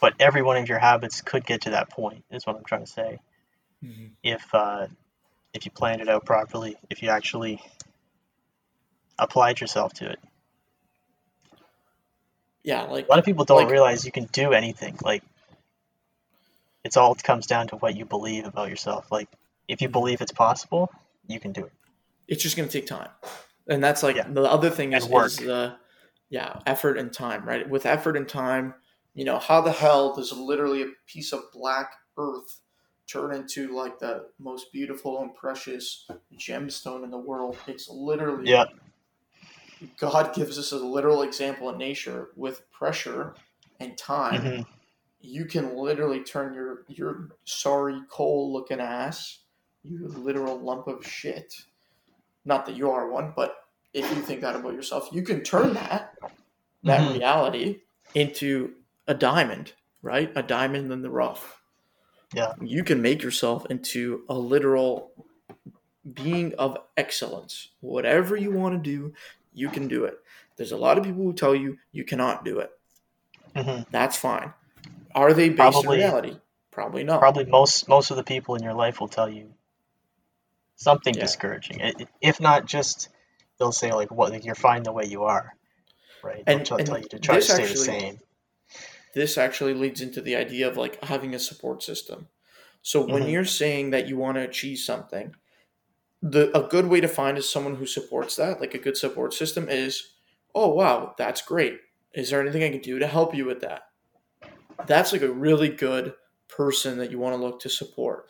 but 0.00 0.14
every 0.20 0.42
one 0.42 0.56
of 0.58 0.68
your 0.68 0.78
habits 0.78 1.20
could 1.22 1.44
get 1.44 1.62
to 1.62 1.70
that 1.70 1.90
point. 1.90 2.24
Is 2.30 2.46
what 2.46 2.56
I'm 2.56 2.64
trying 2.64 2.84
to 2.84 2.90
say. 2.90 3.18
Mhm. 3.84 4.10
If 4.22 4.44
uh, 4.54 4.86
if 5.52 5.64
you 5.64 5.72
planned 5.72 6.00
it 6.02 6.08
out 6.08 6.24
properly, 6.26 6.76
if 6.90 7.02
you 7.02 7.08
actually 7.08 7.60
applied 9.18 9.60
yourself 9.60 9.92
to 9.94 10.10
it. 10.10 10.18
yeah, 12.62 12.82
like 12.82 13.06
A 13.06 13.10
lot 13.10 13.18
of 13.18 13.24
people 13.24 13.44
don't 13.44 13.58
Like- 13.58 13.70
realize 13.70 14.04
you 14.04 14.12
can 14.12 14.24
do 14.26 14.52
anything. 14.52 14.96
Like 15.02 15.22
it's 16.84 16.96
all 16.96 17.14
comes 17.14 17.46
down 17.46 17.68
to 17.68 17.76
what 17.76 17.96
you 17.96 18.04
believe 18.04 18.44
about 18.46 18.68
yourself. 18.70 19.10
Like 19.12 19.28
if 19.68 19.80
you 19.82 19.88
believe 19.88 20.20
it's 20.20 20.32
possible, 20.32 20.90
you 21.26 21.40
can 21.40 21.52
do 21.52 21.64
it. 21.64 21.72
it's 22.28 22.42
just 22.42 22.56
going 22.56 22.66
to 22.68 22.72
take 22.80 22.86
time 22.86 23.10
and 23.68 23.84
that's 23.84 24.02
like 24.02 24.16
Yeah. 24.16 24.26
the 24.28 24.42
other 24.44 24.70
thing 24.70 24.94
is, 24.94 25.04
is 25.06 25.36
the 25.36 25.76
yeah 26.30 26.58
effort 26.66 26.96
and 26.98 27.12
time 27.12 27.44
right 27.46 27.68
with 27.68 27.84
effort 27.86 28.16
and 28.16 28.26
time 28.26 28.74
you 29.14 29.24
know 29.26 29.38
how 29.38 29.60
the 29.60 29.72
hell 29.72 30.14
does 30.14 30.32
literally 30.32 30.82
a 30.82 30.86
piece 31.06 31.32
of 31.34 31.40
black 31.52 31.92
earth 32.16 32.60
turn 33.06 33.34
into 33.34 33.74
like 33.74 33.98
the 33.98 34.26
most 34.38 34.72
beautiful 34.72 35.20
and 35.22 35.34
precious 35.34 36.06
gemstone 36.38 37.04
in 37.04 37.10
the 37.10 37.18
world 37.18 37.58
it's 37.66 37.88
literally 37.90 38.50
Yeah. 38.50 38.64
God 39.98 40.34
gives 40.34 40.58
us 40.58 40.72
a 40.72 40.76
literal 40.76 41.22
example 41.22 41.70
in 41.70 41.78
nature 41.78 42.28
with 42.36 42.70
pressure 42.70 43.34
and 43.80 43.96
time. 43.98 44.40
Hmm 44.40 44.62
you 45.26 45.46
can 45.46 45.74
literally 45.74 46.22
turn 46.22 46.52
your 46.52 46.84
your 46.86 47.30
sorry 47.44 47.98
coal 48.10 48.52
looking 48.52 48.78
ass 48.78 49.38
you 49.82 50.06
literal 50.08 50.58
lump 50.58 50.86
of 50.86 51.04
shit. 51.06 51.54
Not 52.44 52.66
that 52.66 52.76
you 52.76 52.90
are 52.90 53.08
one 53.08 53.32
but 53.34 53.56
if 53.94 54.08
you 54.10 54.20
think 54.22 54.42
that 54.42 54.54
about 54.54 54.74
yourself 54.74 55.08
you 55.12 55.22
can 55.22 55.40
turn 55.42 55.72
that 55.74 56.18
that 56.82 57.00
Mhm. 57.00 57.14
reality 57.14 57.80
into 58.14 58.74
a 59.06 59.14
diamond 59.14 59.72
right? 60.02 60.30
A 60.36 60.42
diamond 60.42 60.92
in 60.92 61.00
the 61.00 61.10
rough. 61.10 61.62
Yeah. 62.34 62.52
you 62.60 62.84
can 62.84 63.00
make 63.00 63.22
yourself 63.22 63.64
into 63.70 64.24
a 64.28 64.34
literal 64.34 65.12
being 66.12 66.52
of 66.56 66.76
excellence. 66.96 67.68
Whatever 67.80 68.36
you 68.36 68.50
want 68.50 68.74
to 68.74 68.90
do 68.90 69.14
you 69.54 69.68
can 69.70 69.88
do 69.88 70.04
it 70.04 70.18
there's 70.56 70.72
a 70.72 70.76
lot 70.76 70.98
of 70.98 71.04
people 71.04 71.22
who 71.22 71.32
tell 71.32 71.54
you 71.54 71.78
you 71.92 72.04
cannot 72.04 72.44
do 72.44 72.58
it 72.60 72.70
hmm 73.56 73.82
That's 73.92 74.16
fine. 74.16 74.52
Are 75.14 75.32
they 75.32 75.48
based 75.48 75.58
Probably- 75.58 75.98
in 76.02 76.04
reality? 76.06 76.36
Probably 76.72 77.04
not. 77.04 77.20
Probably 77.20 77.44
most 77.44 77.88
most 77.88 78.10
of 78.10 78.16
the 78.16 78.24
people 78.24 78.56
in 78.56 78.64
your 78.64 78.74
life 78.74 78.98
will 79.00 79.06
tell 79.08 79.28
you 79.28 79.54
something 80.76 81.14
Yeah. 81.14 81.20
discouraging. 81.20 81.78
If 82.20 82.40
not 82.40 82.66
just, 82.66 83.08
they'll 83.58 83.70
say 83.70 83.92
like, 83.92 84.10
"What? 84.10 84.42
You're 84.44 84.56
fine 84.56 84.82
the 84.82 84.90
way 84.92 85.04
you 85.04 85.22
are." 85.24 85.54
Right? 86.22 86.42
And- 86.48 86.68
and 86.68 86.86
tell 86.86 86.98
you 86.98 87.08
to 87.08 87.18
try 87.20 87.36
to 87.36 87.38
this 87.40 87.46
stay 87.48 87.62
actually- 87.62 87.74
the 87.74 88.00
same. 88.00 88.20
this 89.14 89.38
actually 89.38 89.74
leads 89.74 90.00
into 90.00 90.20
the 90.20 90.34
idea 90.34 90.66
of 90.66 90.76
like 90.76 91.00
having 91.04 91.32
a 91.34 91.38
support 91.38 91.82
system. 91.84 92.26
So 92.82 93.06
when 93.06 93.22
Mhm. 93.22 93.30
you're 93.30 93.44
saying 93.44 93.90
that 93.90 94.08
you 94.08 94.16
want 94.16 94.34
to 94.36 94.40
achieve 94.42 94.78
something, 94.78 95.36
the 96.26 96.56
a 96.56 96.66
good 96.66 96.86
way 96.86 97.02
to 97.02 97.08
find 97.08 97.36
is 97.36 97.48
someone 97.50 97.76
who 97.76 97.84
supports 97.86 98.36
that, 98.36 98.58
like 98.60 98.72
a 98.74 98.78
good 98.78 98.96
support 98.96 99.34
system 99.34 99.68
is, 99.68 100.14
oh 100.54 100.68
wow, 100.72 101.14
that's 101.18 101.42
great. 101.42 101.80
Is 102.14 102.30
there 102.30 102.40
anything 102.40 102.62
I 102.62 102.70
can 102.70 102.80
do 102.80 102.98
to 102.98 103.06
help 103.06 103.34
you 103.34 103.44
with 103.44 103.60
that? 103.60 103.88
That's 104.86 105.12
like 105.12 105.22
a 105.22 105.32
really 105.32 105.68
good 105.68 106.14
person 106.48 106.96
that 106.98 107.10
you 107.10 107.18
want 107.18 107.36
to 107.36 107.42
look 107.42 107.60
to 107.60 107.68
support. 107.68 108.26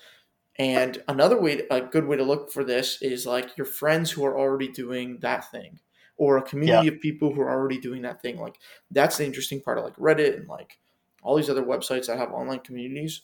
And 0.57 1.03
another 1.09 1.40
way, 1.40 1.62
a 1.70 1.80
good 1.80 2.07
way 2.07 2.16
to 2.16 2.24
look 2.24 2.51
for 2.51 2.64
this 2.64 3.01
is 3.01 3.26
like 3.26 3.57
your 3.57 3.64
friends 3.64 4.11
who 4.11 4.24
are 4.24 4.36
already 4.38 4.68
doing 4.68 5.18
that 5.20 5.51
thing, 5.53 5.78
or 6.16 6.36
a 6.36 6.42
community 6.42 6.88
of 6.88 7.01
people 7.01 7.32
who 7.32 7.40
are 7.42 7.51
already 7.51 7.78
doing 7.78 8.03
that 8.03 8.22
thing. 8.22 8.38
Like 8.38 8.59
that's 8.90 9.18
the 9.18 9.24
interesting 9.24 9.61
part 9.61 9.78
of 9.78 9.84
like 9.84 9.97
Reddit 9.97 10.36
and 10.36 10.49
like 10.49 10.78
all 11.22 11.36
these 11.36 11.51
other 11.51 11.62
websites 11.64 12.07
that 12.07 12.18
have 12.18 12.32
online 12.32 12.61
communities. 12.61 13.22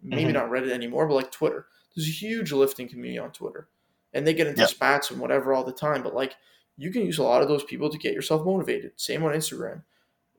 Maybe 0.00 0.30
Mhm. 0.30 0.34
not 0.34 0.50
Reddit 0.50 0.70
anymore, 0.70 1.06
but 1.08 1.14
like 1.14 1.30
Twitter. 1.30 1.66
There's 1.94 2.08
a 2.08 2.12
huge 2.12 2.52
lifting 2.52 2.88
community 2.88 3.18
on 3.18 3.30
Twitter, 3.32 3.68
and 4.12 4.26
they 4.26 4.34
get 4.34 4.46
into 4.46 4.60
Yeah. 4.62 4.66
spats 4.66 5.10
and 5.10 5.20
whatever 5.20 5.52
all 5.52 5.64
the 5.64 5.72
time. 5.72 6.02
But 6.02 6.14
like 6.14 6.34
you 6.76 6.90
can 6.90 7.02
use 7.04 7.18
a 7.18 7.22
lot 7.22 7.42
of 7.42 7.48
those 7.48 7.64
people 7.64 7.90
to 7.90 7.98
get 7.98 8.14
yourself 8.14 8.44
motivated. 8.44 8.92
Same 8.96 9.22
on 9.24 9.32
Instagram, 9.32 9.82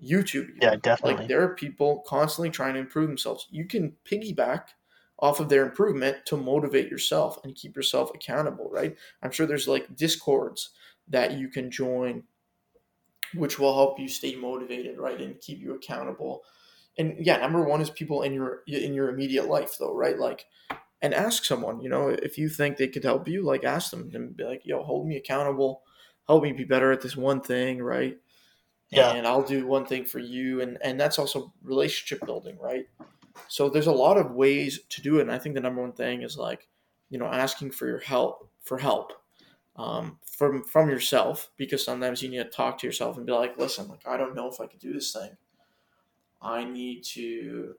YouTube. 0.02 0.50
even. 0.50 0.58
Yeah, 0.62 0.76
definitely. 0.76 1.18
Like 1.18 1.28
there 1.28 1.44
are 1.44 1.56
people 1.56 2.04
constantly 2.08 2.50
trying 2.50 2.74
to 2.74 2.80
improve 2.80 3.08
themselves. 3.08 3.48
You 3.52 3.66
can 3.66 3.96
piggyback 4.06 4.70
off 5.20 5.40
of 5.40 5.48
their 5.50 5.64
improvement 5.66 6.18
to 6.26 6.36
motivate 6.36 6.90
yourself 6.90 7.38
and 7.44 7.56
keep 7.56 7.76
yourself 7.76 8.12
accountable, 8.14 8.70
right? 8.72 8.98
I'm 9.22 9.32
sure 9.32 9.46
there's 9.46 9.68
like 9.68 9.96
discords 9.96 10.72
that 11.08 11.34
you 11.34 11.50
can 11.50 11.70
join 11.72 12.24
which 13.36 13.58
will 13.58 13.74
help 13.74 14.00
you 14.00 14.08
stay 14.08 14.36
motivated, 14.36 15.00
right? 15.00 15.20
And 15.20 15.40
keep 15.42 15.60
you 15.60 15.74
accountable. 15.74 16.44
And 16.98 17.16
yeah, 17.26 17.38
number 17.38 17.64
1 17.64 17.82
is 17.82 17.90
people 17.90 18.22
in 18.22 18.34
your 18.34 18.62
in 18.68 18.94
your 18.94 19.10
immediate 19.10 19.48
life 19.48 19.76
though, 19.80 19.96
right? 19.96 20.18
Like 20.20 20.46
and 21.04 21.14
ask 21.14 21.46
someone, 21.46 21.82
you 21.82 21.90
know, 21.90 22.10
if 22.10 22.40
you 22.40 22.50
think 22.50 22.78
they 22.78 22.88
could 22.88 23.04
help 23.04 23.28
you, 23.28 23.44
like 23.44 23.64
ask 23.64 23.92
them 23.92 24.10
and 24.16 24.36
be 24.36 24.44
like, 24.46 24.66
"Yo, 24.66 24.84
hold 24.84 25.08
me 25.08 25.18
accountable. 25.18 25.84
Help 26.28 26.44
me 26.44 26.54
be 26.54 26.66
better 26.66 26.92
at 26.92 27.02
this 27.02 27.18
one 27.18 27.42
thing, 27.42 27.84
right?" 27.84 28.18
Yeah. 28.92 29.14
and 29.14 29.26
I'll 29.28 29.44
do 29.44 29.66
one 29.66 29.86
thing 29.86 30.06
for 30.06 30.20
you 30.20 30.62
and 30.62 30.78
and 30.84 31.00
that's 31.00 31.18
also 31.18 31.54
relationship 31.64 32.26
building 32.26 32.58
right 32.60 32.88
so 33.48 33.70
there's 33.70 33.88
a 33.88 33.92
lot 33.92 34.18
of 34.18 34.32
ways 34.32 34.82
to 34.90 35.02
do 35.02 35.18
it 35.18 35.24
and 35.24 35.32
I 35.32 35.40
think 35.40 35.56
the 35.56 35.62
number 35.62 35.82
one 35.82 35.94
thing 35.94 36.22
is 36.22 36.38
like 36.38 36.68
you 37.10 37.18
know 37.18 37.26
asking 37.26 37.72
for 37.72 37.88
your 37.88 38.00
help 38.00 38.50
for 38.62 38.78
help 38.78 39.14
um, 39.76 40.20
from 40.24 40.64
from 40.64 40.90
yourself 40.90 41.50
because 41.58 41.84
sometimes 41.84 42.22
you 42.22 42.30
need 42.30 42.38
to 42.38 42.46
talk 42.46 42.78
to 42.80 42.88
yourself 42.88 43.18
and 43.18 43.26
be 43.26 43.32
like 43.32 43.58
listen 43.58 43.88
like 43.88 44.08
I 44.08 44.18
don't 44.18 44.36
know 44.36 44.50
if 44.50 44.60
I 44.62 44.68
can 44.68 44.80
do 44.80 44.94
this 44.94 45.12
thing 45.12 45.38
I 46.42 46.64
need 46.64 47.04
to 47.06 47.76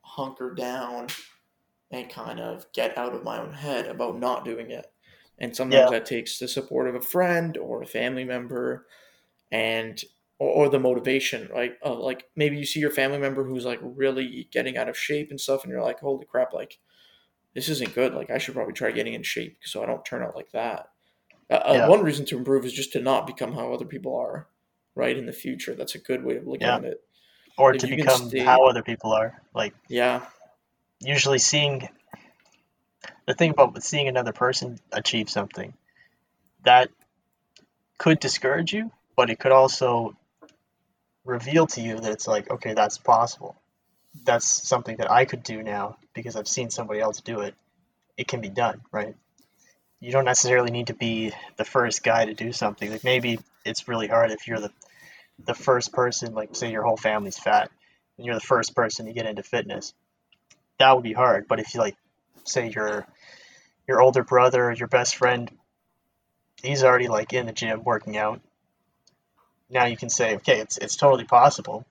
hunker 0.00 0.54
down 0.54 1.08
and 1.94 2.10
kind 2.10 2.40
of 2.40 2.70
get 2.72 2.96
out 2.98 3.14
of 3.14 3.22
my 3.24 3.38
own 3.38 3.52
head 3.52 3.86
about 3.86 4.18
not 4.18 4.44
doing 4.44 4.70
it 4.70 4.86
and 5.38 5.54
sometimes 5.56 5.90
Yeah. 5.90 5.98
that 5.98 6.06
takes 6.06 6.38
the 6.38 6.48
support 6.48 6.88
of 6.88 6.94
a 6.94 7.00
friend 7.00 7.56
or 7.56 7.82
a 7.82 7.86
family 7.86 8.24
member 8.24 8.86
and 9.52 10.02
or, 10.38 10.48
or 10.66 10.68
the 10.68 10.80
motivation 10.80 11.48
right 11.52 11.74
of 11.82 11.98
like 11.98 12.28
maybe 12.36 12.56
you 12.56 12.64
see 12.66 12.80
your 12.80 12.90
family 12.90 13.18
member 13.18 13.44
who's 13.44 13.64
like 13.64 13.78
really 13.82 14.48
getting 14.50 14.76
out 14.76 14.88
of 14.88 14.96
shape 14.98 15.30
and 15.30 15.40
stuff 15.40 15.62
and 15.62 15.70
you're 15.72 15.82
like 15.82 16.00
holy 16.00 16.26
crap 16.26 16.52
like 16.52 16.78
this 17.54 17.68
isn't 17.68 17.94
good 17.94 18.14
like 18.14 18.30
i 18.30 18.38
should 18.38 18.54
probably 18.54 18.72
try 18.74 18.90
getting 18.90 19.14
in 19.14 19.22
shape 19.22 19.58
so 19.64 19.82
i 19.82 19.86
don't 19.86 20.04
turn 20.04 20.22
out 20.22 20.34
like 20.36 20.50
that 20.52 20.90
uh, 21.50 21.54
uh, 21.54 21.72
Yeah. 21.74 21.88
one 21.88 22.02
reason 22.02 22.24
to 22.26 22.38
improve 22.38 22.64
is 22.64 22.72
just 22.72 22.92
to 22.94 23.00
not 23.00 23.26
become 23.26 23.52
how 23.52 23.72
other 23.72 23.84
people 23.84 24.16
are 24.16 24.48
right 24.94 25.16
in 25.16 25.26
the 25.26 25.32
future 25.32 25.74
that's 25.74 25.94
a 25.94 25.98
good 25.98 26.24
way 26.24 26.36
of 26.36 26.46
looking 26.46 26.66
Yeah. 26.66 26.76
at 26.76 26.84
it 26.84 27.02
or 27.58 27.74
if 27.74 27.80
to 27.82 27.86
become 27.86 28.28
stay- 28.28 28.40
how 28.40 28.64
other 28.66 28.82
people 28.82 29.12
are. 29.12 29.40
Like 29.54 29.74
yeah 29.88 30.26
usually 31.04 31.38
seeing 31.38 31.88
the 33.26 33.34
thing 33.34 33.50
about 33.50 33.82
seeing 33.82 34.08
another 34.08 34.32
person 34.32 34.78
achieve 34.92 35.30
something 35.30 35.72
that 36.64 36.88
could 37.98 38.20
discourage 38.20 38.72
you, 38.72 38.90
but 39.16 39.30
it 39.30 39.38
could 39.38 39.52
also 39.52 40.16
reveal 41.24 41.66
to 41.66 41.80
you 41.80 41.98
that 42.00 42.12
it's 42.12 42.26
like, 42.26 42.50
okay, 42.50 42.74
that's 42.74 42.98
possible. 42.98 43.56
That's 44.24 44.46
something 44.46 44.96
that 44.98 45.10
I 45.10 45.24
could 45.24 45.42
do 45.42 45.62
now 45.62 45.96
because 46.14 46.36
I've 46.36 46.48
seen 46.48 46.70
somebody 46.70 47.00
else 47.00 47.20
do 47.20 47.40
it. 47.40 47.54
It 48.16 48.28
can 48.28 48.40
be 48.40 48.48
done, 48.48 48.82
right? 48.92 49.14
You 50.00 50.12
don't 50.12 50.24
necessarily 50.24 50.70
need 50.70 50.88
to 50.88 50.94
be 50.94 51.32
the 51.56 51.64
first 51.64 52.02
guy 52.02 52.26
to 52.26 52.34
do 52.34 52.52
something. 52.52 52.90
Like 52.90 53.04
maybe 53.04 53.40
it's 53.64 53.88
really 53.88 54.06
hard 54.06 54.30
if 54.30 54.46
you're 54.46 54.60
the 54.60 54.70
the 55.46 55.54
first 55.54 55.92
person, 55.92 56.34
like 56.34 56.54
say 56.54 56.70
your 56.70 56.84
whole 56.84 56.96
family's 56.96 57.38
fat, 57.38 57.70
and 58.16 58.26
you're 58.26 58.36
the 58.36 58.40
first 58.40 58.74
person 58.76 59.06
to 59.06 59.12
get 59.12 59.26
into 59.26 59.42
fitness. 59.42 59.94
That 60.78 60.94
would 60.94 61.04
be 61.04 61.12
hard. 61.12 61.46
But 61.48 61.60
if 61.60 61.74
you 61.74 61.80
like 61.80 61.96
say 62.44 62.68
your 62.70 63.06
your 63.86 64.02
older 64.02 64.24
brother 64.24 64.64
or 64.64 64.72
your 64.72 64.88
best 64.88 65.16
friend, 65.16 65.50
he's 66.62 66.84
already 66.84 67.08
like 67.08 67.32
in 67.32 67.46
the 67.46 67.52
gym 67.52 67.84
working 67.84 68.16
out. 68.16 68.40
Now 69.70 69.86
you 69.86 69.96
can 69.96 70.08
say, 70.08 70.36
okay, 70.36 70.60
it's 70.60 70.78
it's 70.78 70.96
totally 70.96 71.24
possible. 71.24 71.84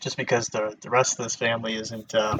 Just 0.00 0.16
because 0.16 0.48
the 0.48 0.76
the 0.80 0.90
rest 0.90 1.18
of 1.18 1.24
this 1.24 1.36
family 1.36 1.74
isn't 1.74 2.14
uh, 2.14 2.38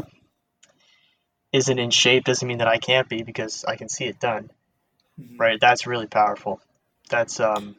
isn't 1.52 1.78
in 1.78 1.90
shape 1.90 2.24
doesn't 2.24 2.46
mean 2.46 2.58
that 2.58 2.68
I 2.68 2.78
can't 2.78 3.08
be 3.08 3.22
because 3.22 3.64
I 3.64 3.76
can 3.76 3.88
see 3.88 4.04
it 4.04 4.18
done. 4.18 4.50
Right? 5.36 5.60
That's 5.60 5.86
really 5.86 6.06
powerful. 6.06 6.60
That's 7.08 7.38
um 7.40 7.76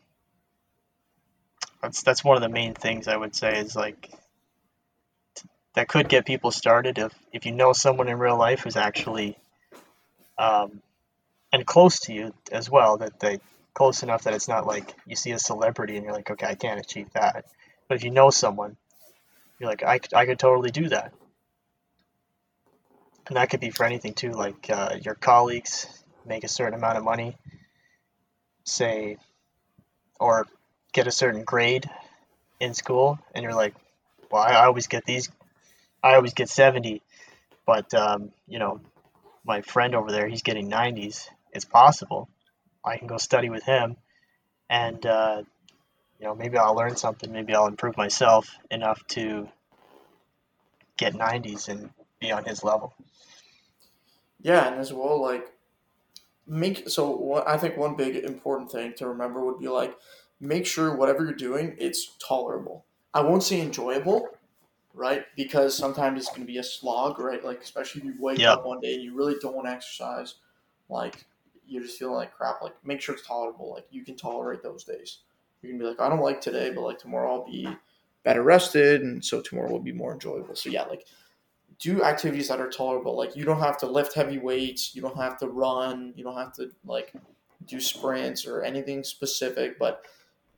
that's 1.82 2.04
that's 2.04 2.24
one 2.24 2.38
of 2.38 2.42
the 2.42 2.50
main 2.50 2.74
things 2.74 3.08
I 3.08 3.18
would 3.18 3.36
say 3.36 3.60
is 3.60 3.76
like 3.76 4.10
that 5.74 5.88
could 5.88 6.08
get 6.08 6.26
people 6.26 6.52
started 6.52 6.98
if 6.98 7.14
if 7.32 7.46
you 7.46 7.52
know 7.52 7.74
someone 7.74 8.08
in 8.08 8.18
real 8.18 8.38
life 8.38 8.62
who's 8.62 8.76
actually 8.76 9.38
um 10.38 10.82
and 11.52 11.66
close 11.66 12.00
to 12.02 12.14
you 12.14 12.34
as 12.52 12.70
well 12.70 12.98
that 12.98 13.20
they 13.20 13.40
close 13.74 14.04
enough 14.04 14.24
that 14.24 14.34
it's 14.34 14.48
not 14.48 14.68
like 14.68 14.94
you 15.08 15.16
see 15.16 15.32
a 15.32 15.40
celebrity 15.40 15.96
and 15.96 16.06
you're 16.06 16.14
like 16.14 16.30
okay 16.30 16.48
I 16.48 16.56
can't 16.56 16.80
achieve 16.80 17.12
that. 17.14 17.46
But 17.88 17.96
if 17.96 18.04
you 18.04 18.12
know 18.12 18.30
someone 18.30 18.78
you're 19.60 19.70
like 19.70 19.84
I 19.84 20.00
I 20.14 20.26
could 20.26 20.40
totally 20.40 20.72
do 20.72 20.90
that. 20.90 21.14
And 23.28 23.38
that 23.38 23.50
could 23.50 23.62
be 23.62 23.70
for 23.70 23.86
anything 23.86 24.14
too 24.14 24.32
like 24.32 24.70
uh, 24.70 24.98
your 25.02 25.16
colleagues 25.16 25.88
make 26.26 26.44
a 26.44 26.48
certain 26.48 26.76
amount 26.76 26.98
of 26.98 27.04
money 27.04 27.38
say 28.64 29.18
or 30.20 30.46
get 30.94 31.08
a 31.08 31.12
certain 31.12 31.44
grade 31.44 31.90
in 32.60 32.74
school 32.74 33.20
and 33.34 33.44
you're 33.44 33.56
like 33.56 33.74
well 34.32 34.42
I 34.42 34.66
always 34.66 34.88
get 34.88 35.06
these 35.06 35.30
i 36.04 36.16
always 36.16 36.34
get 36.34 36.50
70 36.50 37.02
but 37.66 37.94
um, 37.94 38.32
you 38.48 38.60
know 38.60 38.82
my 39.46 39.62
friend 39.62 39.96
over 39.96 40.12
there 40.12 40.28
he's 40.28 40.44
getting 40.44 40.70
90s 40.70 41.30
it's 41.52 41.66
possible 41.66 42.30
i 42.86 42.98
can 42.98 43.08
go 43.08 43.18
study 43.18 43.50
with 43.50 43.64
him 43.64 43.98
and 44.70 45.06
uh, 45.06 45.44
you 46.20 46.28
know 46.28 46.36
maybe 46.36 46.58
i'll 46.58 46.76
learn 46.76 46.96
something 46.96 47.32
maybe 47.32 47.56
i'll 47.56 47.68
improve 47.68 47.98
myself 47.98 48.58
enough 48.72 49.06
to 49.08 49.50
get 50.98 51.14
90s 51.14 51.70
and 51.70 51.90
be 52.20 52.32
on 52.32 52.46
his 52.46 52.64
level 52.64 52.94
Yeah, 54.42 54.68
and 54.68 54.80
as 54.80 54.92
well, 54.94 55.22
like 55.22 55.54
make 56.48 56.90
so. 56.90 57.12
What 57.16 57.48
I 57.48 57.58
think 57.58 57.78
one 57.78 57.96
big 57.96 58.16
important 58.18 58.72
thing 58.72 58.94
to 58.98 59.08
remember 59.08 59.44
would 59.44 59.60
be 59.60 59.68
like 59.68 59.96
make 60.40 60.66
sure 60.66 60.96
whatever 60.96 61.24
you're 61.24 61.34
doing 61.34 61.76
it's 61.80 62.16
tolerable. 62.26 62.86
I 63.14 63.22
won't 63.22 63.44
say 63.44 63.62
enjoyable, 63.62 64.28
right? 64.94 65.26
Because 65.36 65.76
sometimes 65.76 66.20
it's 66.20 66.30
going 66.30 66.42
to 66.42 66.48
be 66.52 66.60
a 66.60 66.64
slog, 66.64 67.20
right? 67.20 67.44
Like 67.44 67.62
especially 67.62 68.02
if 68.02 68.06
you 68.06 68.14
wake 68.20 68.40
Yeah. 68.40 68.54
up 68.54 68.66
one 68.66 68.80
day 68.80 68.94
and 68.96 69.04
you 69.04 69.16
really 69.16 69.36
don't 69.42 69.56
want 69.56 69.68
to 69.68 69.72
exercise, 69.72 70.36
like 70.90 71.26
you're 71.68 71.82
just 71.84 71.98
feeling 71.98 72.16
like 72.16 72.34
crap. 72.34 72.62
Like 72.62 72.76
make 72.86 73.02
sure 73.02 73.16
it's 73.16 73.26
tolerable. 73.28 73.72
Like 73.74 73.88
you 73.92 74.04
can 74.04 74.16
tolerate 74.16 74.62
those 74.64 74.84
days. 74.84 75.20
You 75.62 75.70
can 75.70 75.80
be 75.80 75.86
like, 75.86 76.00
I 76.02 76.10
don't 76.10 76.20
like 76.22 76.42
today, 76.42 76.72
but 76.72 76.82
like 76.82 77.00
tomorrow 77.00 77.32
I'll 77.34 77.46
be 77.46 77.68
better 78.24 78.44
rested, 78.44 79.02
and 79.02 79.24
so 79.24 79.42
tomorrow 79.42 79.72
will 79.72 79.80
be 79.80 79.94
more 79.94 80.14
enjoyable. 80.14 80.56
So 80.56 80.70
yeah, 80.70 80.84
like 80.84 81.06
do 81.80 82.04
activities 82.04 82.48
that 82.50 82.60
are 82.60 82.70
tolerable. 82.70 83.16
Like 83.18 83.36
you 83.36 83.46
don't 83.46 83.60
have 83.60 83.78
to 83.80 83.88
lift 83.88 84.14
heavy 84.14 84.38
weights, 84.38 84.96
you 84.96 85.02
don't 85.02 85.18
have 85.18 85.38
to 85.40 85.48
run, 85.48 86.14
you 86.16 86.24
don't 86.24 86.38
have 86.38 86.54
to 86.56 86.72
like 86.86 87.14
do 87.66 87.80
sprints 87.80 88.46
or 88.46 88.62
anything 88.62 89.04
specific, 89.04 89.80
but 89.80 90.06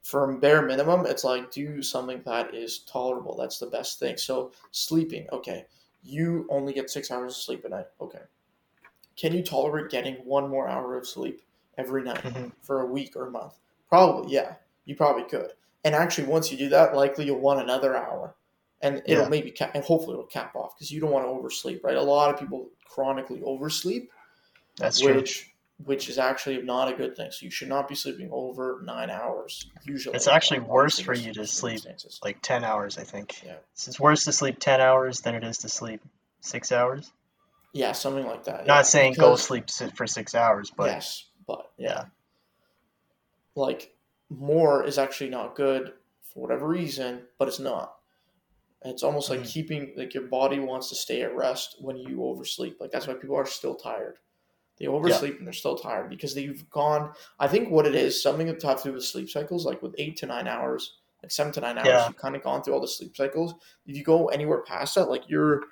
for 0.06 0.32
bare 0.38 0.62
minimum, 0.62 1.04
it's 1.08 1.24
like 1.24 1.50
do 1.50 1.82
something 1.82 2.22
that 2.28 2.54
is 2.54 2.80
tolerable. 2.80 3.36
That's 3.36 3.58
the 3.58 3.66
best 3.66 3.98
thing. 3.98 4.18
So 4.18 4.52
sleeping, 4.70 5.28
okay. 5.32 5.66
You 6.04 6.46
only 6.52 6.74
get 6.74 6.92
six 6.92 7.10
hours 7.10 7.32
of 7.34 7.42
sleep 7.42 7.66
a 7.66 7.70
night. 7.70 7.88
Okay. 8.00 8.22
Can 9.18 9.34
you 9.34 9.42
tolerate 9.42 9.90
getting 9.90 10.18
one 10.18 10.48
more 10.48 10.68
hour 10.68 10.96
of 10.96 11.08
sleep 11.08 11.42
every 11.80 12.04
night 12.04 12.22
Mhm. 12.22 12.52
for 12.62 12.82
a 12.82 12.86
week 12.86 13.16
or 13.16 13.26
a 13.26 13.32
month? 13.32 13.56
Probably, 13.90 14.32
yeah. 14.32 14.54
You 14.86 14.96
probably 14.96 15.24
could. 15.24 15.54
And 15.84 15.96
actually, 15.96 16.28
once 16.28 16.52
you 16.52 16.58
do 16.60 16.70
that, 16.70 16.96
likely 16.96 17.26
you'll 17.26 17.40
want 17.40 17.62
another 17.62 17.96
hour 17.96 18.36
and 18.82 19.02
it'll 19.08 19.24
Yeah. 19.24 19.30
maybe 19.30 19.50
cap, 19.50 19.72
and 19.74 19.84
hopefully 19.84 20.14
it'll 20.14 20.28
cap 20.28 20.56
off 20.56 20.76
because 20.76 20.92
you 20.92 21.02
don't 21.02 21.10
want 21.10 21.26
to 21.26 21.30
oversleep, 21.30 21.84
right? 21.84 21.98
A 21.98 22.02
lot 22.04 22.32
of 22.32 22.40
people 22.40 22.70
chronically 22.88 23.42
oversleep, 23.42 24.12
That's 24.78 25.00
true. 25.00 25.24
Which 25.84 26.10
is 26.10 26.18
actually 26.18 26.62
not 26.62 26.88
a 26.92 26.96
good 26.96 27.16
thing. 27.16 27.32
So 27.32 27.44
you 27.46 27.52
should 27.52 27.68
not 27.68 27.88
be 27.88 27.96
sleeping 27.96 28.30
over 28.32 28.82
nine 28.84 29.10
hours. 29.10 29.70
Usually, 29.84 30.16
It's 30.16 30.28
actually 30.28 30.62
worse 30.62 31.00
for 31.00 31.14
you 31.14 31.34
to 31.34 31.46
sleep. 31.46 31.82
Like 32.24 32.42
10 32.42 32.64
hours, 32.64 32.98
I 32.98 33.04
think. 33.04 33.44
Yeah. 33.46 33.58
It's 33.74 33.88
it's 33.88 34.00
worse 34.00 34.24
to 34.26 34.32
sleep 34.32 34.60
10 34.60 34.80
hours 34.80 35.20
than 35.20 35.36
it 35.36 35.44
is 35.44 35.60
to 35.60 35.70
sleep 35.70 36.02
six 36.40 36.72
hours. 36.72 37.12
Yeah, 37.74 37.92
something 37.92 38.26
like 38.26 38.46
that. 38.46 38.68
Not 38.68 38.76
yeah, 38.78 38.82
saying 38.84 39.14
go 39.16 39.36
sleep 39.36 39.70
for 39.96 40.08
six 40.08 40.34
hours, 40.34 40.72
but 40.72 40.86
yes, 40.86 41.26
but 41.46 41.72
yeah. 41.78 41.90
yeah. 41.90 42.04
like 43.56 43.94
more 44.30 44.86
is 44.86 44.98
actually 44.98 45.30
not 45.30 45.56
good 45.56 45.92
for 46.22 46.42
whatever 46.42 46.68
reason, 46.68 47.24
but 47.38 47.50
it's 47.50 47.60
not. 47.60 47.96
It's 48.84 49.04
almost 49.04 49.30
like 49.30 49.42
Mhm. 49.42 49.48
keeping 49.48 49.94
like 49.98 50.14
your 50.14 50.24
body 50.28 50.60
wants 50.60 50.88
to 50.90 50.96
stay 50.96 51.22
at 51.24 51.36
rest 51.36 51.76
when 51.82 51.98
you 51.98 52.24
oversleep. 52.24 52.80
Like 52.80 52.92
that's 52.92 53.08
why 53.08 53.16
people 53.16 53.36
are 53.36 53.46
still 53.46 53.76
tired. 53.76 54.20
They 54.78 54.88
oversleep 54.88 55.38
and 55.38 55.46
they're 55.48 55.54
still 55.54 55.78
tired 55.78 56.10
because 56.10 56.36
they've 56.36 56.70
gone. 56.70 57.14
I 57.40 57.48
think 57.48 57.70
what 57.70 57.86
it 57.86 57.96
is 57.96 58.22
something 58.22 58.48
that 58.48 58.62
have 58.64 58.82
to 58.84 58.90
do 58.90 58.94
with 58.94 59.06
sleep 59.06 59.30
cycles, 59.30 59.66
like 59.66 59.82
with 59.82 59.96
eight 59.98 60.18
to 60.18 60.26
nine 60.26 60.48
hours, 60.48 60.98
like 61.24 61.32
seven 61.32 61.54
to 61.54 61.62
nine 61.62 61.78
hours. 61.78 61.88
Yeah. 61.88 62.08
You've 62.08 62.18
kind 62.18 62.36
of 62.36 62.44
gone 62.44 62.62
through 62.62 62.74
all 62.74 62.82
the 62.82 62.88
sleep 62.88 63.16
cycles. 63.16 63.54
If 63.86 63.96
you 63.96 64.04
go 64.04 64.28
anywhere 64.28 64.62
past 64.64 64.96
that, 64.96 65.10
like 65.10 65.30
you're 65.30 65.64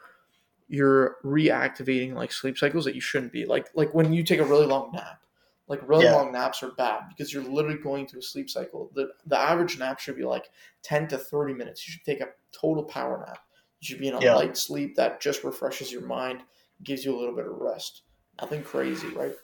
you're 0.70 1.18
reactivating 1.24 2.14
like 2.14 2.32
sleep 2.32 2.58
cycles 2.58 2.86
that 2.86 2.96
you 2.96 3.02
shouldn't 3.02 3.32
be. 3.34 3.46
Like 3.46 3.68
like 3.76 3.94
when 3.94 4.14
you 4.14 4.24
take 4.24 4.40
a 4.40 4.46
really 4.46 4.66
long 4.66 4.92
nap. 4.94 5.20
Like 5.68 5.88
really 5.88 6.06
Yeah. 6.06 6.16
long 6.16 6.32
naps 6.32 6.62
are 6.62 6.72
bad 6.72 7.04
because 7.10 7.34
you're 7.34 7.44
literally 7.44 7.78
going 7.78 8.06
through 8.08 8.20
a 8.20 8.24
sleep 8.24 8.50
cycle. 8.50 8.92
The 8.96 9.10
the 9.26 9.38
average 9.38 9.78
nap 9.80 10.00
should 10.00 10.16
be 10.16 10.24
like 10.26 10.50
10 10.84 11.08
to 11.10 11.18
30 11.18 11.54
minutes. 11.54 11.88
You 11.88 11.94
should 11.94 12.06
take 12.06 12.22
a 12.22 12.30
total 12.52 12.84
power 12.84 13.24
nap. 13.26 13.40
You 13.80 13.88
should 13.88 14.00
be 14.00 14.08
in 14.08 14.14
a 14.16 14.22
Yeah. 14.22 14.36
light 14.36 14.58
sleep 14.58 14.96
that 14.96 15.20
just 15.22 15.44
refreshes 15.44 15.92
your 15.92 16.02
mind, 16.06 16.42
gives 16.84 17.04
you 17.06 17.16
a 17.16 17.18
little 17.20 17.36
bit 17.36 17.46
of 17.46 17.54
rest. 17.58 18.04
Nothing 18.42 18.64
crazy, 18.64 19.08
right? 19.10 19.36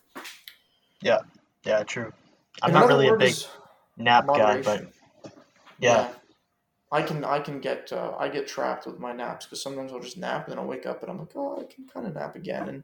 Yeah, 1.01 1.19
yeah, 1.65 1.83
true. 1.83 2.11
I'm 2.61 2.73
not 2.73 2.87
really 2.87 3.07
a 3.07 3.17
big 3.17 3.35
nap 3.97 4.25
guy, 4.33 4.61
but 4.61 4.79
moderation. 4.79 4.91
yeah. 5.79 6.11
I 6.91 7.01
can 7.03 7.23
I 7.23 7.39
can 7.39 7.59
get 7.59 7.93
uh, 7.93 8.15
I 8.17 8.29
get 8.29 8.47
trapped 8.47 8.87
with 8.87 8.99
my 8.99 9.13
naps 9.13 9.45
because 9.45 9.61
sometimes 9.61 9.91
I'll 9.91 9.99
just 9.99 10.17
nap 10.17 10.45
and 10.45 10.51
then 10.53 10.59
I'll 10.59 10.67
wake 10.67 10.85
up 10.87 11.03
and 11.03 11.11
I'm 11.11 11.19
like 11.19 11.31
oh 11.35 11.59
I 11.61 11.65
can 11.71 11.87
kind 11.87 12.07
of 12.07 12.15
nap 12.15 12.35
again 12.35 12.67
and 12.69 12.83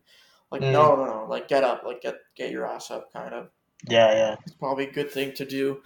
like 0.51 0.61
Mm. 0.61 0.71
no 0.71 0.95
no 0.95 1.05
no 1.05 1.25
like 1.27 1.47
get 1.47 1.63
up 1.63 1.83
like 1.85 2.01
get 2.01 2.15
get 2.35 2.51
your 2.51 2.67
ass 2.67 2.91
up 2.91 3.11
kind 3.11 3.33
of 3.33 3.49
Yeah, 3.89 4.11
yeah. 4.13 4.35
it's 4.45 4.55
probably 4.55 4.87
a 4.87 4.91
good 4.91 5.11
thing 5.11 5.33
to 5.33 5.45
do. 5.45 5.81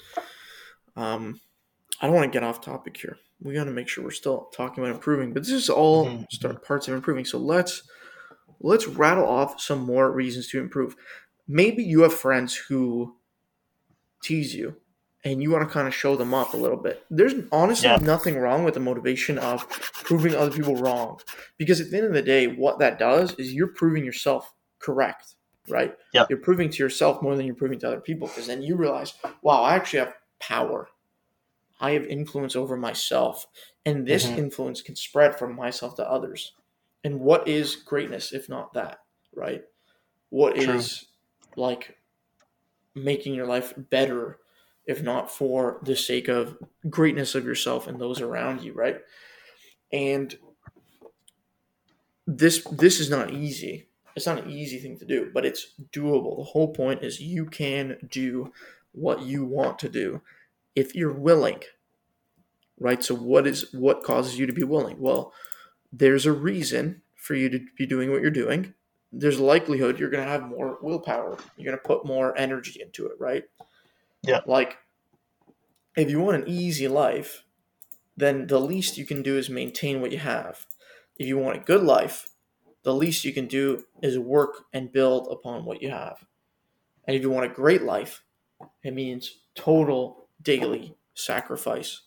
Um, 0.96 1.40
I 2.02 2.08
don't 2.08 2.16
want 2.16 2.32
to 2.32 2.36
get 2.36 2.44
off 2.44 2.62
topic 2.62 2.98
here. 2.98 3.18
We 3.42 3.54
got 3.54 3.66
to 3.66 3.72
make 3.72 3.88
sure 3.88 4.04
we're 4.04 4.12
still 4.12 4.50
talking 4.54 4.84
about 4.84 4.96
improving, 4.96 5.34
but 5.34 5.44
this 5.44 5.52
is 5.52 5.70
all 5.70 6.06
Mhm. 6.06 6.26
start 6.32 6.64
parts 6.66 6.88
of 6.88 6.94
improving. 6.94 7.26
So 7.26 7.38
let's 7.40 7.84
let's 8.60 8.88
rattle 8.88 9.28
off 9.28 9.60
some 9.62 9.80
more 9.80 10.12
reasons 10.12 10.48
to 10.50 10.60
improve. 10.60 10.96
Maybe 11.48 11.84
you 11.84 12.02
have 12.02 12.14
friends 12.14 12.56
who 12.56 13.16
tease 14.22 14.54
you 14.54 14.76
and 15.24 15.42
you 15.42 15.52
want 15.52 15.68
to 15.68 15.74
kind 15.74 15.88
of 15.88 15.94
show 15.94 16.16
them 16.16 16.34
up 16.34 16.54
a 16.54 16.58
little 16.58 16.78
bit. 16.78 17.04
There's 17.10 17.34
honestly 17.52 17.90
Yeah. 17.90 17.98
nothing 17.98 18.38
wrong 18.38 18.64
with 18.64 18.74
the 18.74 18.80
motivation 18.80 19.38
of 19.38 19.68
proving 19.70 20.36
other 20.36 20.52
people 20.56 20.76
wrong 20.76 21.20
because 21.58 21.82
at 21.82 21.90
the 21.92 21.98
end 21.98 22.06
of 22.08 22.14
the 22.14 22.22
day, 22.22 22.48
what 22.48 22.80
that 22.80 23.00
does 23.00 23.34
is 23.36 23.54
you're 23.54 23.68
proving 23.74 24.06
yourself 24.06 24.54
correct, 24.80 25.36
right? 25.68 25.96
Yeah. 26.14 26.26
You're 26.30 26.40
proving 26.40 26.70
to 26.70 26.84
yourself 26.84 27.22
more 27.22 27.36
than 27.36 27.46
you're 27.46 27.56
proving 27.56 27.80
to 27.80 27.88
other 27.88 28.00
people 28.02 28.28
because 28.28 28.48
then 28.48 28.62
you 28.62 28.76
realize, 28.76 29.14
wow, 29.42 29.62
I 29.64 29.76
actually 29.76 30.00
have 30.00 30.14
power. 30.40 30.90
I 31.82 31.92
have 31.92 32.06
influence 32.06 32.58
over 32.58 32.76
myself, 32.76 33.48
and 33.86 34.06
this 34.06 34.26
Mhm. 34.26 34.38
influence 34.38 34.82
can 34.82 34.98
spread 34.98 35.38
from 35.40 35.56
myself 35.56 35.96
to 35.96 36.10
others. 36.10 36.54
And 37.04 37.20
what 37.20 37.48
is 37.48 37.76
greatness 37.76 38.34
if 38.34 38.50
not 38.50 38.74
that, 38.74 39.00
right? 39.34 39.64
What 40.30 40.58
is 40.58 41.08
True. 41.54 41.64
like 41.64 41.98
making 42.96 43.36
your 43.36 43.48
life 43.48 43.74
better 43.78 44.40
if 44.86 45.04
not 45.04 45.32
for 45.32 45.80
the 45.84 45.96
sake 45.96 46.28
of 46.28 46.58
greatness 46.90 47.36
of 47.36 47.46
yourself 47.46 47.88
and 47.88 48.00
those 48.00 48.22
around 48.22 48.64
you, 48.64 48.74
right? 48.74 49.00
And 49.92 50.36
this 52.26 52.64
this 52.72 53.00
is 53.00 53.10
not 53.10 53.32
easy. 53.32 53.88
It's 54.16 54.26
not 54.26 54.44
an 54.44 54.50
easy 54.50 54.80
thing 54.80 54.98
to 54.98 55.06
do, 55.06 55.32
but 55.34 55.46
it's 55.46 55.74
doable. 55.94 56.38
The 56.38 56.44
whole 56.44 56.74
point 56.74 57.04
is 57.04 57.22
you 57.22 57.46
can 57.46 57.98
do 58.10 58.52
what 58.92 59.22
you 59.22 59.46
want 59.46 59.80
to 59.80 59.90
do 59.90 60.22
if 60.76 60.96
you're 60.96 61.14
willing. 61.14 61.62
Right? 62.80 63.04
So 63.04 63.14
what 63.14 63.46
is 63.46 63.72
what 63.74 64.04
causes 64.04 64.40
you 64.40 64.46
to 64.46 64.54
be 64.54 64.64
willing? 64.64 65.00
Well, 65.00 65.34
there's 65.92 66.26
a 66.26 66.32
reason 66.32 67.02
for 67.16 67.36
you 67.36 67.50
to 67.50 67.60
be 67.78 67.86
doing 67.86 68.12
what 68.12 68.22
you're 68.22 68.32
doing. 68.32 68.74
There's 69.12 69.40
a 69.40 69.44
likelihood 69.44 70.00
you're 70.00 70.10
going 70.10 70.24
to 70.24 70.30
have 70.30 70.44
more 70.44 70.78
willpower. 70.82 71.38
You're 71.58 71.66
going 71.66 71.78
to 71.78 71.88
put 71.88 72.06
more 72.06 72.38
energy 72.38 72.82
into 72.82 73.08
it, 73.08 73.14
right? 73.20 73.44
Yeah. 74.22 74.42
Like 74.46 74.78
if 75.96 76.10
you 76.10 76.20
want 76.20 76.44
an 76.44 76.48
easy 76.48 76.88
life, 76.88 77.44
then 78.16 78.48
the 78.48 78.60
least 78.60 78.98
you 78.98 79.06
can 79.06 79.24
do 79.24 79.38
is 79.38 79.50
maintain 79.50 80.02
what 80.02 80.12
you 80.12 80.20
have. 80.20 80.66
If 81.18 81.28
you 81.28 81.38
want 81.38 81.58
a 81.58 81.62
good 81.62 81.84
life, 81.84 82.28
the 82.84 82.94
least 82.94 83.26
you 83.26 83.34
can 83.34 83.48
do 83.48 83.86
is 84.02 84.18
work 84.18 84.66
and 84.74 84.92
build 84.92 85.28
upon 85.32 85.66
what 85.66 85.82
you 85.82 85.90
have. 85.90 86.26
And 87.06 87.16
if 87.16 87.22
you 87.22 87.30
want 87.30 87.52
a 87.52 87.54
great 87.54 87.82
life, 87.82 88.24
it 88.84 88.94
means 88.94 89.40
total 89.56 90.28
daily 90.42 90.96
sacrifice 91.14 92.02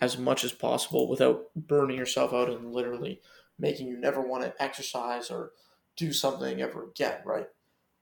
as 0.00 0.18
much 0.18 0.44
as 0.44 0.52
possible 0.52 1.08
without 1.08 1.46
burning 1.56 1.96
yourself 1.96 2.32
out 2.32 2.50
and 2.50 2.72
literally 2.72 3.20
making 3.58 3.88
you 3.88 3.96
never 3.96 4.20
want 4.20 4.44
to 4.44 4.62
exercise 4.62 5.30
or 5.30 5.52
do 5.96 6.12
something 6.12 6.60
ever 6.60 6.84
again, 6.84 7.20
right? 7.24 7.48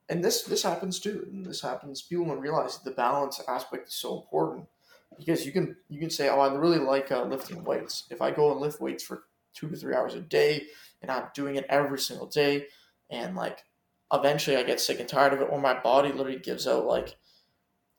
And 0.08 0.22
this 0.22 0.42
this 0.42 0.62
happens 0.62 1.00
too. 1.00 1.26
And 1.30 1.44
this 1.44 1.62
happens. 1.62 2.02
People 2.02 2.26
don't 2.26 2.40
realize 2.40 2.78
the 2.78 2.90
balance 2.92 3.40
aspect 3.48 3.88
is 3.88 3.94
so 3.94 4.20
important 4.20 4.66
because 5.18 5.44
you 5.44 5.52
can 5.52 5.76
you 5.88 5.98
can 5.98 6.10
say, 6.10 6.28
"Oh, 6.28 6.40
I 6.40 6.54
really 6.54 6.78
like 6.78 7.10
uh, 7.10 7.24
lifting 7.24 7.64
weights. 7.64 8.04
If 8.10 8.22
I 8.22 8.30
go 8.30 8.52
and 8.52 8.60
lift 8.60 8.80
weights 8.80 9.02
for 9.02 9.24
two 9.54 9.68
to 9.68 9.76
three 9.76 9.94
hours 9.94 10.14
a 10.14 10.20
day, 10.20 10.66
and 11.02 11.10
I'm 11.10 11.24
doing 11.34 11.56
it 11.56 11.66
every 11.68 11.98
single 11.98 12.26
day, 12.26 12.66
and 13.10 13.34
like 13.34 13.64
eventually 14.12 14.56
I 14.56 14.62
get 14.62 14.80
sick 14.80 15.00
and 15.00 15.08
tired 15.08 15.32
of 15.32 15.40
it, 15.40 15.48
or 15.50 15.60
my 15.60 15.74
body 15.80 16.12
literally 16.12 16.38
gives 16.38 16.66
out, 16.68 16.86
like 16.86 17.16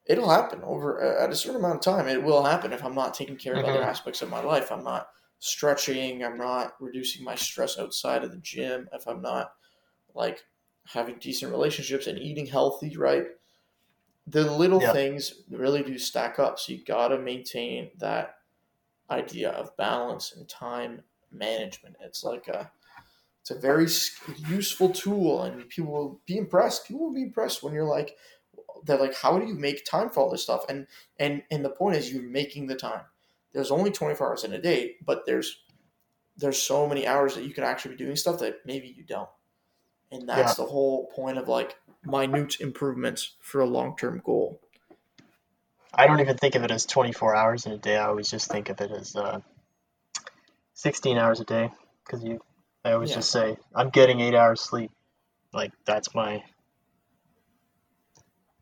it'll 0.09 0.29
happen 0.29 0.61
over 0.63 1.01
at 1.01 1.29
a 1.31 1.35
certain 1.35 1.57
amount 1.59 1.75
of 1.75 1.81
time. 1.81 2.07
It 2.07 2.23
will 2.23 2.43
happen 2.43 2.73
if 2.73 2.83
I'm 2.83 2.95
not 2.95 3.13
taking 3.13 3.37
care 3.37 3.57
of 3.57 3.65
other 3.65 3.81
Mhm. 3.81 3.83
aspects 3.83 4.21
of 4.21 4.29
my 4.29 4.41
life. 4.41 4.71
I'm 4.71 4.83
not 4.83 5.09
stretching. 5.39 6.23
I'm 6.23 6.37
not 6.37 6.73
reducing 6.81 7.23
my 7.23 7.35
stress 7.35 7.77
outside 7.77 8.23
of 8.23 8.31
the 8.31 8.39
gym. 8.39 8.89
If 8.93 9.07
I'm 9.07 9.21
not 9.21 9.53
like 10.13 10.45
having 10.87 11.19
decent 11.19 11.51
relationships 11.51 12.07
and 12.07 12.19
eating 12.19 12.47
healthy, 12.47 12.97
right? 12.97 13.27
The 14.25 14.49
little 14.51 14.79
Yeah. 14.79 14.91
things 14.91 15.43
really 15.49 15.83
do 15.83 15.97
stack 15.97 16.37
up. 16.39 16.59
So 16.59 16.73
you 16.73 16.83
got 16.83 17.09
to 17.09 17.17
maintain 17.19 17.91
that 17.97 18.35
idea 19.09 19.51
of 19.51 19.77
balance 19.77 20.33
and 20.35 20.49
time 20.49 21.03
management. 21.31 21.97
It's 22.01 22.23
like 22.23 22.47
a 22.47 22.71
it's 23.41 23.51
a 23.51 23.59
very 23.59 23.87
useful 24.49 24.89
tool, 24.91 25.43
and 25.43 25.69
people 25.69 25.93
will 25.93 26.21
be 26.25 26.37
impressed. 26.37 26.87
People 26.87 27.07
will 27.07 27.13
be 27.15 27.23
impressed 27.23 27.63
when 27.63 27.73
you're 27.73 27.85
like, 27.85 28.17
they're 28.85 28.99
like, 28.99 29.15
how 29.15 29.39
do 29.39 29.45
you 29.45 29.55
make 29.55 29.85
time 29.85 30.09
for 30.09 30.21
all 30.21 30.29
this 30.29 30.43
stuff? 30.43 30.65
And 30.69 30.87
and 31.19 31.43
and 31.51 31.63
the 31.65 31.69
point 31.69 31.97
is, 31.97 32.11
you're 32.11 32.23
making 32.23 32.67
the 32.67 32.75
time. 32.75 33.01
There's 33.53 33.71
only 33.71 33.91
24 33.91 34.27
hours 34.27 34.43
in 34.43 34.53
a 34.53 34.61
day, 34.61 34.95
but 35.05 35.25
there's 35.25 35.63
there's 36.37 36.61
so 36.61 36.87
many 36.87 37.07
hours 37.07 37.35
that 37.35 37.45
you 37.45 37.53
can 37.53 37.63
actually 37.63 37.95
be 37.95 38.03
doing 38.03 38.15
stuff 38.15 38.39
that 38.39 38.59
maybe 38.65 38.87
you 38.95 39.03
don't. 39.03 39.29
And 40.11 40.27
that's 40.29 40.55
the 40.55 40.65
whole 40.65 41.07
point 41.07 41.37
of 41.37 41.47
like 41.47 41.75
minute 42.05 42.59
improvements 42.61 43.35
for 43.41 43.61
a 43.61 43.65
long 43.65 43.95
term 43.97 44.21
goal. 44.25 44.61
I 45.93 46.07
don't 46.07 46.19
even 46.21 46.37
think 46.37 46.55
of 46.55 46.63
it 46.63 46.71
as 46.71 46.85
24 46.85 47.35
hours 47.35 47.65
in 47.65 47.73
a 47.73 47.77
day. 47.77 47.97
I 47.97 48.07
always 48.07 48.29
just 48.29 48.51
think 48.51 48.69
of 48.69 48.81
it 48.81 48.91
as 48.91 49.15
uh, 49.15 49.39
16 50.75 51.17
hours 51.17 51.39
a 51.39 51.45
day 51.45 51.71
because 52.05 52.23
you. 52.23 52.39
I 52.85 52.93
always 52.93 53.11
Yeah. 53.11 53.15
just 53.15 53.31
say 53.31 53.57
I'm 53.75 53.89
getting 53.89 54.21
eight 54.21 54.35
hours 54.35 54.61
sleep. 54.61 54.91
Like 55.53 55.71
that's 55.85 56.15
my. 56.15 56.43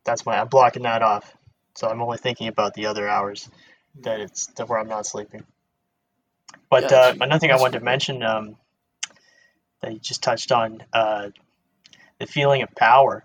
That's 0.06 0.24
my. 0.24 0.38
I'm 0.38 0.48
blocking 0.48 0.84
that 0.84 1.02
off. 1.02 1.36
So 1.74 1.88
I'm 1.88 2.00
only 2.00 2.18
thinking 2.18 2.48
about 2.48 2.74
the 2.74 2.86
other 2.86 3.08
hours 3.08 3.50
that 4.02 4.20
it's 4.20 4.46
that 4.56 4.68
where 4.68 4.78
I'm 4.78 4.88
not 4.88 5.06
sleeping. 5.06 5.44
But 6.70 6.90
Yeah, 6.90 6.96
uh, 6.96 7.14
another 7.20 7.38
thing 7.38 7.50
I 7.50 7.56
wanted 7.56 7.78
to 7.78 7.84
mention 7.84 8.22
um, 8.22 8.56
that 9.82 9.92
you 9.92 9.98
just 9.98 10.22
touched 10.22 10.52
on 10.52 10.82
uh, 10.92 11.30
the 12.18 12.26
feeling 12.26 12.62
of 12.62 12.74
power 12.74 13.24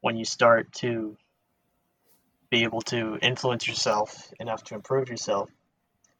when 0.00 0.16
you 0.16 0.24
start 0.24 0.72
to 0.74 1.16
be 2.50 2.64
able 2.64 2.82
to 2.82 3.18
influence 3.20 3.66
yourself 3.66 4.32
enough 4.38 4.62
to 4.64 4.74
improve 4.74 5.08
yourself 5.08 5.50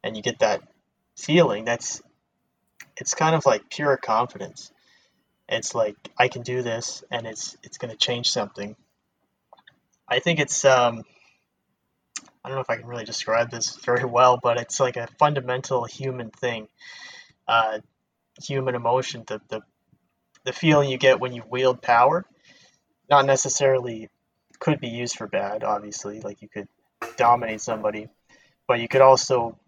and 0.02 0.16
you 0.16 0.22
get 0.22 0.40
that 0.40 0.62
feeling 1.16 1.64
that's 1.64 2.02
it's 2.96 3.14
kind 3.14 3.36
of 3.36 3.46
like 3.46 3.70
pure 3.70 3.96
confidence 3.96 4.72
it's 5.48 5.74
like 5.74 5.96
i 6.18 6.26
can 6.28 6.42
do 6.42 6.62
this 6.62 7.04
and 7.10 7.26
it's 7.26 7.56
it's 7.62 7.78
going 7.78 7.90
to 7.90 7.96
change 7.96 8.30
something 8.30 8.74
i 10.08 10.18
think 10.18 10.38
it's 10.40 10.64
um 10.64 11.02
i 12.44 12.48
don't 12.48 12.56
know 12.56 12.62
if 12.62 12.70
i 12.70 12.76
can 12.76 12.86
really 12.86 13.04
describe 13.04 13.50
this 13.50 13.76
very 13.76 14.04
well 14.04 14.38
but 14.42 14.58
it's 14.58 14.80
like 14.80 14.96
a 14.96 15.08
fundamental 15.18 15.84
human 15.84 16.30
thing 16.30 16.68
uh, 17.46 17.78
human 18.42 18.74
emotion, 18.74 19.24
the, 19.26 19.40
the 19.48 19.60
the 20.44 20.52
feeling 20.52 20.90
you 20.90 20.98
get 20.98 21.20
when 21.20 21.32
you 21.32 21.42
wield 21.48 21.80
power, 21.80 22.24
not 23.08 23.24
necessarily 23.24 24.10
could 24.58 24.78
be 24.78 24.88
used 24.88 25.16
for 25.16 25.26
bad. 25.26 25.64
Obviously, 25.64 26.20
like 26.20 26.42
you 26.42 26.48
could 26.48 26.68
dominate 27.16 27.60
somebody, 27.60 28.08
but 28.68 28.80
you 28.80 28.88
could 28.88 29.00
also 29.00 29.58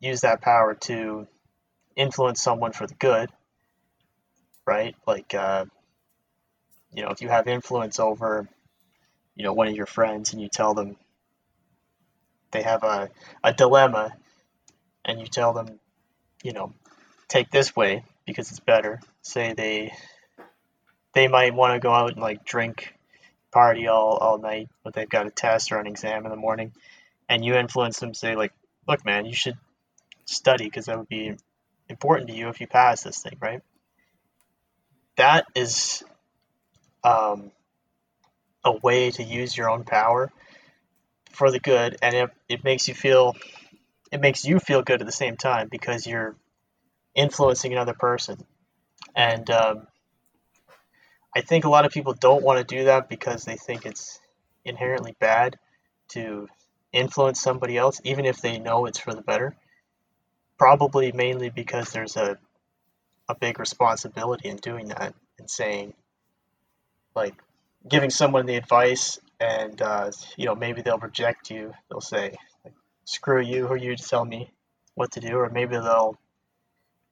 use 0.00 0.22
that 0.22 0.40
power 0.40 0.74
to 0.74 1.26
influence 1.96 2.40
someone 2.40 2.72
for 2.72 2.86
the 2.86 2.94
good, 2.94 3.30
right? 4.66 4.94
Like, 5.06 5.34
uh, 5.34 5.66
you 6.92 7.02
know, 7.02 7.10
if 7.10 7.20
you 7.20 7.28
have 7.28 7.48
influence 7.48 7.98
over, 7.98 8.48
you 9.38 9.44
know, 9.44 9.52
one 9.52 9.68
of 9.68 9.76
your 9.76 9.86
friends 9.86 10.32
and 10.32 10.42
you 10.42 10.48
tell 10.48 10.74
them 10.74 10.96
they 12.50 12.62
have 12.62 12.82
a, 12.82 13.08
a 13.44 13.52
dilemma 13.52 14.10
and 15.04 15.20
you 15.20 15.26
tell 15.26 15.52
them, 15.52 15.78
you 16.42 16.52
know, 16.52 16.74
take 17.28 17.48
this 17.50 17.76
way 17.76 18.02
because 18.26 18.50
it's 18.50 18.58
better. 18.60 19.00
Say 19.22 19.54
they 19.54 19.92
they 21.14 21.28
might 21.28 21.54
want 21.54 21.74
to 21.74 21.78
go 21.78 21.92
out 21.92 22.12
and 22.12 22.20
like 22.20 22.44
drink, 22.44 22.92
party 23.52 23.86
all, 23.86 24.16
all 24.16 24.38
night, 24.38 24.68
but 24.82 24.92
they've 24.92 25.08
got 25.08 25.26
a 25.26 25.30
test 25.30 25.70
or 25.70 25.78
an 25.78 25.86
exam 25.86 26.24
in 26.24 26.30
the 26.30 26.36
morning, 26.36 26.72
and 27.28 27.44
you 27.44 27.54
influence 27.54 28.00
them. 28.00 28.14
Say 28.14 28.34
like, 28.34 28.52
look, 28.88 29.04
man, 29.04 29.24
you 29.24 29.34
should 29.34 29.56
study 30.24 30.64
because 30.64 30.86
that 30.86 30.98
would 30.98 31.08
be 31.08 31.36
important 31.88 32.28
to 32.28 32.34
you 32.34 32.48
if 32.48 32.60
you 32.60 32.66
pass 32.66 33.04
this 33.04 33.22
thing, 33.22 33.36
right? 33.40 33.62
That 35.16 35.46
is 35.54 36.02
um, 37.04 37.52
a 38.64 38.76
way 38.76 39.10
to 39.12 39.22
use 39.22 39.56
your 39.56 39.70
own 39.70 39.84
power 39.84 40.32
for 41.32 41.50
the 41.50 41.60
good, 41.60 41.96
and 42.02 42.14
it, 42.14 42.30
it 42.48 42.64
makes 42.64 42.88
you 42.88 42.94
feel 42.94 43.34
it 44.10 44.20
makes 44.20 44.44
you 44.44 44.58
feel 44.58 44.82
good 44.82 45.00
at 45.00 45.06
the 45.06 45.12
same 45.12 45.36
time 45.36 45.68
because 45.70 46.06
you're 46.06 46.34
influencing 47.14 47.72
another 47.72 47.92
person. 47.92 48.38
And 49.14 49.48
um, 49.50 49.86
I 51.36 51.42
think 51.42 51.64
a 51.64 51.68
lot 51.68 51.84
of 51.84 51.92
people 51.92 52.14
don't 52.14 52.42
want 52.42 52.58
to 52.58 52.76
do 52.76 52.84
that 52.84 53.08
because 53.08 53.44
they 53.44 53.56
think 53.56 53.84
it's 53.84 54.18
inherently 54.64 55.14
bad 55.20 55.58
to 56.10 56.48
influence 56.92 57.40
somebody 57.40 57.76
else, 57.76 58.00
even 58.04 58.24
if 58.24 58.40
they 58.40 58.58
know 58.58 58.86
it's 58.86 58.98
for 58.98 59.12
the 59.14 59.20
better. 59.20 59.54
Probably 60.58 61.12
mainly 61.12 61.50
because 61.50 61.92
there's 61.92 62.16
a 62.16 62.38
a 63.28 63.34
big 63.34 63.58
responsibility 63.58 64.48
in 64.48 64.56
doing 64.56 64.88
that 64.88 65.14
and 65.38 65.50
saying, 65.50 65.92
like, 67.14 67.34
giving 67.88 68.10
someone 68.10 68.46
the 68.46 68.56
advice 68.56 69.18
and 69.40 69.80
uh, 69.80 70.10
you 70.36 70.46
know 70.46 70.54
maybe 70.54 70.82
they'll 70.82 70.98
reject 70.98 71.50
you. 71.50 71.72
They'll 71.88 72.00
say, 72.00 72.36
"Screw 73.04 73.40
you! 73.40 73.66
Who 73.66 73.74
are 73.74 73.76
you 73.76 73.96
to 73.96 74.02
tell 74.02 74.24
me 74.24 74.50
what 74.94 75.12
to 75.12 75.20
do?" 75.20 75.36
Or 75.36 75.48
maybe 75.48 75.76
they'll 75.76 76.18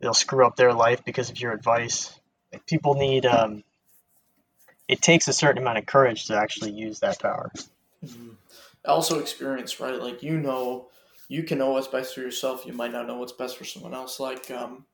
they'll 0.00 0.14
screw 0.14 0.46
up 0.46 0.56
their 0.56 0.72
life 0.72 1.04
because 1.04 1.30
of 1.30 1.40
your 1.40 1.52
advice. 1.52 2.18
Like, 2.52 2.66
people 2.66 2.94
need 2.94 3.26
um, 3.26 3.62
it 4.88 5.02
takes 5.02 5.28
a 5.28 5.32
certain 5.32 5.62
amount 5.62 5.78
of 5.78 5.86
courage 5.86 6.26
to 6.26 6.36
actually 6.36 6.72
use 6.72 7.00
that 7.00 7.18
power. 7.18 7.50
Mm-hmm. 8.04 8.30
Also, 8.84 9.18
experience, 9.18 9.80
right? 9.80 10.00
Like 10.00 10.22
you 10.22 10.38
know, 10.38 10.88
you 11.28 11.42
can 11.42 11.58
know 11.58 11.70
what's 11.70 11.88
best 11.88 12.14
for 12.14 12.20
yourself. 12.20 12.66
You 12.66 12.72
might 12.72 12.92
not 12.92 13.06
know 13.06 13.18
what's 13.18 13.32
best 13.32 13.56
for 13.56 13.64
someone 13.64 13.94
else. 13.94 14.20
Like 14.20 14.50
um, 14.50 14.86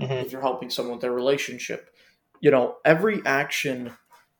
mm-hmm. 0.00 0.12
if 0.12 0.32
you're 0.32 0.40
helping 0.40 0.70
someone 0.70 0.94
with 0.94 1.02
their 1.02 1.12
relationship, 1.12 1.90
you 2.40 2.50
know, 2.50 2.76
every 2.84 3.22
action. 3.24 3.92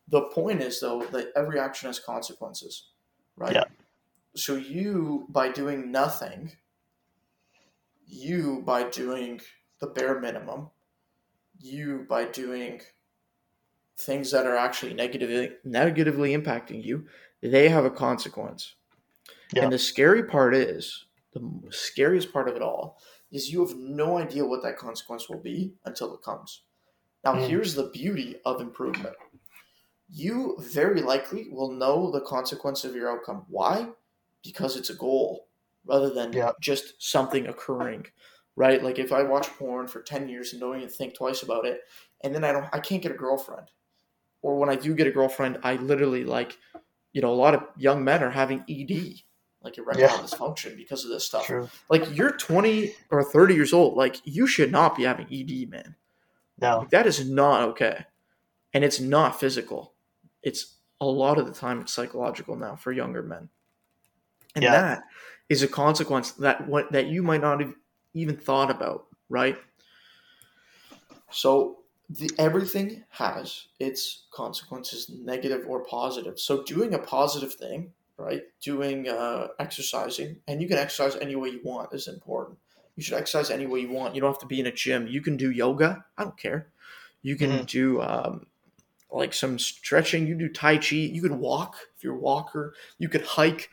The 0.09 0.23
point 0.23 0.61
is 0.61 0.81
though 0.81 1.03
that 1.13 1.33
every 1.37 1.59
action 1.59 1.89
has 1.89 1.99
consequences, 1.99 2.89
right? 3.37 3.55
Yeah. 3.55 3.65
So 4.35 4.57
you 4.57 5.27
by 5.31 5.51
doing 5.51 5.91
nothing, 5.91 6.53
you 8.07 8.63
by 8.67 8.85
doing 8.85 9.41
the 9.81 9.87
bare 9.89 10.21
minimum, 10.21 10.71
you 11.61 12.07
by 12.09 12.25
doing 12.27 12.81
things 13.99 14.31
that 14.31 14.47
are 14.47 14.57
actually 14.57 14.95
negatively 14.95 15.51
negatively 15.65 16.37
impacting 16.37 16.85
you, 16.85 17.07
they 17.41 17.69
have 17.69 17.85
a 17.85 17.91
consequence. 17.91 18.75
Yeah. 19.55 19.65
And 19.65 19.73
the 19.73 19.79
scary 19.79 20.25
part 20.25 20.55
is, 20.55 21.07
the 21.33 21.43
scariest 21.71 22.33
part 22.33 22.49
of 22.49 22.57
it 22.57 22.63
all 22.63 22.99
is 23.31 23.51
you 23.51 23.65
have 23.67 23.77
no 23.77 24.19
idea 24.19 24.45
what 24.45 24.63
that 24.63 24.77
consequence 24.77 25.29
will 25.29 25.41
be 25.41 25.73
until 25.85 26.15
it 26.15 26.23
comes. 26.23 26.63
Now, 27.25 27.35
mm. 27.35 27.49
here's 27.49 27.75
the 27.75 27.91
beauty 27.91 28.37
of 28.45 28.61
improvement. 28.61 29.15
You 30.15 30.57
very 30.61 31.01
likely 31.01 31.49
will 31.51 31.73
know 31.73 32.11
the 32.11 32.21
consequence 32.21 32.85
of 32.85 32.95
your 32.95 33.11
outcome. 33.11 33.47
Why? 33.49 33.89
Because 34.45 34.77
it's 34.77 34.91
a 34.91 34.95
goal 34.95 35.49
rather 35.87 36.11
than 36.11 36.33
yeah. 36.33 36.53
just 36.61 36.95
something 37.03 37.47
occurring 37.47 38.07
right? 38.57 38.83
Like 38.83 38.99
if 38.99 39.13
I 39.13 39.23
watch 39.23 39.49
porn 39.59 39.87
for 39.87 40.03
10 40.03 40.29
years 40.29 40.53
and 40.53 40.61
don't 40.61 40.77
even 40.77 40.89
think 40.89 41.15
twice 41.15 41.43
about 41.43 41.67
it, 41.67 41.81
and 42.23 42.35
then 42.35 42.45
I 42.45 42.53
don't 42.53 42.67
I 42.73 42.79
can't 42.79 43.03
get 43.03 43.13
a 43.13 43.17
girlfriend. 43.17 43.71
Or 44.43 44.59
when 44.59 44.69
I 44.69 44.77
do 44.77 44.95
get 44.95 45.07
a 45.07 45.13
girlfriend, 45.13 45.59
I 45.63 45.77
literally 45.77 46.25
like, 46.25 46.59
you 47.13 47.23
know, 47.23 47.33
a 47.33 47.35
lot 47.35 47.55
of 47.55 47.63
young 47.77 48.03
men 48.03 48.23
are 48.25 48.31
having 48.31 48.65
ED, 48.69 49.21
like 49.63 49.79
erectile 49.79 50.09
yeah. 50.09 50.17
dysfunction 50.17 50.77
because 50.77 51.05
of 51.05 51.11
this 51.11 51.25
stuff. 51.25 51.47
True. 51.47 51.69
Like 51.89 52.17
you're 52.17 52.37
20 52.37 52.93
or 53.11 53.23
30 53.23 53.55
years 53.55 53.73
old, 53.73 53.97
like 53.97 54.21
you 54.25 54.47
should 54.47 54.73
not 54.73 54.97
be 54.97 55.05
having 55.05 55.27
ED, 55.33 55.71
man. 55.71 55.95
No. 56.61 56.81
Like, 56.81 56.91
that 56.91 57.07
is 57.07 57.29
not 57.29 57.63
okay. 57.71 58.07
And 58.75 58.85
it's 58.85 59.01
not 59.01 59.39
physical. 59.39 59.92
It's 60.43 60.77
a 61.01 61.07
lot 61.07 61.39
of 61.39 61.47
the 61.47 61.53
time 61.53 61.81
it's 61.81 61.93
psychological 61.93 62.57
now 62.57 62.77
for 62.77 62.93
younger 62.93 63.23
men. 63.23 63.49
And 64.55 64.65
yeah. 64.65 64.73
that 64.73 65.03
is 65.49 65.63
a 65.63 65.69
consequence 65.69 66.33
that 66.33 66.69
what 66.69 66.93
that 66.93 67.07
you 67.07 67.23
might 67.23 67.41
not 67.41 67.61
have 67.61 67.75
even 68.15 68.37
thought 68.37 68.71
about, 68.71 69.07
right? 69.29 69.57
So 71.31 71.79
the, 72.11 72.31
everything 72.39 73.05
has 73.11 73.67
its 73.81 74.25
consequences, 74.31 75.11
negative 75.11 75.65
or 75.67 75.85
positive. 75.85 76.39
So 76.39 76.63
doing 76.63 76.95
a 76.95 76.99
positive 76.99 77.55
thing, 77.55 77.93
right? 78.19 78.43
Doing 78.61 79.09
uh, 79.09 79.49
exercising, 79.59 80.37
and 80.47 80.61
you 80.61 80.69
can 80.69 80.79
exercise 80.79 81.17
any 81.21 81.37
way 81.37 81.51
you 81.51 81.61
want 81.65 81.93
is 81.93 82.09
important. 82.09 82.59
You 82.97 83.03
should 83.03 83.15
exercise 83.15 83.51
any 83.51 83.67
way 83.67 83.81
you 83.81 83.91
want. 83.91 84.15
You 84.15 84.21
don't 84.21 84.33
have 84.33 84.41
to 84.41 84.47
be 84.47 84.61
in 84.61 84.67
a 84.67 84.73
gym. 84.73 85.07
You 85.07 85.23
can 85.23 85.37
do 85.37 85.51
yoga. 85.51 86.05
I 86.19 86.25
don't 86.25 86.39
care. 86.39 86.69
You 87.23 87.37
can 87.37 87.51
mm-hmm. 87.51 87.65
do 87.65 88.03
um, 88.03 88.47
like 89.13 89.35
some 89.35 89.59
stretching. 89.59 90.27
You 90.27 90.35
do 90.35 90.49
tai 90.49 90.79
chi. 90.79 90.97
You 90.97 91.23
could 91.23 91.33
walk 91.33 91.77
if 91.97 92.03
you're 92.03 92.15
a 92.15 92.19
walker. 92.19 92.75
You 92.99 93.09
could 93.09 93.23
hike 93.23 93.71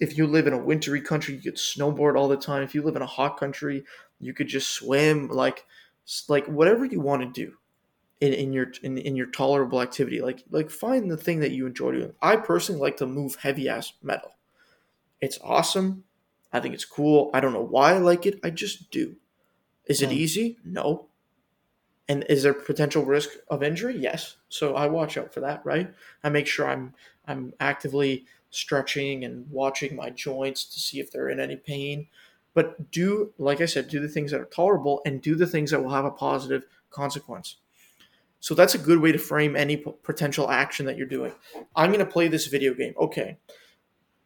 if 0.00 0.16
you 0.16 0.26
live 0.26 0.46
in 0.46 0.52
a 0.52 0.58
wintry 0.58 1.00
country, 1.00 1.34
you 1.34 1.40
could 1.40 1.56
snowboard 1.56 2.16
all 2.16 2.28
the 2.28 2.36
time. 2.36 2.62
If 2.62 2.74
you 2.74 2.82
live 2.82 2.96
in 2.96 3.02
a 3.02 3.06
hot 3.06 3.38
country, 3.38 3.84
you 4.20 4.32
could 4.32 4.48
just 4.48 4.70
swim. 4.70 5.28
Like, 5.28 5.64
like 6.28 6.46
whatever 6.46 6.84
you 6.84 7.00
want 7.00 7.22
to 7.22 7.46
do 7.46 7.56
in, 8.20 8.32
in 8.32 8.52
your 8.52 8.72
in, 8.82 8.98
in 8.98 9.16
your 9.16 9.26
tolerable 9.26 9.80
activity. 9.80 10.20
Like, 10.20 10.44
like 10.50 10.70
find 10.70 11.10
the 11.10 11.16
thing 11.16 11.40
that 11.40 11.52
you 11.52 11.66
enjoy 11.66 11.92
doing. 11.92 12.12
I 12.20 12.36
personally 12.36 12.80
like 12.80 12.96
to 12.98 13.06
move 13.06 13.36
heavy 13.36 13.68
ass 13.68 13.92
metal. 14.02 14.32
It's 15.20 15.38
awesome. 15.42 16.04
I 16.52 16.60
think 16.60 16.74
it's 16.74 16.84
cool. 16.84 17.30
I 17.34 17.40
don't 17.40 17.52
know 17.52 17.64
why 17.64 17.94
I 17.94 17.98
like 17.98 18.26
it. 18.26 18.38
I 18.44 18.50
just 18.50 18.90
do. 18.90 19.16
Is 19.86 20.02
it 20.02 20.08
hmm. 20.08 20.14
easy? 20.14 20.58
No. 20.64 21.08
And 22.08 22.24
is 22.28 22.42
there 22.42 22.52
potential 22.52 23.04
risk 23.04 23.30
of 23.48 23.62
injury? 23.62 23.96
Yes. 23.96 24.36
So 24.48 24.74
I 24.74 24.86
watch 24.86 25.16
out 25.16 25.32
for 25.32 25.40
that, 25.40 25.64
right? 25.64 25.92
I 26.22 26.28
make 26.28 26.46
sure 26.46 26.68
I'm 26.68 26.94
I'm 27.26 27.54
actively 27.60 28.26
stretching 28.50 29.24
and 29.24 29.50
watching 29.50 29.96
my 29.96 30.10
joints 30.10 30.64
to 30.66 30.78
see 30.78 31.00
if 31.00 31.10
they're 31.10 31.30
in 31.30 31.40
any 31.40 31.56
pain. 31.56 32.06
But 32.52 32.90
do, 32.92 33.32
like 33.38 33.60
I 33.60 33.66
said, 33.66 33.88
do 33.88 34.00
the 34.00 34.08
things 34.08 34.30
that 34.30 34.40
are 34.40 34.46
tolerable 34.46 35.02
and 35.04 35.20
do 35.20 35.34
the 35.34 35.46
things 35.46 35.70
that 35.70 35.82
will 35.82 35.90
have 35.90 36.04
a 36.04 36.10
positive 36.10 36.64
consequence. 36.90 37.56
So 38.38 38.54
that's 38.54 38.74
a 38.74 38.78
good 38.78 39.00
way 39.00 39.10
to 39.10 39.18
frame 39.18 39.56
any 39.56 39.78
potential 39.78 40.50
action 40.50 40.86
that 40.86 40.96
you're 40.96 41.06
doing. 41.06 41.32
I'm 41.74 41.90
going 41.90 42.04
to 42.04 42.10
play 42.10 42.28
this 42.28 42.46
video 42.46 42.74
game. 42.74 42.94
Okay. 43.00 43.38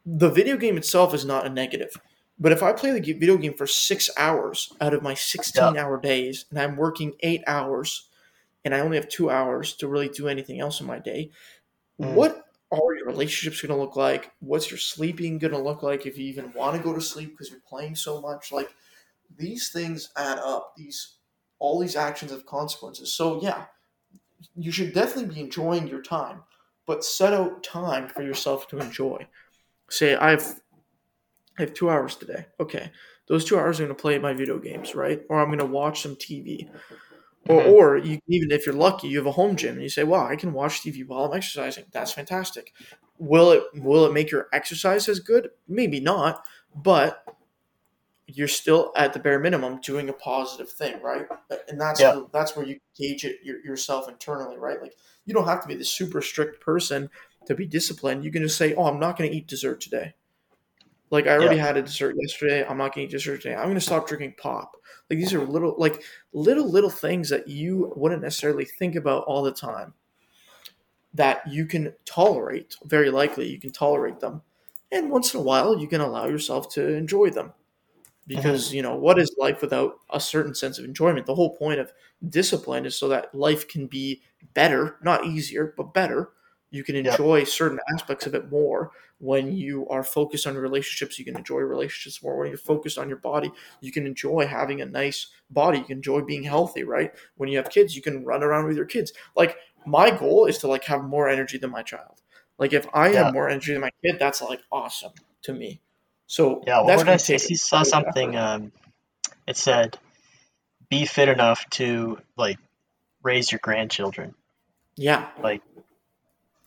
The 0.05 0.29
video 0.29 0.57
game 0.57 0.77
itself 0.77 1.13
is 1.13 1.25
not 1.25 1.45
a 1.45 1.49
negative. 1.49 1.95
But 2.39 2.53
if 2.53 2.63
I 2.63 2.71
play 2.71 2.91
the 2.91 3.13
video 3.13 3.37
game 3.37 3.53
for 3.53 3.67
six 3.67 4.09
hours 4.17 4.71
out 4.79 4.93
of 4.93 5.03
my 5.03 5.13
16 5.13 5.75
yeah. 5.75 5.83
hour 5.83 5.99
days 5.99 6.45
and 6.49 6.59
I'm 6.59 6.77
working 6.77 7.13
eight 7.19 7.43
hours 7.45 8.07
and 8.63 8.73
I 8.73 8.79
only 8.79 8.97
have 8.97 9.09
two 9.09 9.29
hours 9.29 9.73
to 9.77 9.87
really 9.87 10.07
do 10.07 10.27
anything 10.27 10.59
else 10.59 10.79
in 10.79 10.87
my 10.87 10.99
day, 10.99 11.31
mm. 12.01 12.13
what 12.13 12.45
are 12.71 12.95
your 12.95 13.07
relationships 13.07 13.61
going 13.61 13.75
to 13.75 13.81
look 13.81 13.95
like? 13.95 14.31
What's 14.39 14.71
your 14.71 14.77
sleeping 14.77 15.37
going 15.37 15.53
to 15.53 15.59
look 15.59 15.83
like 15.83 16.05
if 16.05 16.17
you 16.17 16.25
even 16.27 16.53
want 16.53 16.77
to 16.77 16.83
go 16.83 16.93
to 16.93 17.01
sleep 17.01 17.31
because 17.31 17.49
you're 17.49 17.59
playing 17.67 17.95
so 17.95 18.21
much? 18.21 18.51
Like 18.51 18.73
these 19.37 19.69
things 19.69 20.09
add 20.15 20.39
up. 20.39 20.73
These 20.77 21.15
all 21.57 21.79
these 21.79 21.95
actions 21.97 22.31
have 22.31 22.45
consequences. 22.45 23.13
So 23.13 23.41
yeah, 23.41 23.65
you 24.55 24.71
should 24.71 24.93
definitely 24.93 25.35
be 25.35 25.41
enjoying 25.41 25.87
your 25.87 26.01
time, 26.01 26.43
but 26.85 27.03
set 27.03 27.33
out 27.33 27.63
time 27.63 28.07
for 28.07 28.21
yourself 28.21 28.67
to 28.69 28.79
enjoy. 28.79 29.27
Say 29.89 30.15
I 30.15 30.31
have 30.31 30.61
I 31.59 31.63
have 31.63 31.73
two 31.73 31.89
hours 31.89 32.15
today. 32.15 32.45
Okay, 32.59 32.91
those 33.27 33.43
two 33.43 33.59
hours 33.59 33.79
I'm 33.79 33.87
going 33.87 33.95
to 33.95 34.01
play 34.01 34.17
my 34.17 34.33
video 34.33 34.57
games, 34.57 34.95
right? 34.95 35.21
Or 35.29 35.41
I'm 35.41 35.47
going 35.47 35.59
to 35.59 35.65
watch 35.65 36.01
some 36.01 36.15
TV. 36.15 36.69
Or, 37.47 37.61
mm-hmm. 37.61 37.69
or 37.71 37.97
you 37.97 38.19
even 38.27 38.51
if 38.51 38.65
you're 38.65 38.75
lucky, 38.75 39.09
you 39.09 39.17
have 39.17 39.27
a 39.27 39.31
home 39.31 39.55
gym 39.55 39.73
and 39.73 39.83
you 39.83 39.89
say, 39.89 40.03
"Well, 40.03 40.25
I 40.25 40.35
can 40.35 40.53
watch 40.53 40.81
TV 40.81 41.05
while 41.05 41.25
I'm 41.25 41.37
exercising." 41.37 41.85
That's 41.91 42.13
fantastic. 42.13 42.73
Will 43.17 43.51
it 43.51 43.63
will 43.75 44.05
it 44.05 44.13
make 44.13 44.31
your 44.31 44.47
exercise 44.53 45.07
as 45.09 45.19
good? 45.19 45.49
Maybe 45.67 45.99
not, 45.99 46.43
but 46.73 47.23
you're 48.27 48.47
still 48.47 48.91
at 48.95 49.13
the 49.13 49.19
bare 49.19 49.39
minimum 49.39 49.81
doing 49.81 50.07
a 50.07 50.13
positive 50.13 50.69
thing, 50.69 51.01
right? 51.01 51.27
And 51.67 51.79
that's 51.79 51.99
Yeah. 51.99 52.21
that's 52.31 52.55
where 52.55 52.65
you 52.65 52.79
gauge 52.95 53.25
it 53.25 53.39
your, 53.43 53.59
yourself 53.65 54.07
internally, 54.07 54.57
right? 54.57 54.81
Like 54.81 54.95
you 55.25 55.33
don't 55.33 55.47
have 55.47 55.61
to 55.61 55.67
be 55.67 55.75
the 55.75 55.85
super 55.85 56.21
strict 56.21 56.61
person 56.61 57.09
to 57.47 57.55
be 57.55 57.65
disciplined. 57.65 58.23
You 58.23 58.31
can 58.31 58.43
just 58.43 58.57
say, 58.57 58.75
"Oh, 58.75 58.85
I'm 58.85 58.99
not 58.99 59.17
going 59.17 59.29
to 59.29 59.35
eat 59.35 59.47
dessert 59.47 59.81
today." 59.81 60.13
Like 61.11 61.27
I 61.27 61.31
already 61.31 61.57
had 61.57 61.77
a 61.77 61.81
dessert 61.81 62.15
yesterday. 62.19 62.65
I'm 62.65 62.77
not 62.77 62.93
going 62.93 63.07
to 63.07 63.11
eat 63.11 63.17
dessert 63.17 63.41
today. 63.41 63.55
I'm 63.55 63.65
going 63.65 63.75
to 63.75 63.81
stop 63.81 64.07
drinking 64.07 64.35
pop. 64.37 64.75
Like 65.09 65.19
these 65.19 65.33
are 65.33 65.43
little, 65.43 65.75
like 65.77 66.03
little, 66.33 66.69
little 66.69 66.89
things 66.89 67.29
that 67.29 67.47
you 67.47 67.91
wouldn't 67.95 68.21
necessarily 68.21 68.65
think 68.65 68.95
about 68.95 69.23
all 69.23 69.41
the 69.41 69.51
time. 69.51 69.93
That 71.15 71.41
you 71.47 71.65
can 71.65 71.93
tolerate. 72.05 72.75
Very 72.85 73.09
likely, 73.09 73.49
you 73.49 73.59
can 73.59 73.71
tolerate 73.71 74.19
them, 74.19 74.43
and 74.91 75.09
once 75.09 75.33
in 75.33 75.39
a 75.39 75.43
while, 75.43 75.79
you 75.79 75.87
can 75.87 76.01
allow 76.01 76.27
yourself 76.27 76.69
to 76.73 76.87
enjoy 76.87 77.31
them. 77.31 77.47
Mm-hmm. 77.47 78.35
Because 78.35 78.71
you 78.71 78.83
know 78.83 78.95
what 78.95 79.17
is 79.17 79.35
life 79.39 79.59
without 79.59 79.95
a 80.11 80.19
certain 80.19 80.53
sense 80.53 80.77
of 80.77 80.85
enjoyment? 80.85 81.25
The 81.25 81.33
whole 81.33 81.55
point 81.55 81.79
of 81.79 81.91
discipline 82.29 82.85
is 82.85 82.95
so 82.95 83.07
that 83.07 83.33
life 83.33 83.67
can 83.67 83.87
be 83.87 84.21
better, 84.53 84.97
not 85.01 85.25
easier, 85.25 85.73
but 85.75 85.95
better. 85.95 86.29
You 86.71 86.83
can 86.83 86.95
enjoy 86.95 87.43
certain 87.45 87.79
aspects 87.93 88.25
of 88.27 88.35
it 88.35 88.49
more 88.51 88.91
when 89.17 89.51
you 89.51 89.87
are 89.89 90.03
focused 90.03 90.45
on 90.47 90.55
relationships. 90.55 91.17
You 91.17 91.25
can 91.25 91.35
enjoy 91.35 91.59
relationships 91.59 92.21
more 92.23 92.37
when 92.37 92.49
you're 92.49 92.57
focused 92.57 92.97
on 92.97 93.09
your 93.09 93.17
body. 93.17 93.51
You 93.81 93.91
can 93.91 94.05
enjoy 94.05 94.45
having 94.47 94.81
a 94.81 94.85
nice 94.85 95.27
body. 95.49 95.79
You 95.79 95.85
can 95.85 95.97
enjoy 95.97 96.21
being 96.21 96.43
healthy, 96.43 96.83
right? 96.83 97.11
When 97.35 97.49
you 97.49 97.57
have 97.57 97.69
kids, 97.69 97.95
you 97.95 98.01
can 98.01 98.23
run 98.23 98.43
around 98.43 98.67
with 98.67 98.77
your 98.77 98.85
kids. 98.85 99.13
Like 99.35 99.57
my 99.85 100.11
goal 100.11 100.45
is 100.45 100.59
to 100.59 100.67
like 100.67 100.83
have 100.85 101.03
more 101.03 101.27
energy 101.27 101.57
than 101.57 101.71
my 101.71 101.81
child. 101.81 102.21
Like 102.57 102.73
if 102.73 102.87
I 102.93 103.09
Yeah. 103.09 103.23
have 103.25 103.33
more 103.33 103.49
energy 103.49 103.71
than 103.73 103.81
my 103.81 103.91
kid, 104.03 104.17
that's 104.19 104.41
like 104.41 104.61
awesome 104.71 105.13
to 105.43 105.53
me. 105.53 105.81
So 106.27 106.61
Yeah, 106.67 106.81
what 106.81 106.97
would 106.97 107.09
I 107.09 107.17
say? 107.17 107.33
I 107.33 107.37
take 107.37 107.47
see- 107.47 107.53
a 107.55 107.57
saw 107.57 107.83
something. 107.83 108.35
Um, 108.35 108.71
it 109.47 109.57
said, 109.57 109.97
"Be 110.89 111.05
fit 111.05 111.29
enough 111.29 111.67
to 111.71 112.21
like 112.37 112.59
raise 113.23 113.51
your 113.51 113.59
grandchildren." 113.63 114.35
yeah, 114.95 115.29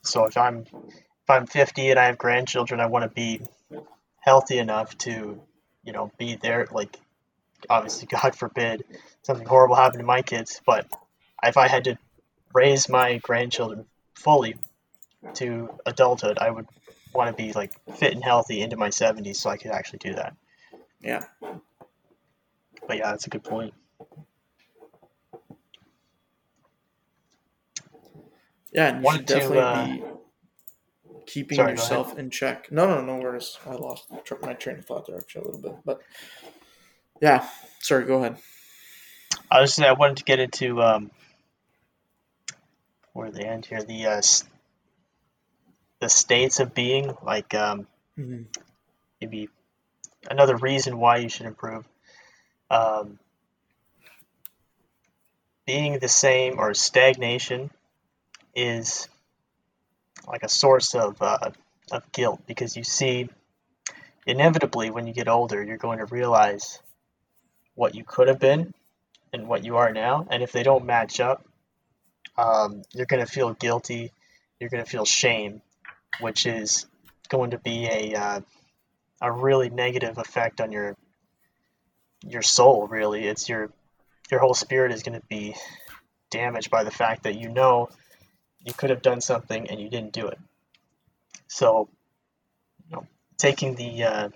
So 0.03 0.26
if 0.26 0.36
I'm 0.36 0.66
if 1.22 1.30
I'm 1.30 1.46
50 1.46 1.90
and 1.90 1.98
I 1.98 2.07
have 2.07 2.18
grandchildren, 2.18 2.80
I 2.80 2.86
want 2.86 3.05
to 3.05 3.09
be 3.09 3.40
healthy 4.20 4.59
enough 4.59 4.96
to, 4.98 5.40
you 5.84 5.92
know, 5.92 6.11
be 6.18 6.36
there. 6.36 6.66
Like, 6.70 6.98
obviously, 7.70 8.07
God 8.22 8.34
forbid 8.34 8.84
something 9.22 9.46
horrible 9.46 9.76
happened 9.76 10.00
to 10.00 10.07
my 10.07 10.22
kids, 10.22 10.61
but 10.66 10.86
if 11.42 11.57
I 11.57 11.68
had 11.68 11.84
to 11.84 11.98
raise 12.53 12.88
my 12.88 13.18
grandchildren 13.18 13.86
fully 14.14 14.57
to 15.34 15.70
adulthood, 15.86 16.38
I 16.38 16.50
would 16.50 16.66
want 17.14 17.36
to 17.36 17.42
be 17.42 17.53
like 17.53 17.72
fit 17.96 18.14
and 18.14 18.24
healthy 18.24 18.61
into 18.61 18.76
my 18.76 18.88
70s 18.88 19.36
so 19.36 19.50
I 19.50 19.57
could 19.57 19.70
actually 19.70 20.00
do 20.00 20.14
that. 20.14 20.34
yeah. 21.00 21.24
But 22.86 22.96
yeah, 22.96 23.11
that's 23.11 23.26
a 23.26 23.30
good 23.30 23.44
point. 23.44 23.74
Yeah, 28.72 28.88
and 28.88 29.04
you 29.04 29.12
should 29.12 29.26
to, 29.28 29.34
definitely 29.34 29.58
uh, 29.58 29.86
be 29.86 30.04
keeping 31.26 31.56
sorry, 31.56 31.72
yourself 31.72 32.18
in 32.18 32.30
check. 32.30 32.72
No, 32.72 32.86
no, 32.86 33.02
no 33.02 33.22
worries. 33.22 33.58
I 33.66 33.74
lost 33.74 34.06
my 34.42 34.54
train 34.54 34.78
of 34.78 34.86
thought 34.86 35.06
there 35.06 35.18
actually 35.18 35.42
a 35.42 35.44
little 35.46 35.60
bit, 35.60 35.76
but 35.84 36.00
yeah. 37.20 37.46
Sorry, 37.80 38.04
go 38.04 38.18
ahead. 38.18 38.38
I 39.50 39.60
was 39.60 39.78
I 39.78 39.92
wanted 39.92 40.18
to 40.18 40.24
get 40.24 40.40
into 40.40 40.80
um, 40.82 41.10
where 43.12 43.30
the 43.30 43.46
end 43.46 43.66
here 43.66 43.82
the 43.82 44.06
uh, 44.06 44.22
the 46.00 46.08
states 46.08 46.60
of 46.60 46.74
being 46.74 47.14
like 47.22 47.54
um, 47.54 47.86
Mhm. 48.18 48.46
maybe 49.20 49.48
another 50.30 50.56
reason 50.56 50.98
why 50.98 51.18
you 51.18 51.28
should 51.28 51.46
improve. 51.46 51.86
Um, 52.70 53.18
being 55.66 55.98
the 55.98 56.08
same 56.08 56.58
or 56.58 56.74
stagnation 56.74 57.70
is 58.55 59.09
like 60.28 60.42
a 60.42 60.48
source 60.48 60.94
of 60.94 61.20
uh, 61.20 61.50
of 61.90 62.11
guilt 62.12 62.40
because 62.46 62.76
you 62.76 62.84
see 62.84 63.28
inevitably 64.26 64.90
when 64.90 65.07
you 65.07 65.12
get 65.12 65.28
older 65.28 65.62
you're 65.62 65.76
going 65.76 65.98
to 65.98 66.07
realize 66.07 66.80
what 67.74 67.94
you 67.94 68.05
could 68.05 68.28
have 68.28 68.38
been 68.38 68.72
and 69.32 69.48
what 69.48 69.64
you 69.64 69.78
are 69.78 69.92
now. 69.92 70.26
And 70.30 70.42
if 70.42 70.53
they 70.53 70.62
don't 70.62 70.84
match 70.84 71.20
up 71.20 71.44
um, 72.36 72.82
you're 72.92 73.07
going 73.07 73.24
to 73.24 73.30
feel 73.30 73.53
guilty. 73.55 74.12
You're 74.59 74.70
going 74.70 74.84
to 74.84 74.90
feel 74.90 75.05
shame 75.05 75.61
which 76.20 76.46
is 76.46 76.86
going 77.28 77.50
to 77.50 77.59
be 77.59 77.86
a 77.86 78.14
uh, 78.14 78.40
a 79.20 79.32
really 79.32 79.70
negative 79.70 80.18
effect 80.18 80.61
on 80.61 80.72
your 80.72 80.96
your 82.24 82.42
soul 82.42 82.86
really. 82.86 83.26
It's 83.26 83.48
your 83.48 83.70
your 84.30 84.40
whole 84.40 84.55
spirit 84.55 84.92
is 84.92 85.03
going 85.03 85.18
to 85.18 85.26
be 85.26 85.55
damaged 86.30 86.70
by 86.70 86.84
the 86.84 86.90
fact 86.90 87.24
that 87.24 87.38
you 87.38 87.48
know 87.48 87.88
you 88.64 88.72
could 88.72 88.90
have 88.90 89.02
done 89.02 89.20
something 89.20 89.68
and 89.68 89.80
you 89.80 89.88
didn't 89.88 90.12
do 90.12 90.28
it. 90.28 90.38
So 91.48 91.88
you 92.88 92.96
know 92.96 93.06
taking 93.38 93.74
the 93.74 94.04
uh, 94.04 94.28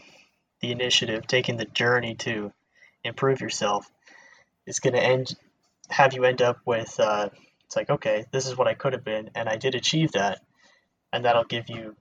the 0.61 0.73
initiative 0.73 1.27
taking 1.27 1.57
the 1.57 1.65
journey 1.65 2.15
to 2.17 2.53
improve 3.05 3.41
yourself 3.41 3.91
is 4.67 4.81
going 4.81 4.95
to 4.95 5.03
end 5.03 5.35
have 5.89 6.13
you 6.13 6.25
end 6.25 6.43
up 6.43 6.59
with 6.65 6.99
uh, 6.99 7.29
it's 7.65 7.77
like 7.77 7.91
okay 7.91 8.25
this 8.33 8.47
is 8.47 8.57
what 8.57 8.67
i 8.67 8.75
could 8.75 8.93
have 8.93 9.05
been 9.05 9.31
and 9.35 9.49
i 9.49 9.57
did 9.57 9.75
achieve 9.75 10.13
that. 10.13 10.41
And 11.13 11.25
that'll 11.25 11.45
give 11.45 11.71
you 11.71 11.97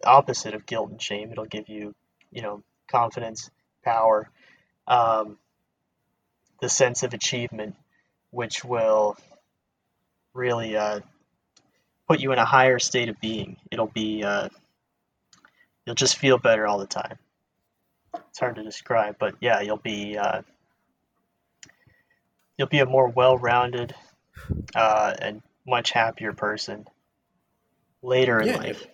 the 0.00 0.08
opposite 0.08 0.54
of 0.54 0.66
guilt 0.66 0.90
and 0.90 1.00
shame. 1.00 1.30
It'll 1.30 1.44
give 1.44 1.68
you 1.68 1.94
you 2.32 2.42
know 2.42 2.62
confidence 2.88 3.50
power 3.84 4.28
um, 4.86 5.38
the 6.60 6.68
sense 6.68 7.02
of 7.02 7.14
achievement 7.14 7.76
which 8.30 8.64
will 8.64 9.16
really 10.32 10.76
uh, 10.76 11.00
put 12.08 12.20
you 12.20 12.32
in 12.32 12.38
a 12.38 12.44
higher 12.44 12.78
state 12.78 13.08
of 13.08 13.20
being 13.20 13.56
it'll 13.70 13.86
be 13.88 14.22
uh, 14.24 14.48
you'll 15.86 15.94
just 15.94 16.18
feel 16.18 16.38
better 16.38 16.66
all 16.66 16.78
the 16.78 16.86
time 16.86 17.18
it's 18.28 18.38
hard 18.40 18.56
to 18.56 18.62
describe 18.62 19.16
but 19.18 19.34
yeah 19.40 19.60
you'll 19.60 19.76
be 19.78 20.16
uh, 20.18 20.42
you'll 22.58 22.68
be 22.68 22.80
a 22.80 22.86
more 22.86 23.08
well-rounded 23.08 23.94
uh, 24.74 25.14
and 25.20 25.42
much 25.66 25.90
happier 25.92 26.32
person 26.32 26.86
later 28.02 28.40
in 28.40 28.48
Yeah, 28.48 28.52
life 28.52 28.86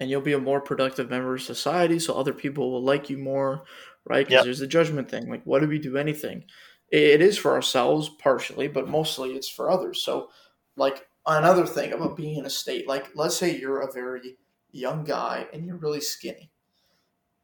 and 0.00 0.10
you'll 0.10 0.20
be 0.20 0.32
a 0.34 0.38
more 0.40 0.60
productive 0.60 1.10
member 1.10 1.34
of 1.34 1.42
society, 1.42 1.98
so 1.98 2.14
other 2.14 2.32
people 2.32 2.70
will 2.72 2.82
like 2.82 3.10
you 3.10 3.18
more, 3.18 3.64
right? 4.06 4.26
Because 4.26 4.44
Yep. 4.44 4.44
there's 4.44 4.60
the 4.60 4.66
judgment 4.66 5.10
thing. 5.10 5.28
Like, 5.28 5.44
what 5.44 5.60
do 5.60 5.68
we 5.68 5.78
do 5.78 5.96
anything? 5.96 6.44
It 6.90 7.20
is 7.20 7.38
for 7.38 7.52
ourselves 7.54 8.08
partially, 8.08 8.68
but 8.68 8.88
mostly 8.88 9.32
it's 9.32 9.48
for 9.48 9.70
others. 9.70 10.02
So, 10.02 10.30
like 10.76 11.07
another 11.28 11.66
thing 11.66 11.92
about 11.92 12.16
being 12.16 12.38
in 12.38 12.46
a 12.46 12.50
state, 12.50 12.88
like 12.88 13.10
let's 13.14 13.36
say 13.36 13.56
you're 13.56 13.80
a 13.80 13.92
very 13.92 14.36
young 14.70 15.04
guy 15.04 15.46
and 15.52 15.64
you're 15.66 15.76
really 15.76 16.00
skinny. 16.00 16.50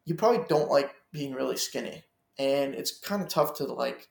You 0.05 0.14
probably 0.14 0.45
don't 0.49 0.70
like 0.70 0.95
being 1.12 1.32
really 1.32 1.57
skinny, 1.57 2.05
and 2.39 2.74
it's 2.74 2.99
kind 2.99 3.22
of 3.22 3.28
tough 3.28 3.55
to 3.55 3.64
like 3.64 4.09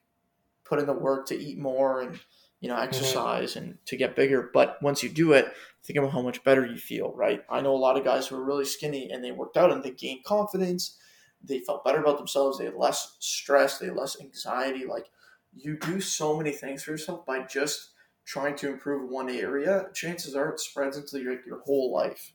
put 0.64 0.80
in 0.80 0.86
the 0.86 0.94
work 0.94 1.28
to 1.28 1.38
eat 1.38 1.58
more 1.58 2.02
and 2.02 2.20
you 2.62 2.70
know 2.70 2.76
mm-hmm. 2.76 2.84
exercise 2.84 3.56
and 3.56 3.78
to 3.86 3.98
get 3.98 4.16
bigger. 4.16 4.50
But 4.54 4.82
once 4.82 5.04
you 5.04 5.10
do 5.10 5.34
it, 5.34 5.54
think 5.84 6.00
about 6.00 6.12
how 6.12 6.22
much 6.22 6.44
better 6.44 6.66
you 6.66 6.78
feel, 6.78 7.14
right? 7.16 7.44
I 7.50 7.62
know 7.62 7.76
a 7.76 7.78
lot 7.78 7.98
of 7.98 8.04
guys 8.04 8.28
who 8.28 8.38
are 8.38 8.44
really 8.44 8.66
skinny 8.66 9.12
and 9.12 9.24
they 9.24 9.32
worked 9.32 9.58
out 9.58 9.72
and 9.72 9.84
they 9.84 9.92
gained 9.92 10.24
confidence. 10.24 10.98
They 11.44 11.60
felt 11.60 11.84
better 11.84 12.00
about 12.00 12.18
themselves. 12.18 12.58
They 12.58 12.66
had 12.66 12.76
less 12.76 13.18
stress. 13.20 13.78
They 13.78 13.88
had 13.88 13.98
less 13.98 14.20
anxiety. 14.20 14.86
Like 14.86 15.08
you 15.54 15.78
do 15.78 16.00
so 16.00 16.38
many 16.38 16.52
things 16.52 16.84
for 16.84 16.92
yourself 16.92 17.26
by 17.26 17.44
just 17.44 17.93
trying 18.26 18.56
to 18.58 18.70
improve 18.70 19.10
one 19.10 19.30
area. 19.30 19.88
Chances 19.94 20.36
are 20.36 20.50
it 20.50 20.60
spreads 20.60 20.98
into 20.98 21.22
your, 21.22 21.40
your 21.46 21.62
whole 21.62 21.92
life. 21.94 22.34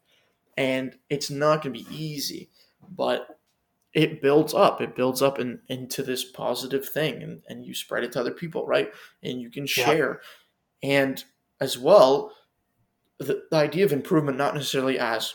And 0.57 0.97
it's 1.09 1.31
not 1.31 1.63
going 1.63 1.75
to 1.75 1.85
be 1.85 1.97
easy, 1.97 2.51
but 2.91 3.39
it 3.95 4.21
builds 4.21 4.55
up. 4.55 4.81
It 4.81 4.97
builds 4.97 5.23
up 5.23 5.39
in, 5.39 5.61
into 5.69 6.03
this 6.03 6.25
positive 6.25 6.89
thing 6.89 7.23
and, 7.23 7.43
and 7.49 7.65
you 7.65 7.75
spread 7.75 8.05
it 8.05 8.13
to 8.13 8.21
other 8.21 8.33
people, 8.33 8.67
right? 8.67 8.91
And 9.23 9.41
you 9.41 9.51
can 9.51 9.67
share. 9.67 10.21
And 10.83 11.23
as 11.61 11.79
well, 11.79 12.33
the, 13.19 13.45
the 13.51 13.57
idea 13.57 13.85
of 13.85 13.93
improvement 13.93 14.39
not 14.39 14.55
necessarily 14.55 14.99
as 14.99 15.35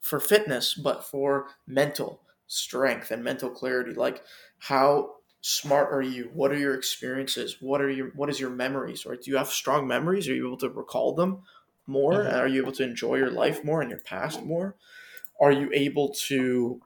for 0.00 0.18
fitness 0.18 0.74
but 0.74 1.04
for 1.04 1.46
mental 1.66 2.20
strength 2.46 3.10
and 3.10 3.22
mental 3.22 3.50
clarity 3.50 3.94
like 3.94 4.22
how 4.58 5.14
smart 5.42 5.92
are 5.92 6.02
you? 6.02 6.30
What 6.32 6.52
are 6.52 6.58
your 6.58 6.74
experiences? 6.74 7.58
What 7.60 7.82
are 7.82 7.90
your 7.90 8.08
what 8.14 8.30
is 8.30 8.40
your 8.40 8.50
memories? 8.50 9.04
Or 9.04 9.16
do 9.16 9.30
you 9.30 9.36
have 9.36 9.48
strong 9.48 9.86
memories? 9.86 10.28
Are 10.28 10.34
you 10.34 10.46
able 10.46 10.56
to 10.58 10.70
recall 10.70 11.14
them 11.14 11.42
more? 11.86 12.24
Mhm. 12.24 12.32
are 12.34 12.46
you 12.46 12.62
able 12.62 12.72
to 12.72 12.84
enjoy 12.84 13.16
your 13.16 13.30
life 13.30 13.64
more 13.64 13.82
and 13.82 13.90
your 13.90 14.00
past 14.00 14.42
more? 14.44 14.76
Are 15.40 15.52
you 15.52 15.68
able 15.74 16.10
to 16.28 16.80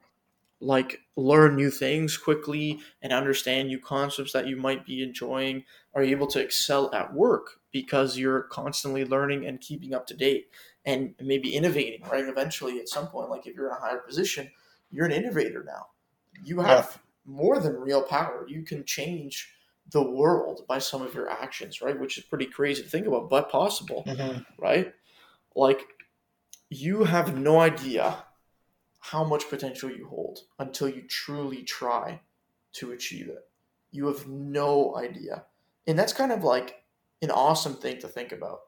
like 0.58 1.02
learn 1.16 1.54
new 1.54 1.70
things 1.70 2.16
quickly 2.16 2.80
and 3.02 3.12
understand 3.12 3.68
new 3.68 3.78
concepts 3.78 4.32
that 4.32 4.46
you 4.46 4.56
might 4.56 4.86
be 4.86 5.02
enjoying? 5.02 5.64
Are 5.92 6.02
you 6.02 6.12
able 6.12 6.26
to 6.28 6.40
excel 6.40 6.94
at 6.94 7.12
work 7.12 7.60
because 7.72 8.16
you're 8.16 8.44
constantly 8.44 9.04
learning 9.04 9.46
and 9.46 9.60
keeping 9.60 9.92
up 9.92 10.06
to 10.06 10.14
date 10.14 10.48
and 10.86 11.14
maybe 11.20 11.54
innovating 11.54 12.02
right? 12.08 12.24
Eventually 12.24 12.80
at 12.80 12.88
some 12.88 13.08
point 13.08 13.28
like 13.28 13.46
if 13.46 13.54
you're 13.54 13.68
in 13.68 13.76
a 13.76 13.80
higher 13.80 13.98
position 13.98 14.50
you're 14.90 15.04
an 15.04 15.12
innovator 15.12 15.62
now. 15.62 15.88
You 16.42 16.60
have 16.60 16.98
more 17.26 17.58
than 17.58 17.74
real 17.76 18.02
power. 18.02 18.46
You 18.48 18.62
can 18.62 18.84
change 18.84 19.52
the 19.90 20.02
world 20.02 20.64
by 20.68 20.78
some 20.78 21.02
of 21.02 21.14
your 21.14 21.28
actions, 21.28 21.80
right? 21.82 21.98
Which 21.98 22.18
is 22.18 22.24
pretty 22.24 22.46
crazy 22.46 22.82
to 22.82 22.88
think 22.88 23.06
about, 23.06 23.30
but 23.30 23.50
possible, 23.50 24.04
Mm-hmm. 24.06 24.42
right? 24.58 24.92
Like 25.54 25.86
you 26.70 27.04
have 27.04 27.38
no 27.38 27.60
idea 27.60 28.24
how 28.98 29.22
much 29.24 29.48
potential 29.48 29.90
you 29.90 30.06
hold 30.08 30.40
until 30.58 30.88
you 30.88 31.02
truly 31.02 31.62
try 31.62 32.20
to 32.72 32.92
achieve 32.92 33.28
it. 33.28 33.48
You 33.92 34.06
have 34.08 34.26
no 34.26 34.96
idea. 34.96 35.44
And 35.86 35.98
that's 35.98 36.12
kind 36.12 36.32
of 36.32 36.42
like 36.42 36.82
an 37.22 37.30
awesome 37.30 37.74
thing 37.74 38.00
to 38.00 38.08
think 38.08 38.32
about. 38.32 38.60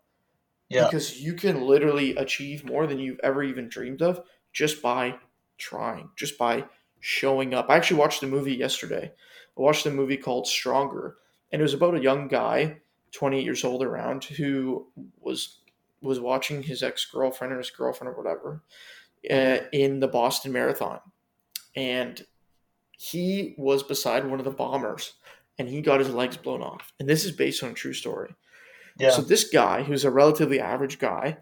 Yeah. 0.69 0.85
Because 0.85 1.21
you 1.21 1.35
can 1.35 1.63
literally 1.63 2.15
achieve 2.17 2.65
more 2.65 2.87
than 2.87 2.99
you've 2.99 3.21
ever 3.23 3.43
even 3.43 3.69
dreamed 3.69 4.03
of 4.03 4.23
just 4.53 4.81
by 4.81 5.17
trying, 5.59 6.11
just 6.17 6.39
by 6.39 6.65
showing 7.01 7.55
up. 7.55 7.67
I 7.69 7.77
actually 7.77 7.99
watched 7.99 8.23
a 8.23 8.27
movie 8.27 8.55
yesterday. 8.55 9.13
I 9.57 9.61
watched 9.61 9.87
a 9.87 9.91
movie 9.91 10.17
called 10.17 10.47
Stronger, 10.47 11.17
and 11.53 11.61
it 11.61 11.63
was 11.63 11.75
about 11.75 11.97
a 11.97 12.03
young 12.03 12.29
guy, 12.29 12.79
28 13.13 13.45
years 13.45 13.65
old 13.65 13.83
around, 13.83 14.25
who 14.25 14.87
was 15.21 15.59
was 16.01 16.21
watching 16.21 16.63
his 16.63 16.83
ex 16.83 17.05
girlfriend 17.07 17.53
or 17.53 17.59
his 17.59 17.71
girlfriend 17.71 18.15
or 18.15 18.17
whatever 18.17 18.63
uh, 19.31 19.59
in 19.73 20.01
the 20.01 20.09
Boston 20.09 20.53
Marathon, 20.53 21.01
and 21.75 22.25
he 22.93 23.55
was 23.59 23.83
beside 23.83 24.25
one 24.27 24.39
of 24.39 24.45
the 24.45 24.51
bombers, 24.51 25.15
and 25.59 25.69
he 25.69 25.81
got 25.81 26.01
his 26.01 26.11
legs 26.11 26.37
blown 26.37 26.63
off. 26.63 26.93
And 26.99 27.09
this 27.09 27.25
is 27.25 27.33
based 27.33 27.63
on 27.63 27.71
a 27.71 27.75
true 27.75 27.93
story. 27.93 28.35
Yeah. 28.99 29.11
So 29.11 29.23
this 29.23 29.49
guy, 29.49 29.83
who's 29.83 30.05
a 30.05 30.11
relatively 30.11 30.61
average 30.61 30.99
guy, 30.99 31.39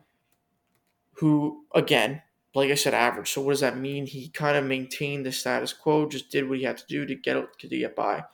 who 1.15 1.65
again, 1.75 2.23
like 2.57 2.71
I 2.71 2.75
said, 2.75 2.95
average. 2.95 3.31
So 3.31 3.43
what 3.43 3.53
does 3.53 3.61
that 3.61 3.77
mean? 3.77 4.07
He 4.07 4.29
kind 4.29 4.57
of 4.57 4.65
maintained 4.65 5.27
the 5.27 5.33
status 5.33 5.73
quo, 5.73 6.09
just 6.09 6.31
did 6.31 6.49
what 6.49 6.59
he 6.59 6.65
had 6.65 6.79
to 6.79 6.87
do 6.89 7.05
to 7.05 7.15
get 7.15 7.37
to 7.59 7.69
get 7.69 7.95
by. 7.95 8.25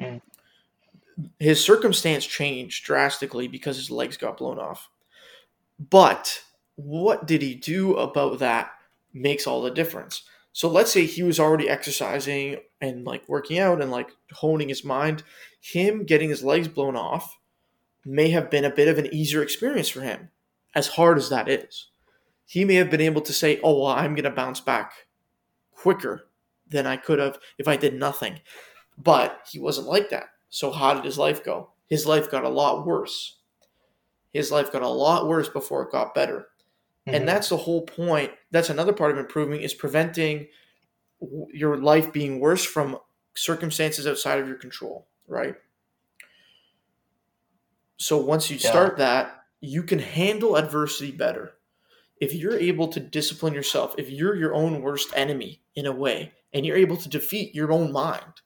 Mm. 0.00 0.20
His 1.38 1.64
circumstance 1.64 2.26
changed 2.26 2.84
drastically 2.84 3.46
because 3.46 3.76
his 3.76 3.90
legs 3.90 4.16
got 4.16 4.38
blown 4.38 4.58
off. 4.58 4.88
But 5.78 6.42
what 6.74 7.26
did 7.26 7.42
he 7.42 7.54
do 7.54 7.94
about 7.94 8.40
that 8.40 8.72
makes 9.14 9.46
all 9.46 9.62
the 9.62 9.70
difference. 9.70 10.24
So 10.52 10.68
let's 10.68 10.92
say 10.92 11.06
he 11.06 11.22
was 11.22 11.40
already 11.40 11.68
exercising 11.68 12.58
and 12.80 13.04
like 13.04 13.28
working 13.28 13.58
out 13.58 13.80
and 13.80 13.90
like 13.90 14.10
honing 14.32 14.68
his 14.68 14.84
mind. 14.84 15.22
Him 15.60 16.04
getting 16.04 16.28
his 16.28 16.42
legs 16.44 16.68
blown 16.68 16.96
off 16.96 17.38
may 18.04 18.30
have 18.30 18.50
been 18.50 18.64
a 18.64 18.74
bit 18.74 18.88
of 18.88 18.98
an 18.98 19.12
easier 19.14 19.42
experience 19.42 19.88
for 19.88 20.02
him, 20.02 20.30
as 20.74 20.88
hard 20.88 21.16
as 21.16 21.30
that 21.30 21.48
is. 21.48 21.88
He 22.46 22.64
may 22.64 22.74
have 22.74 22.90
been 22.90 23.00
able 23.00 23.22
to 23.22 23.32
say, 23.32 23.60
Oh, 23.62 23.78
well, 23.82 23.92
I'm 23.92 24.14
going 24.14 24.24
to 24.24 24.30
bounce 24.30 24.60
back 24.60 24.92
quicker 25.72 26.28
than 26.68 26.86
I 26.86 26.96
could 26.96 27.18
have 27.18 27.38
if 27.58 27.68
I 27.68 27.76
did 27.76 27.94
nothing. 27.94 28.40
But 28.98 29.46
he 29.50 29.58
wasn't 29.58 29.88
like 29.88 30.10
that. 30.10 30.26
So, 30.50 30.70
how 30.70 30.94
did 30.94 31.04
his 31.04 31.18
life 31.18 31.44
go? 31.44 31.70
His 31.88 32.06
life 32.06 32.30
got 32.30 32.44
a 32.44 32.48
lot 32.48 32.86
worse. 32.86 33.40
His 34.32 34.50
life 34.50 34.72
got 34.72 34.82
a 34.82 34.88
lot 34.88 35.28
worse 35.28 35.48
before 35.48 35.82
it 35.82 35.92
got 35.92 36.14
better. 36.14 36.48
Mhm. 37.06 37.14
And 37.14 37.28
that's 37.28 37.48
the 37.48 37.56
whole 37.56 37.82
point. 37.82 38.32
That's 38.50 38.70
another 38.70 38.92
part 38.92 39.10
of 39.12 39.18
improving 39.18 39.60
is 39.60 39.74
preventing 39.74 40.48
your 41.52 41.78
life 41.78 42.12
being 42.12 42.40
worse 42.40 42.64
from 42.64 42.98
circumstances 43.34 44.06
outside 44.06 44.38
of 44.38 44.46
your 44.48 44.56
control, 44.58 45.08
right? 45.26 45.56
So 47.96 48.18
once 48.18 48.50
you 48.50 48.56
Yeah. 48.56 48.70
start 48.70 48.96
that, 48.98 49.44
you 49.60 49.82
can 49.82 49.98
handle 49.98 50.56
adversity 50.56 51.10
better. 51.10 51.56
If 52.24 52.34
you're 52.34 52.58
able 52.58 52.88
to 52.88 53.00
discipline 53.00 53.52
yourself, 53.52 53.94
if 53.98 54.08
you're 54.08 54.34
your 54.34 54.54
own 54.54 54.80
worst 54.80 55.10
enemy 55.14 55.60
in 55.74 55.84
a 55.84 55.92
way, 55.92 56.32
and 56.54 56.64
you're 56.64 56.78
able 56.78 56.96
to 56.96 57.08
defeat 57.10 57.54
your 57.54 57.70
own 57.70 57.92
mind, 57.92 58.40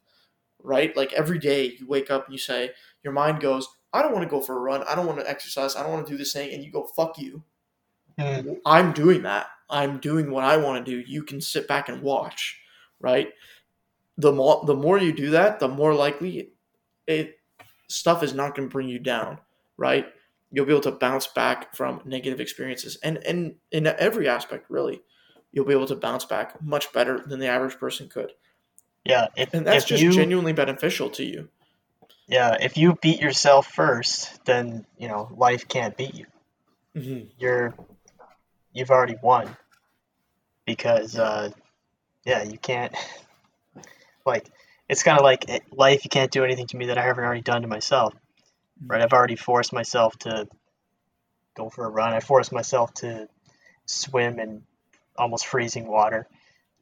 right? 0.61 0.97
Like 0.97 1.13
every 1.13 1.39
day 1.39 1.77
you 1.79 1.87
wake 1.87 2.11
up 2.11 2.25
and 2.25 2.35
you 2.35 2.39
say, 2.41 2.73
your 3.05 3.13
mind 3.13 3.41
goes, 3.41 3.69
I 3.93 4.03
don't 4.03 4.13
want 4.13 4.25
to 4.25 4.31
go 4.31 4.41
for 4.41 4.57
a 4.57 4.61
run. 4.61 4.83
I 4.89 4.97
don't 4.97 5.07
want 5.07 5.21
to 5.21 5.31
exercise. 5.31 5.77
I 5.77 5.85
don't 5.85 5.93
want 5.93 6.07
to 6.07 6.13
do 6.13 6.19
this 6.19 6.33
thing. 6.33 6.53
And 6.53 6.65
you 6.65 6.73
go, 6.73 6.85
fuck 6.97 7.19
you. 7.19 7.45
Mhm. 8.19 8.57
I'm 8.67 8.93
doing 8.93 9.23
that. 9.23 9.47
I'm 9.71 9.99
doing 9.99 10.33
what 10.33 10.43
I 10.43 10.57
want 10.57 10.85
to 10.85 10.91
do. 10.91 10.99
You 11.09 11.23
can 11.23 11.41
sit 11.41 11.69
back 11.69 11.89
and 11.89 12.03
watch, 12.03 12.61
right? 12.99 13.29
The 14.17 14.33
more 14.33 14.65
the 14.67 14.75
more 14.75 14.99
you 14.99 15.13
do 15.13 15.31
that, 15.31 15.61
the 15.61 15.69
more 15.69 15.95
likely 15.95 16.51
it 17.07 17.39
stuff 17.87 18.25
is 18.25 18.35
not 18.35 18.57
going 18.57 18.69
to 18.69 18.73
bring 18.73 18.89
you 18.89 18.99
down, 18.99 19.39
right? 19.77 20.07
You'll 20.51 20.65
be 20.67 20.73
able 20.73 20.83
to 20.83 20.93
bounce 20.93 21.27
back 21.27 21.75
from 21.75 22.01
negative 22.05 22.41
experiences, 22.41 22.97
and 23.03 23.19
and 23.19 23.57
in 23.71 23.87
every 23.87 24.29
aspect, 24.29 24.71
really, 24.71 25.03
you'll 25.53 25.67
be 25.67 25.73
able 25.75 25.87
to 25.87 25.97
bounce 25.97 26.25
back 26.25 26.61
much 26.63 26.93
better 26.93 27.23
than 27.27 27.39
the 27.41 27.47
average 27.47 27.79
person 27.79 28.09
could, 28.09 28.33
Yeah. 29.05 29.29
If, 29.37 29.53
and 29.55 29.67
that's 29.67 29.85
if 29.85 29.89
just 29.89 30.03
you, 30.03 30.13
genuinely 30.13 30.53
beneficial 30.53 31.11
to 31.11 31.25
you. 31.25 31.49
yeah, 32.27 32.57
if 32.61 32.77
you 32.77 32.97
beat 33.01 33.21
yourself 33.21 33.67
first, 33.67 34.45
then 34.45 34.87
you 34.99 35.09
know 35.09 35.29
life 35.37 35.69
can't 35.69 35.97
beat 35.97 36.15
you. 36.15 36.27
Mm-hmm. 36.97 37.29
You're 37.39 37.75
you've 38.73 38.91
already 38.91 39.17
won 39.23 39.57
because 40.67 41.19
uh, 41.19 41.51
yeah, 42.25 42.43
you 42.43 42.59
can't 42.59 42.95
like 44.27 44.51
it's 44.89 45.03
kind 45.03 45.19
of 45.19 45.25
like 45.25 45.49
eh, 45.49 45.61
life. 45.73 46.05
You 46.05 46.11
can't 46.11 46.31
do 46.31 46.45
anything 46.45 46.67
to 46.69 46.77
me 46.77 46.87
that 46.87 46.99
I 46.99 47.03
haven't 47.03 47.25
already 47.25 47.43
done 47.43 47.63
to 47.63 47.69
myself. 47.69 48.15
Right? 48.87 49.03
I've 49.03 49.13
already 49.13 49.37
forced 49.37 49.73
myself 49.73 50.19
to 50.21 50.49
go 51.57 51.69
for 51.69 51.85
a 51.85 51.91
run. 51.91 52.13
I 52.15 52.21
forced 52.21 52.53
myself 52.53 52.95
to 52.95 53.29
swim 53.87 54.39
in 54.39 54.63
almost 55.17 55.47
freezing 55.47 55.87
water. 55.87 56.27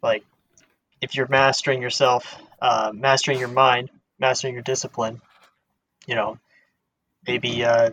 Like 0.02 0.24
if 1.00 1.14
you're 1.14 1.28
mastering 1.28 1.82
yourself, 1.82 2.36
uh, 2.60 2.92
mastering 2.94 3.38
your 3.38 3.48
mind, 3.48 3.90
mastering 4.18 4.54
your 4.54 4.62
discipline, 4.62 5.20
you 6.06 6.14
know, 6.14 6.38
maybe 7.26 7.64
uh, 7.64 7.90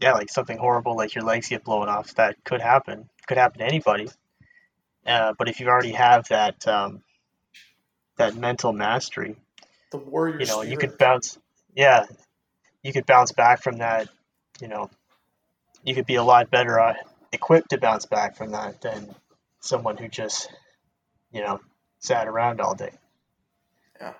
yeah, 0.00 0.12
like 0.12 0.30
something 0.30 0.58
horrible 0.58 0.96
like 0.96 1.14
your 1.14 1.24
legs 1.24 1.48
get 1.48 1.64
blown 1.64 1.88
off. 1.88 2.14
That 2.16 2.36
could 2.44 2.60
happen. 2.60 3.08
Could 3.26 3.38
happen 3.38 3.60
to 3.60 3.64
anybody. 3.66 4.08
Uh, 5.06 5.34
but 5.38 5.48
if 5.48 5.60
you 5.60 5.68
already 5.68 5.92
have 5.92 6.28
that 6.28 6.66
um, 6.66 7.02
that 8.18 8.34
mental 8.36 8.72
mastery, 8.72 9.36
The 9.92 9.98
warrior, 9.98 10.40
you 10.40 10.46
know, 10.46 10.62
you 10.62 10.70
spirit. 10.70 10.90
could 10.90 10.98
bounce. 10.98 11.38
Yeah, 11.74 12.06
you 12.86 12.92
could 12.92 13.06
bounce 13.06 13.32
back 13.32 13.62
from 13.62 13.78
that. 13.78 14.08
You 14.60 14.68
know, 14.68 14.90
you 15.84 15.94
could 15.94 16.06
be 16.06 16.14
a 16.14 16.22
lot 16.22 16.50
better 16.50 16.78
uh, 16.78 16.94
equipped 17.32 17.70
to 17.70 17.78
bounce 17.78 18.06
back 18.06 18.36
from 18.36 18.52
that 18.52 18.80
than 18.80 19.14
someone 19.60 19.96
who 19.96 20.08
just, 20.08 20.48
you 21.32 21.40
know, 21.40 21.60
sat 21.98 22.28
around 22.28 22.60
all 22.60 22.74
day. 22.76 22.92
Yeah, 24.00 24.14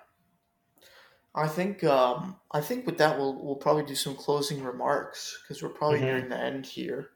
I 1.33 1.47
think 1.47 1.83
um, 1.83 2.35
I 2.51 2.59
think 2.61 2.85
with 2.85 2.97
that 2.97 3.17
we'll 3.17 3.41
we'll 3.43 3.55
probably 3.55 3.85
do 3.85 3.95
some 3.95 4.15
closing 4.15 4.63
remarks 4.63 5.39
because 5.41 5.63
we're 5.63 5.69
probably 5.69 5.99
Mhm. 5.99 6.01
nearing 6.01 6.29
the 6.29 6.37
end 6.37 6.65
here. 6.65 7.11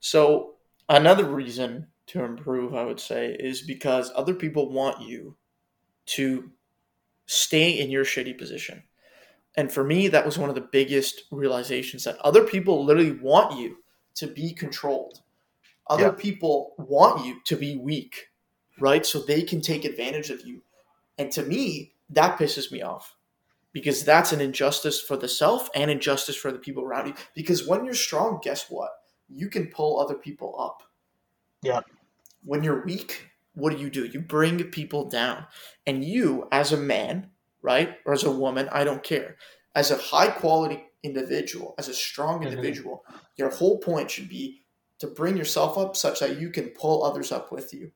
So 0.00 0.56
another 0.88 1.24
reason 1.24 1.92
to 2.08 2.24
improve, 2.24 2.74
I 2.74 2.84
would 2.84 3.00
say, 3.00 3.34
is 3.38 3.62
because 3.62 4.12
other 4.14 4.34
people 4.34 4.70
want 4.70 5.02
you 5.02 5.36
to 6.06 6.52
stay 7.26 7.72
in 7.78 7.90
your 7.90 8.04
shitty 8.04 8.38
position. 8.38 8.87
And 9.58 9.72
for 9.72 9.82
me, 9.82 10.06
that 10.06 10.24
was 10.24 10.38
one 10.38 10.48
of 10.48 10.54
the 10.54 10.60
biggest 10.60 11.24
realizations 11.32 12.04
that 12.04 12.16
other 12.18 12.44
people 12.44 12.84
literally 12.84 13.10
want 13.10 13.58
you 13.58 13.78
to 14.14 14.28
be 14.28 14.54
controlled. 14.54 15.20
Other 15.88 16.04
Yeah. 16.04 16.10
people 16.12 16.76
want 16.78 17.26
you 17.26 17.40
to 17.42 17.56
be 17.56 17.76
weak, 17.76 18.28
right? 18.78 19.04
So 19.04 19.18
they 19.18 19.42
can 19.42 19.60
take 19.60 19.84
advantage 19.84 20.30
of 20.30 20.46
you. 20.46 20.62
And 21.18 21.32
to 21.32 21.42
me, 21.42 21.96
that 22.08 22.38
pisses 22.38 22.70
me 22.70 22.82
off 22.82 23.16
because 23.72 24.04
that's 24.04 24.32
an 24.32 24.40
injustice 24.40 25.00
for 25.00 25.16
the 25.16 25.28
self 25.28 25.68
and 25.74 25.90
injustice 25.90 26.36
for 26.36 26.52
the 26.52 26.60
people 26.60 26.84
around 26.84 27.08
you. 27.08 27.14
Because 27.34 27.66
when 27.66 27.84
you're 27.84 27.94
strong, 27.94 28.38
guess 28.40 28.70
what? 28.70 28.92
You 29.28 29.50
can 29.50 29.66
pull 29.66 29.98
other 29.98 30.14
people 30.14 30.54
up. 30.56 30.84
Yeah. 31.62 31.80
When 32.44 32.62
you're 32.62 32.84
weak, 32.84 33.26
what 33.54 33.72
do 33.72 33.78
you 33.78 33.90
do? 33.90 34.04
You 34.04 34.20
bring 34.20 34.62
people 34.70 35.08
down. 35.08 35.48
And 35.84 36.04
you, 36.04 36.46
as 36.52 36.70
a 36.70 36.76
man, 36.76 37.32
right, 37.62 37.98
or 38.04 38.12
as 38.12 38.24
a 38.24 38.30
woman, 38.30 38.68
I 38.72 38.84
don't 38.84 39.02
care, 39.02 39.36
as 39.74 39.90
a 39.90 39.96
high 39.96 40.30
quality 40.30 40.84
individual, 41.02 41.74
as 41.78 41.88
a 41.88 41.94
strong 41.94 42.42
Mhm. 42.42 42.50
individual, 42.50 43.04
your 43.36 43.50
whole 43.50 43.78
point 43.78 44.10
should 44.10 44.28
be 44.28 44.64
to 44.98 45.06
bring 45.06 45.36
yourself 45.36 45.78
up 45.78 45.96
such 45.96 46.20
that 46.20 46.40
you 46.40 46.50
can 46.50 46.70
pull 46.70 47.04
others 47.04 47.30
up 47.32 47.52
with 47.52 47.72
you. 47.72 47.92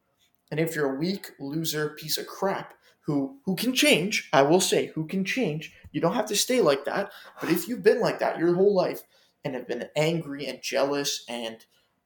And 0.51 0.61
if 0.61 0.75
you're 0.77 0.95
a 0.95 0.99
weak 0.99 1.31
loser 1.41 1.91
piece 1.91 2.19
of 2.19 2.27
crap 2.27 2.75
who 3.03 3.41
who 3.45 3.57
can 3.57 3.75
change, 3.75 4.29
I 4.33 4.43
will 4.43 4.61
say, 4.61 4.87
who 4.87 5.07
can 5.07 5.25
change, 5.25 5.75
you 5.93 6.01
don't 6.01 6.15
have 6.15 6.27
to 6.27 6.37
stay 6.37 6.61
like 6.61 6.85
that. 6.85 7.11
But 7.41 7.51
if 7.51 7.67
you've 7.69 7.83
been 7.83 8.01
like 8.01 8.19
that 8.21 8.39
your 8.39 8.55
whole 8.55 8.75
life 8.75 9.03
and 9.45 9.55
have 9.55 9.67
been 9.67 9.89
angry 9.97 10.47
and 10.47 10.63
jealous 10.63 11.25
and 11.29 11.65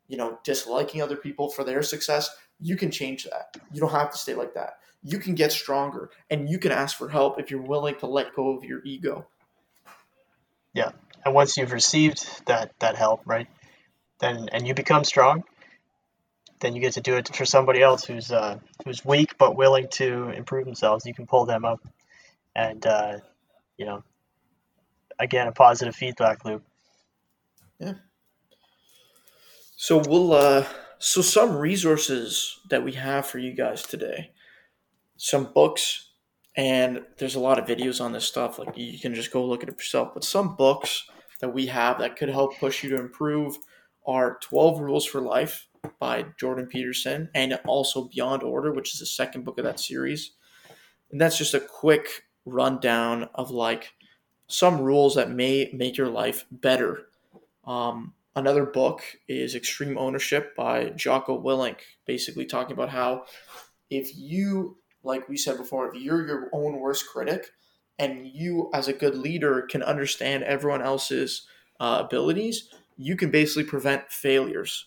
you 0.09 0.17
know 0.17 0.39
disliking 0.45 1.03
other 1.03 1.17
people 1.17 1.51
for 1.51 1.65
their 1.65 1.83
success, 1.83 2.31
you 2.61 2.77
can 2.77 2.91
change 2.91 3.25
that. 3.25 3.57
You 3.73 3.81
don't 3.81 3.91
have 3.91 4.11
to 4.13 4.19
stay 4.19 4.35
like 4.35 4.55
that. 4.55 4.79
You 5.09 5.21
can 5.21 5.37
get 5.37 5.53
stronger 5.53 6.11
and 6.29 6.49
you 6.51 6.59
can 6.59 6.73
ask 6.73 6.97
for 6.99 7.09
help 7.09 7.39
if 7.39 7.51
you're 7.51 7.63
willing 7.63 7.95
to 8.01 8.07
let 8.07 8.35
go 8.35 8.57
of 8.57 8.65
your 8.65 8.81
ego. 8.85 9.29
Yeah. 10.75 10.91
And 11.25 11.33
once 11.33 11.57
you've 11.57 11.73
received 11.73 12.45
that 12.47 12.73
that 12.81 12.97
help, 12.97 13.21
right, 13.25 13.47
then 14.19 14.49
and 14.53 14.67
you 14.67 14.75
become 14.75 15.05
strong, 15.05 15.45
then 16.61 16.75
you 16.75 16.81
get 16.81 16.95
to 16.95 17.01
do 17.01 17.17
it 17.17 17.35
for 17.35 17.45
somebody 17.45 17.83
else 17.83 18.05
who's 18.05 18.33
uh, 18.33 18.59
who's 18.85 19.05
weak 19.05 19.39
but 19.39 19.57
willing 19.57 19.87
to 19.93 20.31
improve 20.31 20.65
themselves. 20.65 21.07
You 21.07 21.15
can 21.15 21.27
pull 21.27 21.47
them 21.47 21.65
up. 21.65 21.81
and 22.57 22.85
uh, 22.87 23.19
you 23.79 23.87
know, 23.87 24.03
again, 25.19 25.47
a 25.47 25.53
positive 25.53 25.95
feedback 25.95 26.45
loop. 26.45 26.65
Yeah. 27.79 27.95
So 29.77 29.99
we'll 29.99 30.33
uh 30.33 30.65
so 30.99 31.21
some 31.23 31.57
resources 31.57 32.59
that 32.71 32.83
we 32.83 32.93
have 32.93 33.27
for 33.27 33.39
you 33.39 33.53
guys 33.53 33.83
today. 33.83 34.31
Some 35.17 35.53
books 35.53 36.11
and 36.57 37.03
there's 37.19 37.35
a 37.35 37.41
lot 37.41 37.59
of 37.59 37.67
videos 37.67 38.01
on 38.01 38.13
this 38.13 38.25
stuff 38.25 38.59
like 38.59 38.77
you 38.77 38.99
can 38.99 39.15
just 39.15 39.31
go 39.31 39.45
look 39.45 39.63
at 39.63 39.69
it 39.69 39.77
yourself, 39.77 40.15
but 40.15 40.25
some 40.25 40.57
books 40.57 41.05
that 41.41 41.53
we 41.53 41.67
have 41.67 41.99
that 41.99 42.17
could 42.17 42.31
help 42.31 42.59
push 42.59 42.83
you 42.83 42.91
to 42.91 42.99
improve 42.99 43.59
are 44.07 44.39
12 44.41 44.81
Rules 44.81 45.05
for 45.05 45.21
Life 45.21 45.67
by 45.99 46.25
Jordan 46.39 46.67
Peterson 46.67 47.29
and 47.35 47.59
also 47.67 48.09
Beyond 48.09 48.43
Order, 48.43 48.73
which 48.73 48.95
is 48.95 49.01
the 49.01 49.07
second 49.07 49.45
book 49.45 49.59
of 49.59 49.65
that 49.65 49.81
series. 49.81 50.33
And 51.11 51.21
that's 51.21 51.39
just 51.39 51.55
a 51.55 51.61
quick 51.61 52.25
rundown 52.45 53.29
of 53.35 53.51
like 53.51 53.93
some 54.49 54.81
rules 54.81 55.17
that 55.17 55.31
may 55.31 55.71
make 55.73 55.97
your 55.97 56.09
life 56.09 56.47
better. 56.51 57.07
Um, 57.65 58.15
another 58.35 58.65
book 58.65 59.03
is 59.29 59.55
Extreme 59.55 59.99
Ownership 59.99 60.55
by 60.57 60.91
Jocko 60.91 61.43
Willink, 61.43 61.79
basically 62.07 62.47
talking 62.47 62.73
about 62.73 62.91
how 62.91 63.25
if 63.91 64.17
you, 64.17 64.79
like 65.07 65.29
we 65.29 65.37
said 65.37 65.57
before, 65.57 65.89
if 65.89 66.01
you're 66.01 66.27
your 66.27 66.51
own 66.53 66.79
worst 66.81 67.07
critic 67.09 67.51
and 67.99 68.27
you, 68.27 68.71
as 68.75 68.89
a 68.89 68.93
good 68.93 69.17
leader, 69.17 69.63
can 69.63 69.83
understand 69.83 70.45
everyone 70.45 70.83
else's 70.83 71.47
uh, 71.81 72.03
abilities, 72.05 72.69
you 72.97 73.17
can 73.17 73.31
basically 73.31 73.65
prevent 73.65 74.11
failures 74.11 74.87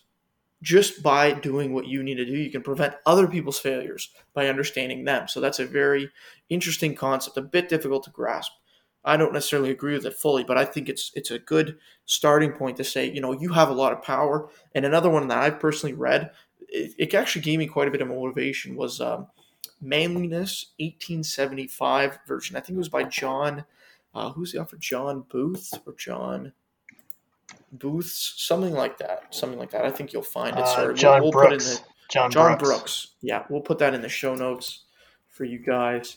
just 0.62 1.02
by 1.02 1.32
doing 1.32 1.72
what 1.72 1.86
you 1.86 2.02
need 2.02 2.16
to 2.16 2.26
do, 2.26 2.32
you 2.32 2.50
can 2.50 2.62
prevent 2.62 2.94
other 3.06 3.26
people's 3.26 3.58
failures 3.58 4.10
by 4.34 4.48
understanding 4.48 5.04
them. 5.04 5.26
So 5.26 5.40
that's 5.40 5.58
a 5.58 5.66
very 5.66 6.10
interesting 6.48 6.94
concept, 6.94 7.36
a 7.36 7.42
bit 7.42 7.68
difficult 7.68 8.04
to 8.04 8.10
grasp. 8.10 8.52
I 9.02 9.16
don't 9.16 9.32
necessarily 9.32 9.70
agree 9.70 9.94
with 9.94 10.04
it 10.04 10.14
fully, 10.14 10.44
but 10.44 10.58
I 10.58 10.66
think 10.66 10.90
it's 10.90 11.10
it's 11.14 11.30
a 11.30 11.38
good 11.38 11.78
starting 12.04 12.52
point 12.52 12.76
to 12.76 12.84
say, 12.84 13.10
you 13.10 13.22
know, 13.22 13.32
you 13.32 13.54
have 13.54 13.70
a 13.70 13.74
lot 13.74 13.94
of 13.94 14.02
power. 14.02 14.50
And 14.74 14.84
another 14.84 15.08
one 15.08 15.26
that 15.28 15.38
I've 15.38 15.58
personally 15.58 15.94
read, 15.94 16.30
it, 16.68 16.92
it 16.98 17.14
actually 17.14 17.40
gave 17.40 17.58
me 17.58 17.66
quite 17.66 17.88
a 17.88 17.90
bit 17.90 18.02
of 18.02 18.08
motivation 18.08 18.76
was 18.76 19.00
um, 19.00 19.28
Manliness 19.80 20.66
1875 20.78 22.18
version. 22.26 22.56
I 22.56 22.60
think 22.60 22.76
it 22.76 22.78
was 22.78 22.88
by 22.88 23.04
John, 23.04 23.64
uh, 24.14 24.32
who's 24.32 24.52
the 24.52 24.60
author? 24.60 24.76
John 24.76 25.24
Booth 25.28 25.72
or 25.86 25.94
John 25.94 26.52
Booths, 27.72 28.34
something 28.36 28.74
like 28.74 28.98
that. 28.98 29.34
Something 29.34 29.58
like 29.58 29.70
that. 29.70 29.84
I 29.84 29.90
think 29.90 30.12
you'll 30.12 30.22
find 30.22 30.56
it. 30.56 30.62
Uh, 30.62 30.92
John 30.92 31.22
we'll, 31.22 31.30
we'll 31.30 31.48
Brooks. 31.48 31.78
The, 31.78 31.84
John, 32.10 32.30
John 32.30 32.58
Brooks. 32.58 32.62
Brooks. 32.62 33.08
Yeah, 33.22 33.44
we'll 33.48 33.60
put 33.60 33.78
that 33.78 33.94
in 33.94 34.02
the 34.02 34.08
show 34.08 34.34
notes 34.34 34.84
for 35.28 35.44
you 35.44 35.58
guys. 35.58 36.16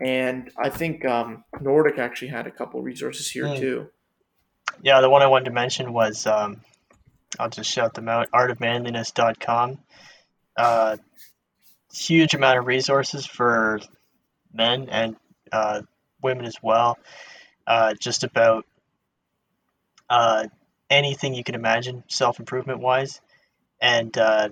And 0.00 0.50
I 0.56 0.70
think 0.70 1.04
um, 1.04 1.44
Nordic 1.60 1.98
actually 1.98 2.28
had 2.28 2.46
a 2.46 2.50
couple 2.50 2.80
resources 2.82 3.30
here 3.30 3.44
mm. 3.44 3.58
too. 3.58 3.88
Yeah, 4.82 5.00
the 5.00 5.10
one 5.10 5.22
I 5.22 5.26
wanted 5.26 5.46
to 5.46 5.50
mention 5.50 5.92
was 5.92 6.26
um, 6.26 6.60
I'll 7.38 7.50
just 7.50 7.70
shout 7.70 7.94
them 7.94 8.08
out 8.08 8.30
artofmanliness.com. 8.30 9.78
Uh, 10.56 10.96
huge 11.92 12.34
amount 12.34 12.58
of 12.58 12.66
resources 12.66 13.26
for 13.26 13.80
men 14.52 14.88
and 14.90 15.16
uh, 15.52 15.82
women 16.22 16.44
as 16.44 16.56
well, 16.62 16.98
uh, 17.66 17.94
just 18.00 18.24
about 18.24 18.66
uh, 20.10 20.46
anything 20.90 21.34
you 21.34 21.44
can 21.44 21.54
imagine 21.54 22.04
self 22.08 22.38
improvement 22.38 22.80
wise. 22.80 23.20
And 23.80 24.16
uh, 24.16 24.50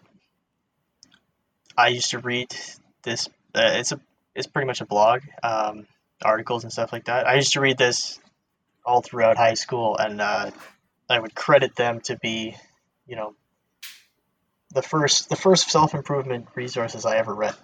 I 1.76 1.88
used 1.88 2.10
to 2.10 2.18
read 2.18 2.54
this. 3.02 3.28
Uh, 3.54 3.72
it's 3.74 3.92
a 3.92 4.00
it's 4.34 4.46
pretty 4.46 4.66
much 4.66 4.80
a 4.80 4.86
blog, 4.86 5.22
um, 5.42 5.86
articles 6.22 6.64
and 6.64 6.72
stuff 6.72 6.92
like 6.92 7.06
that. 7.06 7.26
I 7.26 7.36
used 7.36 7.54
to 7.54 7.60
read 7.60 7.78
this 7.78 8.20
all 8.84 9.00
throughout 9.00 9.36
high 9.36 9.54
school, 9.54 9.96
and 9.96 10.20
uh, 10.20 10.50
I 11.08 11.18
would 11.18 11.34
credit 11.34 11.74
them 11.74 12.00
to 12.02 12.16
be, 12.16 12.56
you 13.06 13.16
know, 13.16 13.34
the 14.72 14.82
first 14.82 15.28
the 15.28 15.36
first 15.36 15.70
self 15.70 15.94
improvement 15.94 16.46
resources 16.54 17.04
I 17.04 17.16
ever 17.16 17.34
read. 17.34 17.54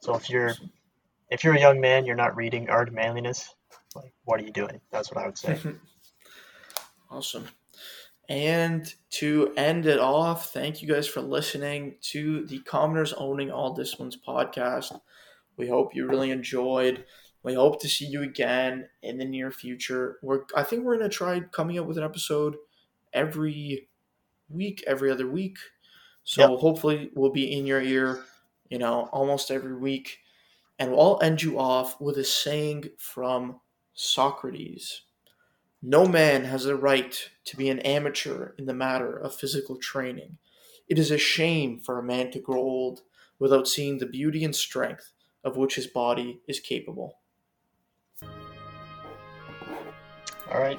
So 0.00 0.14
if 0.14 0.30
you're 0.30 0.54
if 1.30 1.44
you're 1.44 1.54
a 1.54 1.60
young 1.60 1.80
man, 1.80 2.04
you're 2.04 2.16
not 2.16 2.36
reading 2.36 2.68
Art 2.68 2.88
of 2.88 2.94
Manliness, 2.94 3.54
like 3.94 4.12
what 4.24 4.40
are 4.40 4.44
you 4.44 4.52
doing? 4.52 4.80
That's 4.90 5.10
what 5.10 5.22
I 5.22 5.26
would 5.26 5.38
say. 5.38 5.58
awesome. 7.10 7.48
And 8.28 8.92
to 9.10 9.52
end 9.56 9.84
it 9.86 9.98
off, 9.98 10.52
thank 10.52 10.80
you 10.80 10.88
guys 10.88 11.06
for 11.06 11.20
listening 11.20 11.96
to 12.02 12.46
the 12.46 12.60
Commoners 12.60 13.12
Owning 13.12 13.50
All 13.50 13.74
Disciplines 13.74 14.16
podcast. 14.16 14.98
We 15.56 15.68
hope 15.68 15.94
you 15.94 16.08
really 16.08 16.30
enjoyed. 16.30 17.04
We 17.42 17.54
hope 17.54 17.80
to 17.82 17.88
see 17.88 18.06
you 18.06 18.22
again 18.22 18.88
in 19.02 19.18
the 19.18 19.24
near 19.24 19.50
future. 19.50 20.18
We're 20.22 20.44
I 20.56 20.62
think 20.62 20.84
we're 20.84 20.96
gonna 20.96 21.08
try 21.08 21.40
coming 21.40 21.78
up 21.78 21.86
with 21.86 21.98
an 21.98 22.04
episode 22.04 22.56
every 23.12 23.88
week, 24.48 24.82
every 24.86 25.10
other 25.10 25.26
week. 25.26 25.58
So 26.24 26.52
yep. 26.52 26.60
hopefully 26.60 27.10
we'll 27.14 27.32
be 27.32 27.52
in 27.52 27.66
your 27.66 27.82
ear, 27.82 28.24
you 28.68 28.78
know, 28.78 29.08
almost 29.12 29.50
every 29.50 29.76
week. 29.76 30.18
And 30.78 30.90
we'll 30.90 31.00
all 31.00 31.22
end 31.22 31.42
you 31.42 31.58
off 31.58 32.00
with 32.00 32.18
a 32.18 32.24
saying 32.24 32.90
from 32.98 33.60
Socrates. 33.94 35.02
No 35.82 36.06
man 36.06 36.44
has 36.44 36.64
the 36.64 36.76
right 36.76 37.28
to 37.44 37.56
be 37.56 37.68
an 37.68 37.80
amateur 37.80 38.52
in 38.56 38.66
the 38.66 38.74
matter 38.74 39.16
of 39.16 39.34
physical 39.34 39.76
training. 39.76 40.38
It 40.88 40.98
is 40.98 41.10
a 41.10 41.18
shame 41.18 41.80
for 41.80 41.98
a 41.98 42.02
man 42.02 42.30
to 42.32 42.40
grow 42.40 42.60
old 42.60 43.02
without 43.38 43.66
seeing 43.66 43.98
the 43.98 44.06
beauty 44.06 44.44
and 44.44 44.54
strength 44.54 45.12
of 45.44 45.56
which 45.56 45.74
his 45.74 45.86
body 45.86 46.40
is 46.46 46.60
capable. 46.60 47.18
All 50.52 50.60
right. 50.60 50.78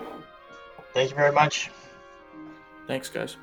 Thank 0.93 1.09
you 1.09 1.15
very 1.15 1.31
much. 1.31 1.71
Thanks, 2.87 3.09
guys. 3.09 3.37